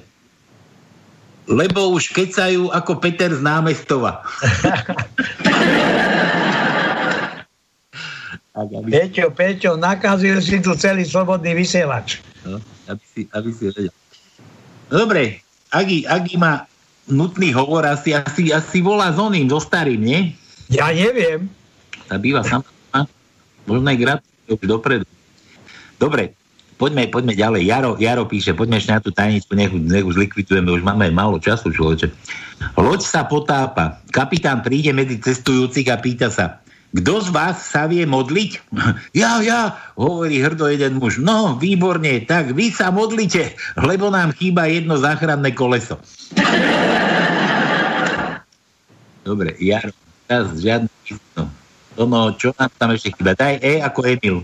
[1.48, 4.20] Lebo už kecajú ako Peter z námestova.
[8.58, 8.88] Tak, aby...
[8.90, 12.18] Peťo, Peťo, nakazil si tu celý slobodný vysielač.
[12.42, 12.58] No,
[12.90, 13.94] aby si, aby si vedel.
[14.90, 16.66] No, dobre, Agi, Agi má
[17.06, 20.34] nutný hovor, asi, asi, asi volá s oným, so starým, nie?
[20.74, 21.46] Ja neviem.
[22.10, 22.66] Tá býva sama.
[23.62, 25.04] Možno aj gratulujem už dopredu.
[26.02, 26.34] Dobre,
[26.82, 27.62] poďme, poďme ďalej.
[27.62, 31.38] Jaro, Jaro píše, poďme ešte na tú tajničku, nech, nech už likvidujeme, už máme málo
[31.38, 32.10] času, človeče.
[32.74, 34.02] Loď sa potápa.
[34.10, 38.72] Kapitán príde medzi cestujúcich a pýta sa, kto z vás sa vie modliť?
[39.18, 41.18] Ja, ja, hovorí hrdo jeden muž.
[41.18, 45.98] No, výborne, tak vy sa modlite, lebo nám chýba jedno záchranné koleso.
[49.28, 49.92] Dobre, Jaro,
[50.24, 50.88] teraz žiadne
[51.36, 51.44] no.
[52.00, 53.36] no, čo nám tam ešte chýba?
[53.36, 54.38] Daj E ako Emil.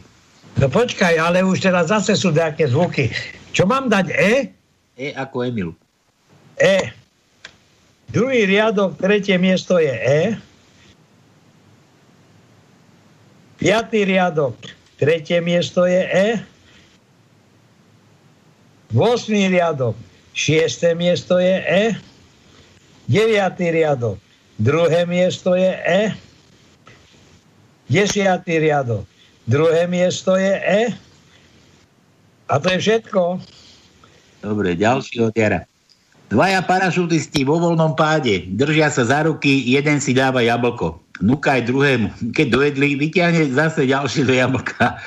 [0.61, 3.09] No počkaj, ale už teraz zase sú nejaké zvuky.
[3.55, 4.35] Čo mám dať E?
[4.99, 5.71] E ako Emil.
[6.61, 6.93] E.
[8.11, 10.21] Druhý riadok, tretie miesto je E.
[13.55, 14.59] Piatý riadok,
[14.99, 16.29] tretie miesto je E.
[18.91, 19.95] Vosmý riadok,
[20.35, 21.85] šiesté miesto je E.
[23.07, 24.19] Deviatý riadok,
[24.59, 26.03] druhé miesto je E.
[27.87, 29.07] Desiatý riadok,
[29.47, 30.83] druhé miesto je E.
[32.51, 33.39] A to je všetko.
[34.43, 35.63] Dobre, ďalší od Jara.
[36.29, 41.71] Dvaja parašutisti vo voľnom páde držia sa za ruky, jeden si dáva jablko núka aj
[41.71, 42.09] druhému.
[42.35, 44.99] Keď dojedli, vyťahne zase ďalšie do jablka.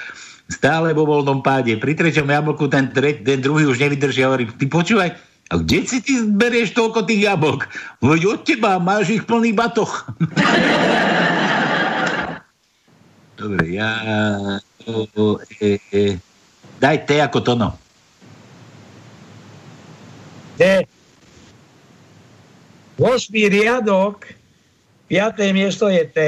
[0.47, 1.75] Stále vo voľnom páde.
[1.75, 5.11] Pri treťom jablku ten, tre, ten druhý už nevydrží hovorí, ty počúvaj,
[5.47, 7.71] a kde si ty berieš toľko tých jablok?
[8.03, 10.11] Veď od teba, máš ich plný batoch.
[13.39, 13.91] Dobre, ja...
[14.87, 16.15] O, e, e.
[16.79, 17.75] Daj T ako tono.
[20.55, 20.63] T.
[22.97, 24.36] Osmý riadok
[25.07, 26.19] Piaté miesto je T.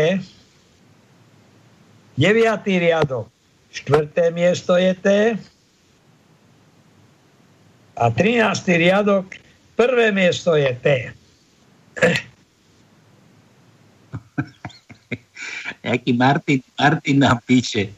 [2.15, 3.27] Deviatý riadok.
[3.75, 5.07] Štvrté miesto je T.
[7.99, 8.39] A 13.
[8.79, 9.35] riadok.
[9.75, 10.87] Prvé miesto je T.
[15.83, 17.91] Jaký Martin, Martin nám píše.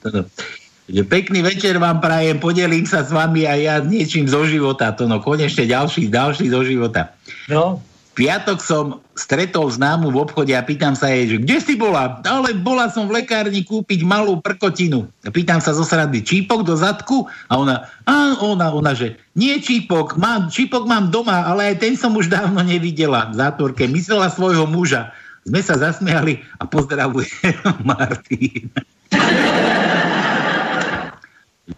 [0.90, 4.90] Že pekný večer vám prajem, podelím sa s vami a ja niečím zo života.
[4.98, 7.14] To no, konečne ďalší, ďalší zo života.
[7.50, 12.20] No piatok som stretol známu v obchode a pýtam sa jej, že kde si bola?
[12.28, 15.08] Ale bola som v lekárni kúpiť malú prkotinu.
[15.32, 17.28] Pýtam sa zo srandy, čípok do zadku?
[17.48, 21.94] A ona, a ona, ona, že nie čípok, mám, čípok mám doma, ale aj ten
[21.96, 23.88] som už dávno nevidela v zátvorke.
[23.88, 25.16] Myslela svojho muža.
[25.48, 27.32] Sme sa zasmiali a pozdravuje
[27.88, 28.70] Martin.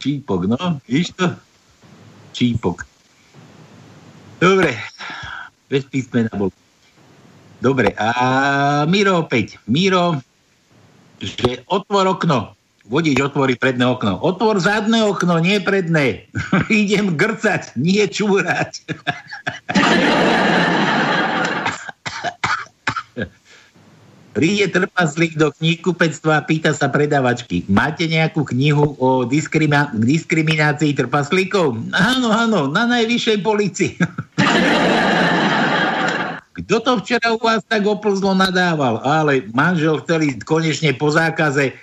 [0.02, 1.30] čípok, no, víš to?
[2.34, 2.84] Čípok.
[4.42, 4.76] Dobre,
[5.74, 6.54] bez písmena bol.
[7.58, 9.58] Dobre, a Miro opäť.
[9.66, 10.22] Miro,
[11.18, 12.54] že otvor okno.
[12.84, 14.20] Vodič otvorí predné okno.
[14.20, 16.30] Otvor zadné okno, nie predné.
[16.70, 18.84] Idem grcať, nie čúrať.
[24.34, 27.70] Príde trpaslík do knihkupectva a pýta sa predavačky.
[27.70, 31.78] Máte nejakú knihu o diskrimi- diskriminácii trpaslíkov?
[31.94, 33.94] Áno, áno, na najvyššej policii.
[36.54, 39.02] Kto to včera u vás tak oplzlo nadával?
[39.02, 41.74] Ale manžel chcel ísť konečne po zákaze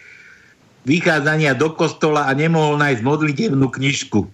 [0.87, 4.31] vychádzania do kostola a nemohol nájsť modlitevnú knižku.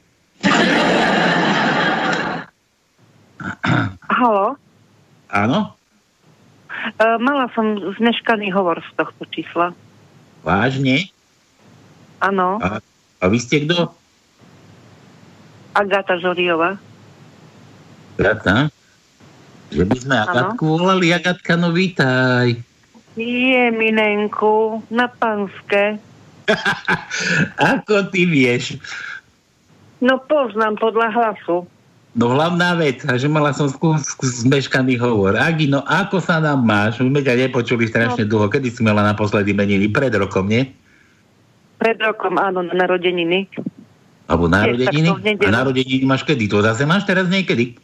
[4.13, 4.61] Halo?
[5.33, 5.73] Áno?
[7.01, 9.73] Uh, mala som zmeškaný hovor z tohto čísla.
[10.45, 11.09] Vážne?
[12.21, 12.61] Áno.
[12.61, 12.79] A,
[13.21, 13.89] a vy ste kto?
[15.73, 16.77] Agata Žoriová.
[18.17, 18.69] Agata?
[19.77, 22.57] Že by sme Agatku volali, Agatka, no vítaj.
[23.12, 26.01] Je, Minenku, na Panske.
[27.77, 28.81] Ako ty vieš?
[30.01, 31.69] No poznám podľa hlasu.
[32.16, 33.69] No hlavná vec, že mala som
[34.24, 35.36] zmeškaný hovor.
[35.36, 37.05] Agi, no ako sa nám máš?
[37.05, 38.31] My ťa nepočuli strašne no.
[38.32, 38.48] dlho.
[38.48, 39.93] Kedy si mala naposledy meniny?
[39.93, 40.65] Pred rokom, nie?
[41.77, 43.53] Pred rokom, áno, na narodeniny.
[44.32, 45.12] Alebo narodeniny?
[45.44, 46.48] A narodeniny máš kedy?
[46.48, 47.77] To zase máš teraz niekedy?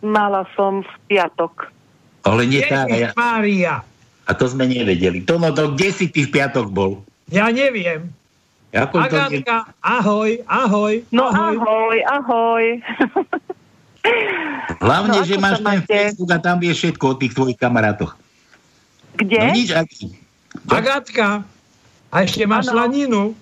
[0.00, 1.68] Mala som v piatok.
[2.24, 2.88] Ale nie tá.
[2.88, 3.84] Ja, Mária.
[4.24, 5.20] a to sme nevedeli.
[5.28, 7.04] To no, to kde si ty v piatok bol?
[7.28, 8.08] Ja neviem.
[8.72, 9.14] Ako to.
[9.14, 11.54] Agatka, ahoj, ahoj, No ahoj.
[11.60, 12.64] ahoj, ahoj.
[14.84, 15.88] Hlavne, No, že máš ten máte?
[15.88, 18.12] Facebook a tam vieš všetko o tých tvojich kamarátoch.
[19.14, 19.38] Kde?
[19.38, 20.12] No nič, Agi.
[20.66, 21.46] Agatka,
[22.10, 23.32] a ešte máš slaninu.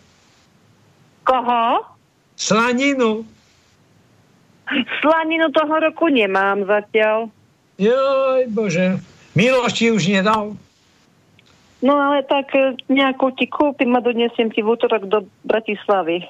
[1.22, 1.86] Koho?
[2.34, 3.24] Slaninu.
[5.02, 7.28] Slaninu toho roku nemám zatiaľ.
[7.76, 9.00] Joj, bože.
[9.34, 10.54] Miloš ti už nedal.
[11.82, 16.22] No ale tak e, nejakú ti kúpim a donesiem ti v útorok do Bratislavy.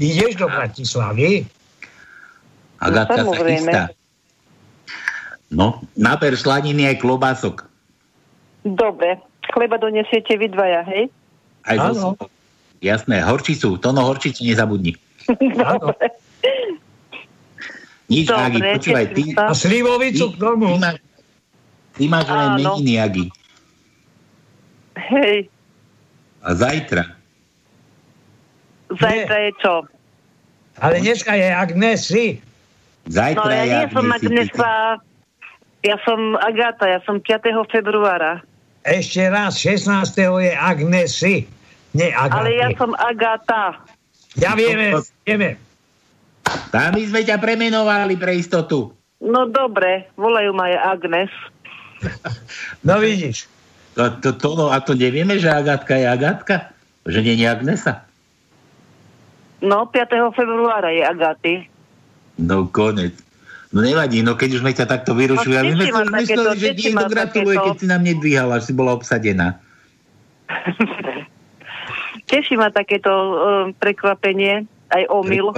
[0.00, 1.44] Ideš do Bratislavy?
[2.80, 3.72] Agatka sa samozrejme.
[3.72, 3.82] chystá.
[5.52, 7.68] No, naber slaniny aj klobások.
[8.66, 9.20] Dobre.
[9.46, 11.06] Chleba donesiete vy dvaja, hej?
[11.62, 12.18] Aj Áno.
[12.82, 14.98] Jasné, horčicu, to no horčicu nezabudni.
[15.60, 16.06] Dobre.
[18.06, 19.22] Nič, Dobre, Agi, počúvaj, ty.
[19.34, 20.66] A slivovicu k tomu.
[20.70, 20.96] ty, máš,
[21.98, 23.26] ty máš len meniny, Agi.
[24.96, 25.50] Hej.
[26.40, 27.04] A zajtra.
[28.86, 29.74] Zajtra je čo?
[30.78, 32.26] Ale dneska je Agnesy.
[33.06, 34.72] No Zajtra ja je nie som Agnesi, ty- Agnesa.
[35.86, 37.70] Ja som Agata, ja som 5.
[37.70, 38.42] februára.
[38.82, 40.14] Ešte raz, 16.
[40.42, 41.34] je Agnesy.
[41.90, 42.38] Nie Agaty.
[42.38, 43.82] Ale ja som Agata.
[44.36, 44.92] Ja vieme,
[45.24, 45.56] vieme.
[46.70, 48.92] Tam my sme ťa premenovali pre istotu.
[49.18, 51.32] No dobre, volajú ma aj Agnes.
[52.84, 53.48] No vidíš.
[53.96, 56.56] To, to, to, no, a to nevieme, že Agatka je Agatka?
[57.08, 58.04] Že nie je Agnesa?
[59.64, 60.36] No, 5.
[60.36, 61.54] februára je Agaty.
[62.36, 63.16] No konec.
[63.72, 66.68] No nevadí, no keď už sme ťa takto vyrušili, No, a my sme mysleli, že
[66.76, 67.66] niekto gratuluje, takéto.
[67.72, 69.56] keď si nám nedvíhala, že si bola obsadená.
[72.26, 73.36] Teší ma takéto uh,
[73.78, 75.54] prekvapenie, aj omyl.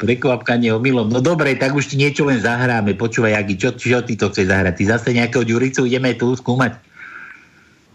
[0.00, 1.12] Prekvapkanie omylom.
[1.12, 2.96] No dobre, tak už ti niečo len zahráme.
[2.96, 4.80] Počúvaj, Agi, čo, čo ty to chceš zahrať?
[4.80, 6.76] Ty zase nejakého Ďuricu ideme tu skúmať?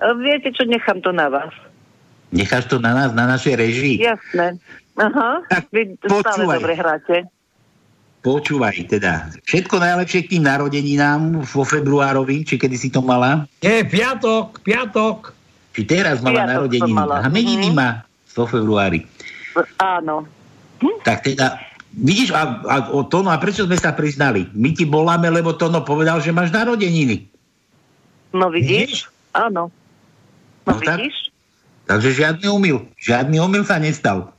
[0.01, 1.53] Uh, viete čo, nechám to na vás.
[2.31, 3.95] Necháš to na nás, na našej režii?
[4.01, 4.57] Jasné.
[4.95, 6.57] Aha, vy stále počúvaj.
[6.61, 7.15] dobre hráte.
[8.21, 9.33] Počúvaj teda.
[9.49, 13.49] Všetko najlepšie k tým narodeninám vo februárovi, či kedy si to mala?
[13.65, 15.33] Je piatok, piatok.
[15.71, 16.91] Či teraz mala Piatok narodeniny?
[16.91, 17.15] mala.
[17.19, 17.75] A meniny Mhm.
[17.75, 17.89] má
[18.31, 18.99] vo februári.
[19.77, 20.27] Áno.
[21.03, 21.59] Tak teda,
[21.93, 24.47] vidíš, a, a, o Tono, a prečo sme sa priznali?
[24.51, 27.27] My ti voláme, lebo Tono povedal, že máš narodeniny.
[28.31, 29.11] No vidíš?
[29.31, 29.67] Áno.
[30.63, 30.99] No, No tak.
[30.99, 31.29] vidíš?
[31.83, 32.87] Takže žiadny omyl.
[32.97, 34.31] Žiadny omyl sa nestal.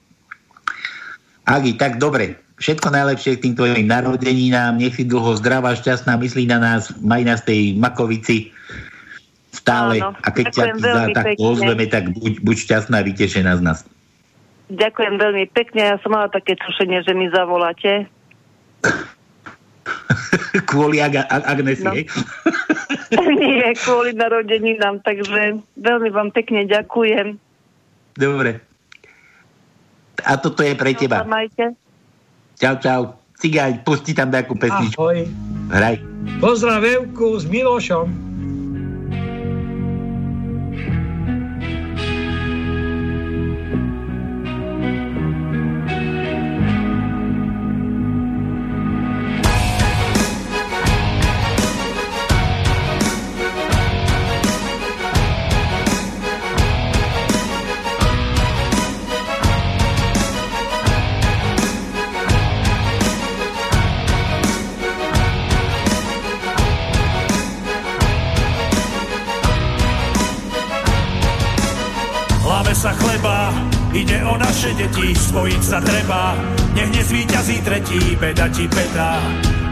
[1.45, 2.39] Agi, tak dobre.
[2.57, 4.79] Všetko najlepšie k tým tvojim narodeninám.
[4.79, 8.55] Nech si dlho zdravá, šťastná, myslí na nás, maj nás tej Makovici
[9.53, 10.01] stále.
[10.01, 11.45] Áno, a keď ťa za, tak pekne.
[11.45, 13.79] ozveme, tak buď, buď šťastná, vytešená z nás.
[14.66, 15.83] Ďakujem veľmi pekne.
[15.87, 18.09] Ja som mala také tušenie, že mi zavoláte.
[20.65, 21.93] Kvôli Ag- Agnesi, No.
[21.93, 22.09] hej?
[23.35, 25.05] Nie, kvôli narodeninám.
[25.05, 25.37] Takže
[25.77, 27.37] veľmi vám pekne ďakujem.
[28.16, 28.65] Dobre.
[30.23, 31.20] A toto je pre teba.
[31.23, 31.77] majte.
[32.57, 33.01] Čau, čau.
[33.37, 34.97] Cigáň, pusti tam nejakú pesničku.
[34.97, 35.27] Ahoj.
[35.69, 35.99] Hraj.
[36.39, 38.32] Pozdrav Evku s Milošom.
[77.63, 79.23] Tretí, beda ti beda.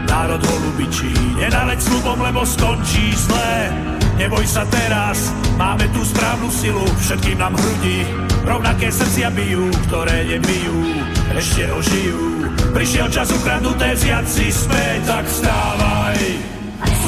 [0.07, 3.71] Národ holubičí, nenaleď slubom, lebo skončí zlé.
[4.19, 8.03] Neboj sa teraz, máme tú správnu silu, všetkým nám hrudi.
[8.43, 10.77] Rovnaké srdcia bijú, ktoré nebijú,
[11.35, 12.47] ešte ožijú.
[12.75, 16.19] Prišiel čas ukradnuté vziať si späť, tak vstávaj.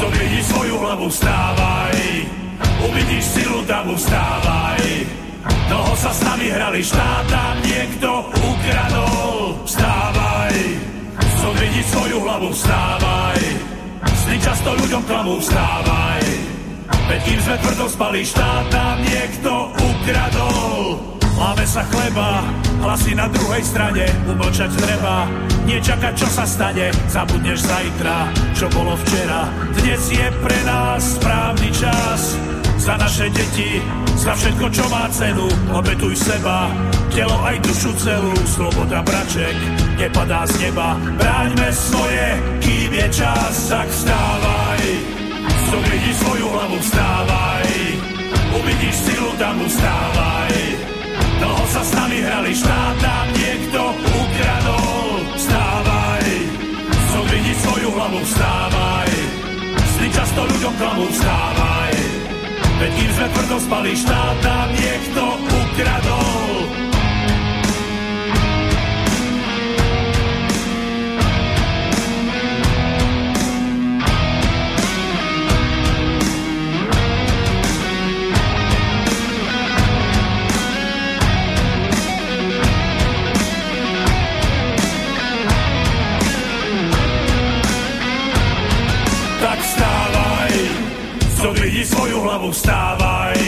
[0.04, 1.98] Vidí svoju hlavu, vstávaj.
[2.84, 4.84] Uvidíš silu davu, vstávaj.
[5.72, 9.58] Dlho sa s nami hrali, štát nám niekto ukradol.
[9.64, 10.23] Vstávaj,
[11.44, 13.42] som vidí svoju hlavu, vstávaj.
[14.24, 16.24] Sny často ľuďom klamú, vstávaj.
[17.12, 20.80] Veď kým sme tvrdo spali, štát nám niekto ukradol.
[21.36, 22.48] Láme sa chleba,
[22.80, 25.28] hlasy na druhej strane, umlčať treba.
[25.68, 29.52] Nečakať, čo sa stane, zabudneš zajtra, čo bolo včera.
[29.84, 32.40] Dnes je pre nás správny čas,
[32.80, 33.84] za naše deti,
[34.16, 36.72] za všetko, čo má cenu, obetuj seba,
[37.14, 39.54] telo aj dušu celú, sloboda braček,
[40.02, 42.28] nepadá z neba, bráňme svoje,
[42.66, 44.84] kým je čas, tak vstávaj,
[45.70, 47.70] zobridi svoju hlavu, vstávaj,
[48.58, 50.54] uvidíš silu, tam vstávaj,
[51.38, 56.26] dlho sa s nami hrali, štát nám niekto ukradol, vstávaj,
[57.14, 59.12] zobridi svoju hlavu, vstávaj,
[59.94, 61.94] sny často ľuďom klamu, vstávaj,
[62.74, 66.33] Veď kým sme tvrdo spali, štát nám niekto ukradol.
[91.84, 93.40] Zodvihni svoju hlavu, vstávaj.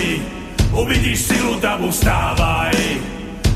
[0.75, 2.75] Uvidíš silu davu, vstávaj.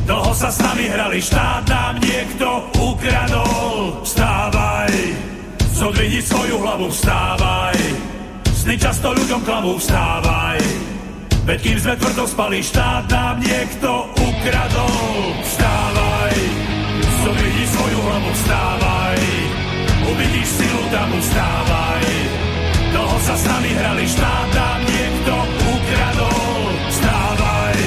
[0.07, 3.99] Dlho sa s nami hrali, štát nám niekto ukradol.
[4.03, 4.93] Vstávaj,
[5.75, 7.79] zodvihni svoju hlavu, vstávaj.
[8.55, 10.59] Sny často ľuďom klamu, vstávaj.
[11.43, 15.15] Veď kým sme tvrdo spali, štát nám niekto ukradol.
[15.43, 16.35] Vstávaj,
[17.27, 19.19] zodvihni svoju hlavu, vstávaj.
[20.07, 22.48] Uvidíš silu davu, vstávaj.
[23.29, 25.33] Sa s nami hrali, štát nám niekto
[25.69, 26.61] ukradol.
[26.89, 27.77] Vstávaj,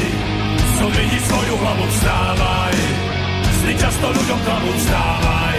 [0.79, 2.77] zodvihni svoju hlavu, vstávaj.
[3.51, 5.59] Sny často ľuďom klamu, vstávaj.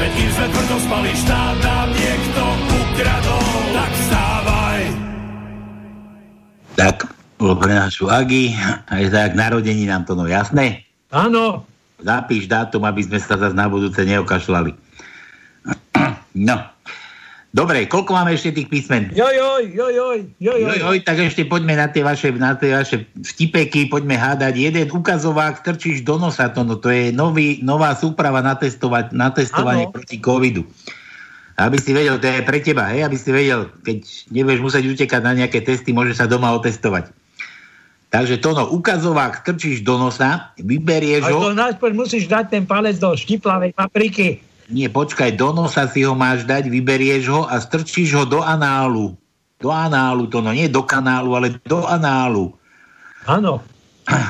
[0.00, 2.42] Veď kým sme tvrdo spali, štát nám niekto
[2.72, 3.48] ukradol.
[3.76, 4.80] Tak vstávaj.
[6.80, 6.96] Tak,
[7.36, 8.56] bolo pre našu Agi,
[8.88, 10.88] aj tak narodení nám to no jasné.
[11.12, 11.68] Áno.
[12.00, 14.72] Zapíš dátum, aby sme sa zase na budúce neokašľali.
[16.36, 16.75] No.
[17.56, 19.08] Dobre, koľko máme ešte tých písmen?
[19.16, 22.76] Joj, joj, joj, joj, joj, Joj, joj, tak ešte poďme na tie vaše, na tie
[22.76, 24.60] vaše vtipeky, poďme hádať.
[24.60, 29.32] Jeden ukazovák strčíš do nosa, to, no, to je nový, nová súprava na, testovať, na
[29.32, 29.94] testovanie Áno.
[29.96, 30.68] proti covidu.
[31.56, 35.20] Aby si vedel, to je pre teba, hej, aby si vedel, keď nebudeš musieť utekať
[35.24, 37.08] na nejaké testy, môžeš sa doma otestovať.
[38.12, 41.40] Takže to no, ukazovák strčíš do nosa, vyberieš Ale ho.
[41.48, 44.44] to najprv musíš dať ten palec do štiplavej papriky.
[44.66, 49.14] Nie, počkaj, do nosa si ho máš dať, vyberieš ho a strčíš ho do análu.
[49.62, 52.50] Do análu to no, nie do kanálu, ale do análu.
[53.30, 53.62] Áno.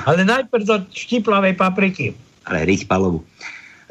[0.08, 2.12] Ale najprv do štiplavej papriky.
[2.44, 3.24] Ale Richpalovu.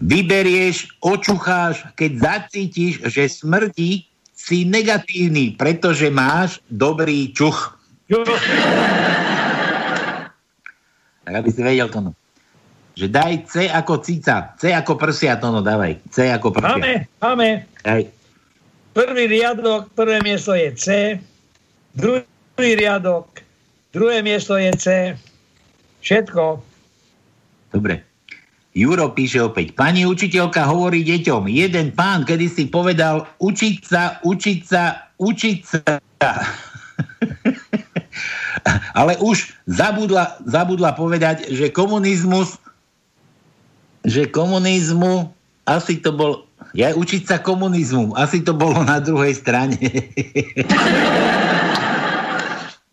[0.02, 4.06] Vyberieš, očucháš, keď zacítiš, že smrdí,
[4.36, 7.74] si negatívny, pretože máš dobrý čuch.
[8.06, 8.22] Jo.
[11.26, 12.12] Tak aby si vedel to no.
[12.96, 16.00] Že daj C ako cica, C ako prsia, to no dávaj.
[16.08, 16.80] C ako prsia.
[16.80, 17.68] Máme, máme.
[17.84, 18.08] Daj.
[18.96, 20.86] Prvý riadok, prvé miesto je C.
[21.92, 23.44] Druhý riadok,
[23.92, 24.88] druhé miesto je C.
[26.00, 26.64] Všetko.
[27.76, 28.16] Dobre.
[28.76, 29.72] Juro píše opäť.
[29.76, 31.48] Pani učiteľka hovorí deťom.
[31.48, 35.80] Jeden pán kedy si povedal učiť sa, učiť sa, učiť sa.
[39.00, 42.60] Ale už zabudla, zabudla povedať, že komunizmus
[44.06, 45.34] že komunizmu
[45.66, 46.46] asi to bol
[46.76, 49.80] ja učiť sa komunizmu, asi to bolo na druhej strane.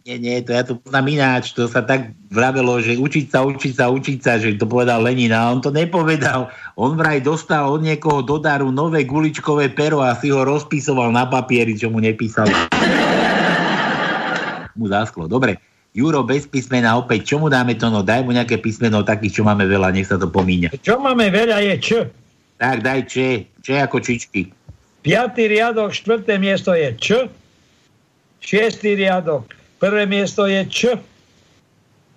[0.03, 3.75] Nie, nie, to ja to poznám ináč, to sa tak vravelo, že učiť sa, učiť
[3.79, 6.51] sa, učiť sa, že to povedal Lenin a on to nepovedal.
[6.75, 11.31] On vraj dostal od niekoho do daru nové guličkové pero a si ho rozpisoval na
[11.31, 12.51] papieri, čo mu nepísal.
[14.75, 15.31] Mu zásklo.
[15.31, 15.63] Dobre,
[15.93, 17.93] Juro bez písmena opäť, čo mu dáme to?
[17.93, 20.73] No daj mu nejaké písmeno takých, čo máme veľa, nech sa to pomíňa.
[20.81, 21.89] Čo máme veľa je Č.
[22.57, 24.49] Tak, daj Č, Č ako čičky.
[25.05, 27.29] Piatý riadok, štvrté miesto je Č.
[28.41, 30.97] Šiestý riadok, prvé miesto je Č.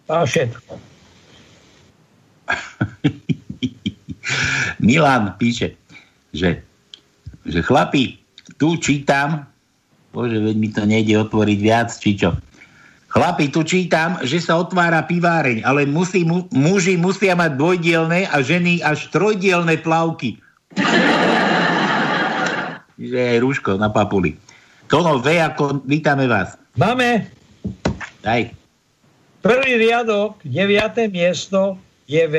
[0.08, 0.80] A všetko.
[4.88, 5.76] Milan píše,
[6.32, 6.64] že,
[7.44, 8.24] že chlapi,
[8.56, 9.44] tu čítam,
[10.16, 12.40] bože, veď mi to nejde otvoriť viac, či čo.
[13.16, 18.44] Chlapi, tu čítam, že sa otvára piváreň, ale musí, mu, muži musia mať dvojdielne a
[18.44, 20.36] ženy až trojdielne plavky.
[23.00, 24.36] že je rúško na papuli.
[24.92, 26.60] Tono V ako vítame vás.
[26.76, 27.32] Máme
[28.20, 28.52] Daj.
[29.40, 31.80] prvý riadok, deviaté miesto
[32.12, 32.36] je V.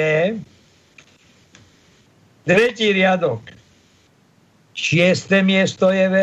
[2.45, 3.49] Tretí riadok,
[4.77, 6.17] šiesté miesto je V.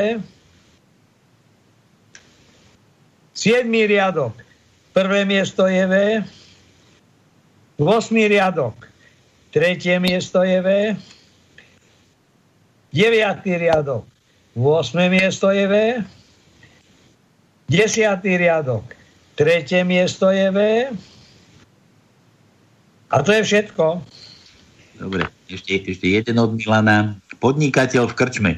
[3.33, 3.65] 7.
[3.65, 4.42] riadok.
[4.93, 5.93] Prvé miesto je V.
[7.81, 8.13] 8.
[8.29, 8.77] riadok.
[9.49, 10.69] Tretie miesto je V.
[12.93, 13.41] 9.
[13.41, 14.05] riadok.
[14.53, 15.09] 8.
[15.09, 15.75] miesto je V.
[17.73, 18.21] 10.
[18.21, 18.85] riadok.
[19.33, 20.59] Tretie miesto je V.
[23.09, 23.97] A to je všetko.
[25.01, 27.17] Dobre, ešte, ešte jeden od Milana.
[27.41, 28.51] Podnikateľ v krčme.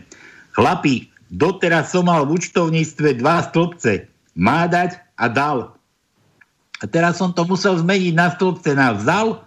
[0.52, 4.03] Chlapi, doteraz som mal v účtovníctve dva stĺpce.
[4.36, 5.74] Má dať a dal.
[6.81, 9.39] A teraz som to musel zmeniť na stĺpce na vzal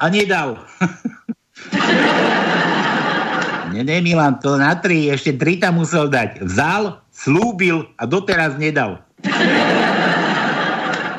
[0.00, 0.58] a nedal.
[3.70, 6.42] nie, nie, Milan, to na tri, ešte tri tam musel dať.
[6.42, 8.98] Vzal, slúbil a doteraz nedal.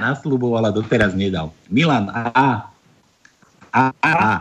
[0.03, 1.55] Nasľuboval a doteraz nedal.
[1.71, 2.27] Milan, A.
[2.35, 2.49] A.
[3.71, 3.83] A.
[4.03, 4.11] A.
[4.11, 4.33] A.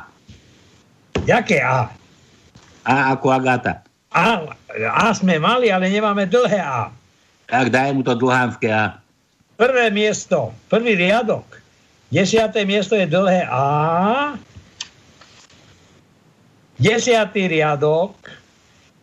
[1.23, 1.87] Jaké A?
[2.83, 3.87] A ako Agata.
[4.11, 4.43] A,
[4.91, 6.91] A sme mali, ale nemáme dlhé A.
[7.47, 9.02] Tak daj mu to dlhánske A.
[9.63, 11.47] Prvé miesto, prvý riadok.
[12.11, 14.35] Desiaté miesto je dlhé A.
[16.83, 18.19] Desiatý riadok.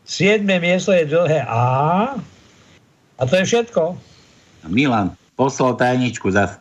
[0.04, 2.12] Siedme miesto je dlhé A.
[3.16, 3.96] A to je všetko.
[4.68, 6.60] Milan, poslal tajničku zas.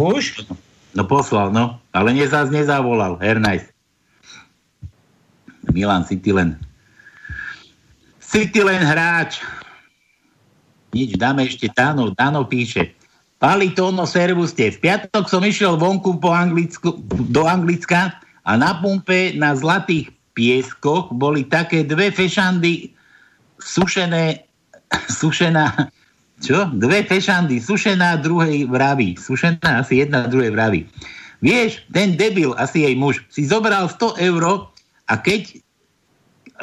[0.00, 0.48] Už?
[0.96, 1.76] No poslal, no.
[1.92, 3.20] Ale ne zas nezavolal.
[3.20, 3.68] Hernajs.
[5.76, 6.56] Milan, si ty len...
[8.24, 9.44] Si ty len hráč.
[10.94, 12.14] Nič, dáme ešte Dano.
[12.14, 12.94] Dano píše.
[13.42, 14.70] Pali Tóno, servuste.
[14.70, 18.14] V piatok som išiel vonku po Anglicku, do Anglicka
[18.46, 22.94] a na pumpe na zlatých pieskoch boli také dve fešandy
[23.58, 24.46] sušené,
[25.20, 25.90] sušená,
[26.38, 26.70] čo?
[26.78, 29.18] Dve fešandy, sušená druhej vraví.
[29.18, 30.86] Sušená asi jedna druhej vraví.
[31.42, 34.70] Vieš, ten debil, asi jej muž, si zobral 100 eur
[35.10, 35.60] a keď,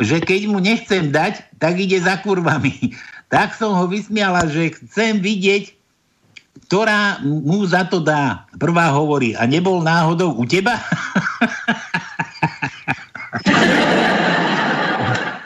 [0.01, 2.95] že keď mu nechcem dať, tak ide za kurvami.
[3.31, 5.71] Tak som ho vysmiala, že chcem vidieť,
[6.67, 8.43] ktorá mu za to dá.
[8.59, 10.75] Prvá hovorí, a nebol náhodou u teba?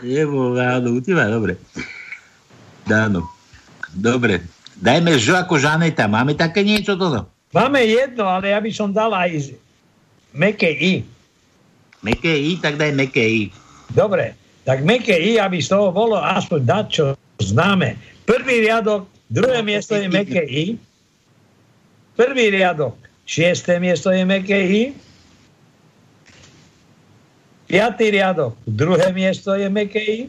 [0.02, 1.62] nebol náhodou u teba, dobre.
[2.90, 3.30] Dáno.
[3.94, 4.42] Dobre.
[4.82, 6.10] Dajme Ž ako Žaneta.
[6.10, 7.30] Máme také niečo toto?
[7.54, 9.54] Máme jedno, ale ja by som dal aj
[10.34, 11.06] meké I.
[12.02, 13.54] Meké I, tak daj meké I.
[13.94, 14.34] Dobre,
[14.66, 17.96] tak meké I, aby z toho bolo aspoň dať, čo známe.
[18.26, 20.66] Prvý riadok, druhé miesto je meké I.
[22.16, 22.96] Prvý riadok,
[23.28, 24.84] šiesté miesto je meké I.
[27.66, 30.20] Piatý riadok, druhé miesto je meké I.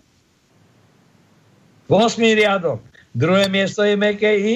[1.86, 2.82] Osmý riadok,
[3.14, 4.54] druhé miesto je meké I.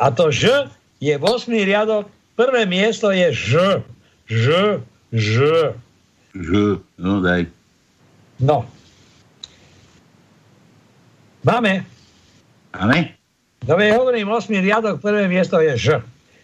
[0.00, 0.68] A to Ž
[1.00, 1.64] je 8.
[1.64, 3.50] riadok, prvé miesto je Ž.
[4.28, 4.46] Ž,
[5.12, 5.34] Ž.
[6.36, 6.50] Ž,
[7.00, 7.48] no daj.
[8.40, 8.68] No.
[11.40, 11.88] Máme.
[12.76, 13.16] Máme?
[13.64, 14.60] Dobre, hovorím, 8.
[14.60, 15.86] riadok, prvé miesto je Ž.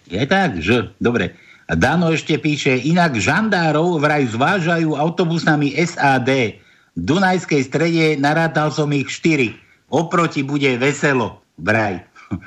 [0.09, 0.61] Je tak?
[0.61, 1.37] Ž, dobre.
[1.67, 6.63] A Dano ešte píše, inak žandárov vraj zvážajú autobusami SAD.
[6.97, 9.53] V Dunajskej strede narátal som ich 4.
[9.91, 12.01] Oproti bude veselo, vraj.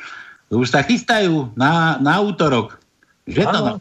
[0.49, 2.81] Už sa chystajú na, na útorok.
[3.29, 3.59] Že to?
[3.61, 3.73] Áno.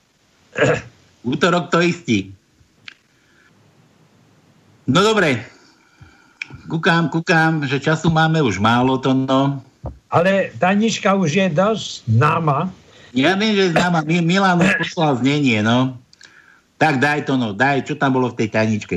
[1.33, 2.37] Útorok to istí.
[4.89, 5.58] No dobre.
[6.69, 9.65] Kúkam, kúkam, že času máme už málo to no.
[10.13, 12.69] Ale tajnička už je dosť známa.
[13.17, 14.05] Ja viem, že známa.
[14.05, 15.97] Mi- Milan už poslal znenie, no.
[16.77, 18.97] Tak daj to no, daj, čo tam bolo v tej tajničke.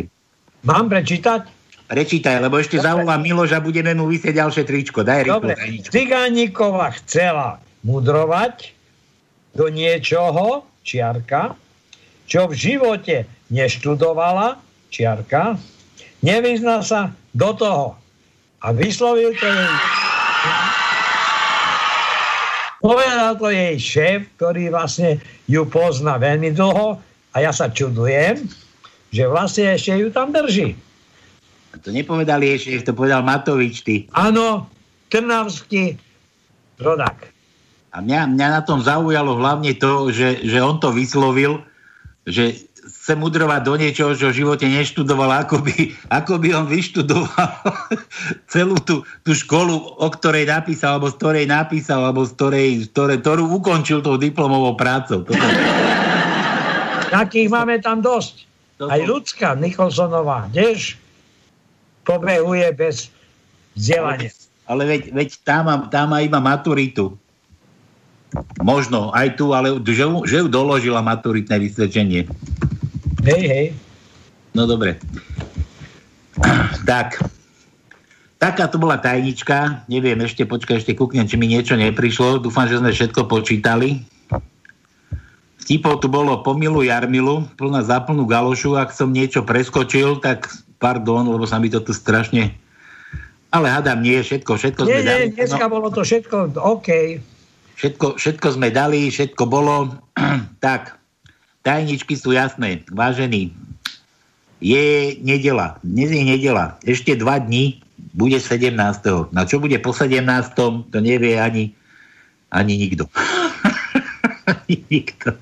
[0.68, 1.48] Mám prečítať?
[1.88, 5.03] Prečítaj, lebo ešte zavolá Miloš a budeme mu vysieť ďalšie tričko.
[5.03, 5.91] Daj rýchlo Dobre, tajničku.
[5.91, 8.72] Cigánikova chcela mudrovať
[9.56, 11.56] do niečoho, čiarka,
[12.27, 14.56] čo v živote neštudovala,
[14.88, 15.60] čiarka,
[16.22, 17.85] nevyzná sa do toho.
[18.61, 19.73] A vyslovil to jej...
[22.81, 26.98] Povedal to jej šéf, ktorý vlastne ju pozná veľmi dlho
[27.34, 28.41] a ja sa čudujem,
[29.14, 30.73] že vlastne ešte ju tam drží.
[31.77, 34.10] To nepovedal jej šéf, to povedal Matovič, ty.
[34.18, 34.65] Áno,
[35.14, 36.02] trnavský
[36.81, 37.30] rodák.
[37.91, 41.61] A mňa, mňa na tom zaujalo hlavne to, že, že on to vyslovil,
[42.26, 42.65] že
[43.01, 47.49] chce mudrovať do niečoho, čo v živote neštudoval, ako by, ako by on vyštudoval
[48.53, 52.87] celú tú, tú školu, o ktorej napísal, alebo z ktorej napísal, alebo z ktorej, z
[52.93, 55.25] ktorej, ktorú ukončil tou diplomovou prácou.
[55.25, 55.41] Toto,
[57.09, 58.45] Takých máme tam dosť.
[58.85, 60.93] Aj ľudská Nikolsonová, tiež
[62.05, 63.09] pobehuje bez
[63.73, 64.29] vzdelania.
[64.69, 67.17] ale veď, veď tá, má, tá má iba maturitu.
[68.61, 72.29] Možno aj tu, ale že, že ju doložila maturitné vysvedčenie.
[73.22, 73.65] Hej, hej.
[74.52, 74.98] No dobre.
[76.84, 77.22] Tak.
[78.41, 79.85] taká to bola tajnička.
[79.85, 82.41] Neviem, ešte počkaj, ešte kúknem, či mi niečo neprišlo.
[82.41, 84.02] Dúfam, že sme všetko počítali.
[85.61, 88.73] Vtipov tu bolo pomilu Jarmilu, plná zaplnú galošu.
[88.73, 90.49] Ak som niečo preskočil, tak
[90.81, 92.57] pardon, lebo sa mi to tu strašne...
[93.52, 95.19] Ale hádam, nie, všetko, všetko Nie, sme dali.
[95.27, 97.19] nie, dneska No, bolo to všetko OK.
[97.76, 99.91] všetko, všetko sme dali, všetko bolo.
[100.65, 100.95] tak,
[101.61, 102.85] tajničky sú jasné.
[102.89, 103.53] Vážení,
[104.61, 105.81] je nedela.
[105.81, 106.77] Dnes je nedela.
[106.85, 107.81] Ešte dva dní
[108.13, 108.77] bude 17.
[109.33, 110.21] Na čo bude po 17.
[110.89, 111.73] to nevie ani,
[112.53, 113.09] ani nikto.
[114.53, 115.33] ani nikto.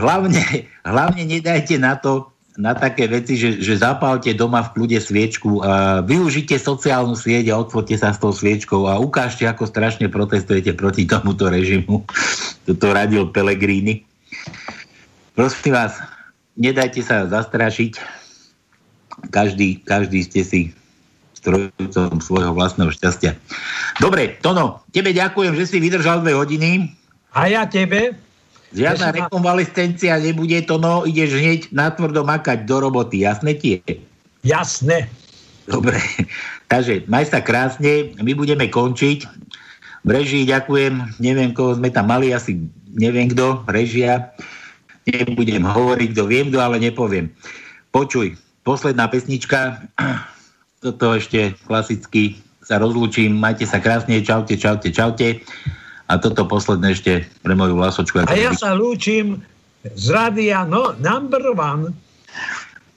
[0.00, 5.62] hlavne, hlavne nedajte na to, na také veci, že, že zapálte doma v kľude sviečku
[5.62, 10.74] a využite sociálnu sieť a otvorte sa s tou sviečkou a ukážte, ako strašne protestujete
[10.74, 12.02] proti tomuto režimu.
[12.66, 14.07] Toto radil Pelegrini.
[15.38, 16.02] Prosím vás,
[16.58, 17.98] nedajte sa zastrašiť.
[19.30, 20.60] Každý, každý ste si
[21.38, 23.38] strojcom svojho vlastného šťastia.
[24.02, 26.90] Dobre, Tono, tebe ďakujem, že si vydržal dve hodiny.
[27.34, 28.18] A ja tebe.
[28.74, 33.80] Žiadna Ja si ma- rekonvalescencia nebude, Tono, ideš hneď natvrdo makať do roboty, jasné ti
[33.80, 34.02] je?
[34.44, 35.08] Jasné.
[35.70, 35.96] Dobre,
[36.72, 39.24] takže maj sa krásne, my budeme končiť.
[40.06, 42.60] V režii ďakujem, neviem, koho sme tam mali, asi
[42.94, 44.32] neviem kto, režia.
[45.08, 47.32] Nebudem hovoriť, kto viem, kto, ale nepoviem.
[47.92, 49.88] Počuj, posledná pesnička,
[50.84, 55.40] toto ešte klasicky sa rozlúčim, majte sa krásne, čaute, čaute, čaute.
[56.08, 57.12] A toto posledné ešte
[57.44, 58.24] pre moju vlasočku.
[58.24, 59.44] A ja sa lúčim
[59.84, 61.92] z rádia no, number one.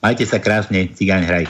[0.04, 1.44] Majte sa krásne, cigáň hraj.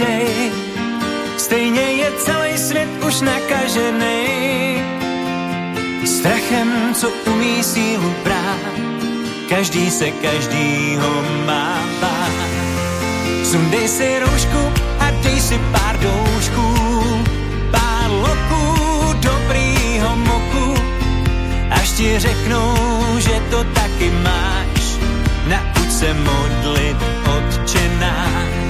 [0.00, 0.52] Dej.
[1.36, 4.20] Stejně je celý svět už nakažený.
[6.04, 8.74] Strachem, co umí sílu brát.
[9.48, 11.12] Každý se každýho
[11.46, 12.50] má bát.
[13.44, 14.62] Sundej si roušku
[14.98, 16.68] a dej si pár doušků.
[17.70, 18.64] Pár loků
[19.12, 20.74] dobrýho moku.
[21.70, 22.76] Až ti řeknou,
[23.18, 24.82] že to taky máš.
[25.50, 26.96] Nauč se modlit,
[27.26, 28.69] otče náš.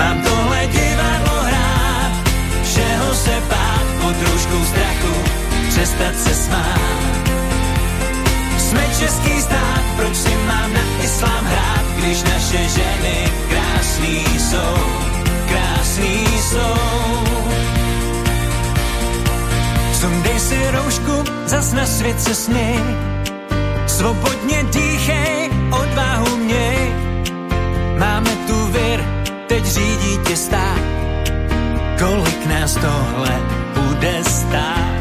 [0.00, 2.12] Mám tohle divadlo hrát,
[2.62, 5.14] všeho se bát pod rouškou strachu,
[5.68, 7.30] přestat se smát.
[8.58, 14.76] Jsme český stát, proč si mám na islám hrát, když naše ženy krásný jsou,
[15.48, 16.74] krásný jsou.
[20.00, 22.80] Sundej si roušku, zas na svět se směj,
[23.86, 25.39] svobodně dýchej,
[29.70, 30.80] teď řídí tě stát,
[31.98, 33.40] kolik nás tohle
[33.74, 35.00] bude stát.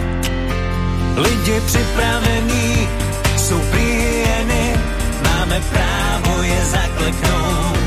[1.15, 2.87] Lidi připravení
[3.37, 4.73] jsou príjeny,
[5.23, 7.79] máme právo je zakleknout.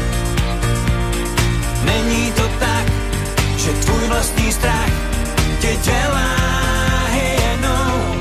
[1.85, 2.87] Není to tak,
[3.57, 4.93] že tvůj vlastní strach
[5.61, 6.37] tě dělá
[7.11, 8.15] hyenou.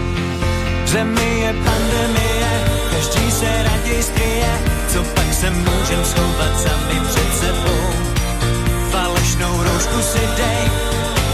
[0.86, 4.54] V zemi je pandemie, každý se raději skryje,
[4.94, 8.01] co pak se můžem schovat sami před sebou.
[9.42, 10.72] Falešnou roušku si dej,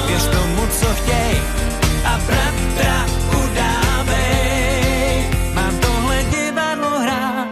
[0.08, 1.42] věř tomu, co chtěj
[2.06, 3.06] a bratra
[3.44, 5.30] udávej.
[5.54, 7.48] Mám tohle divadlo hrát,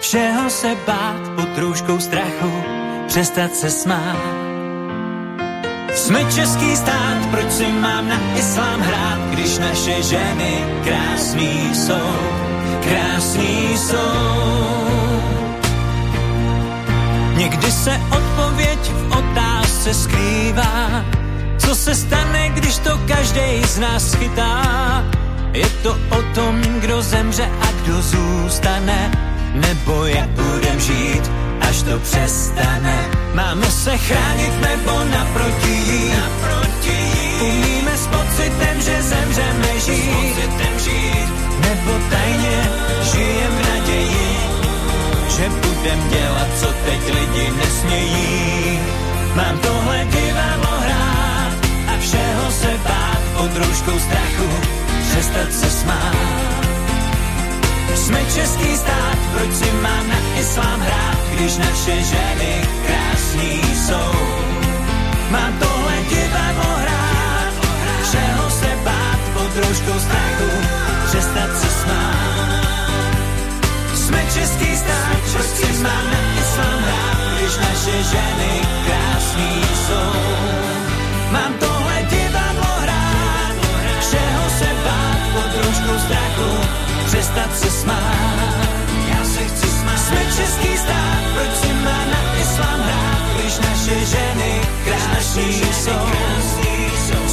[0.00, 2.52] všeho se bát pod rouškou strachu,
[3.06, 4.16] přestat se smát.
[5.94, 12.16] Jsme český stát, proč si mám na islám hrát, když naše ženy krásný jsou,
[12.82, 14.68] krásný jsou.
[17.36, 18.27] Někdy se v
[19.88, 21.04] otázce skrývá,
[21.58, 25.04] co se stane, když to každý z nás chytá.
[25.52, 29.10] Je to o tom, kdo zemře a kdo zůstane,
[29.54, 33.08] nebo jak budem žít, až to přestane.
[33.34, 36.98] Máme se chránit nebo naproti jít, naproti.
[37.40, 40.36] Umíme s pocitem, že zemřeme žít,
[40.84, 41.28] žít.
[41.60, 42.70] nebo tajně
[43.12, 44.36] žijem v naději,
[45.36, 48.97] že budem dělat, co teď lidi nesmějí.
[49.38, 51.52] Mám tohle divadlo hrát
[51.94, 54.48] a všeho se bát pod rouškou strachu,
[55.10, 56.66] přestat se smát.
[57.94, 62.52] Jsme český stát, proč si mám na islám hrát, když naše ženy
[62.86, 64.12] krásný jsou.
[65.30, 67.52] Mám tohle divadlo hrát,
[68.02, 70.50] všeho se bát pod rouškou strachu,
[71.06, 73.16] přestat se smát.
[73.94, 78.52] Jsme český stát, proč si mám na islám hrát, když naše ženy
[78.86, 80.12] krásný jsou.
[81.30, 83.54] Mám tohle divadlo hrát,
[84.00, 86.50] všeho se bát pod rouškou strachu,
[87.06, 88.68] přestat se smát.
[89.10, 89.98] Já se chci smát.
[89.98, 96.08] Jsme český stát, proč si má na islám hrát, když naše ženy krásný jsou.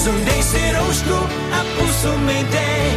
[0.04, 1.18] Sundej si roušku
[1.52, 2.92] a pusu mi dej,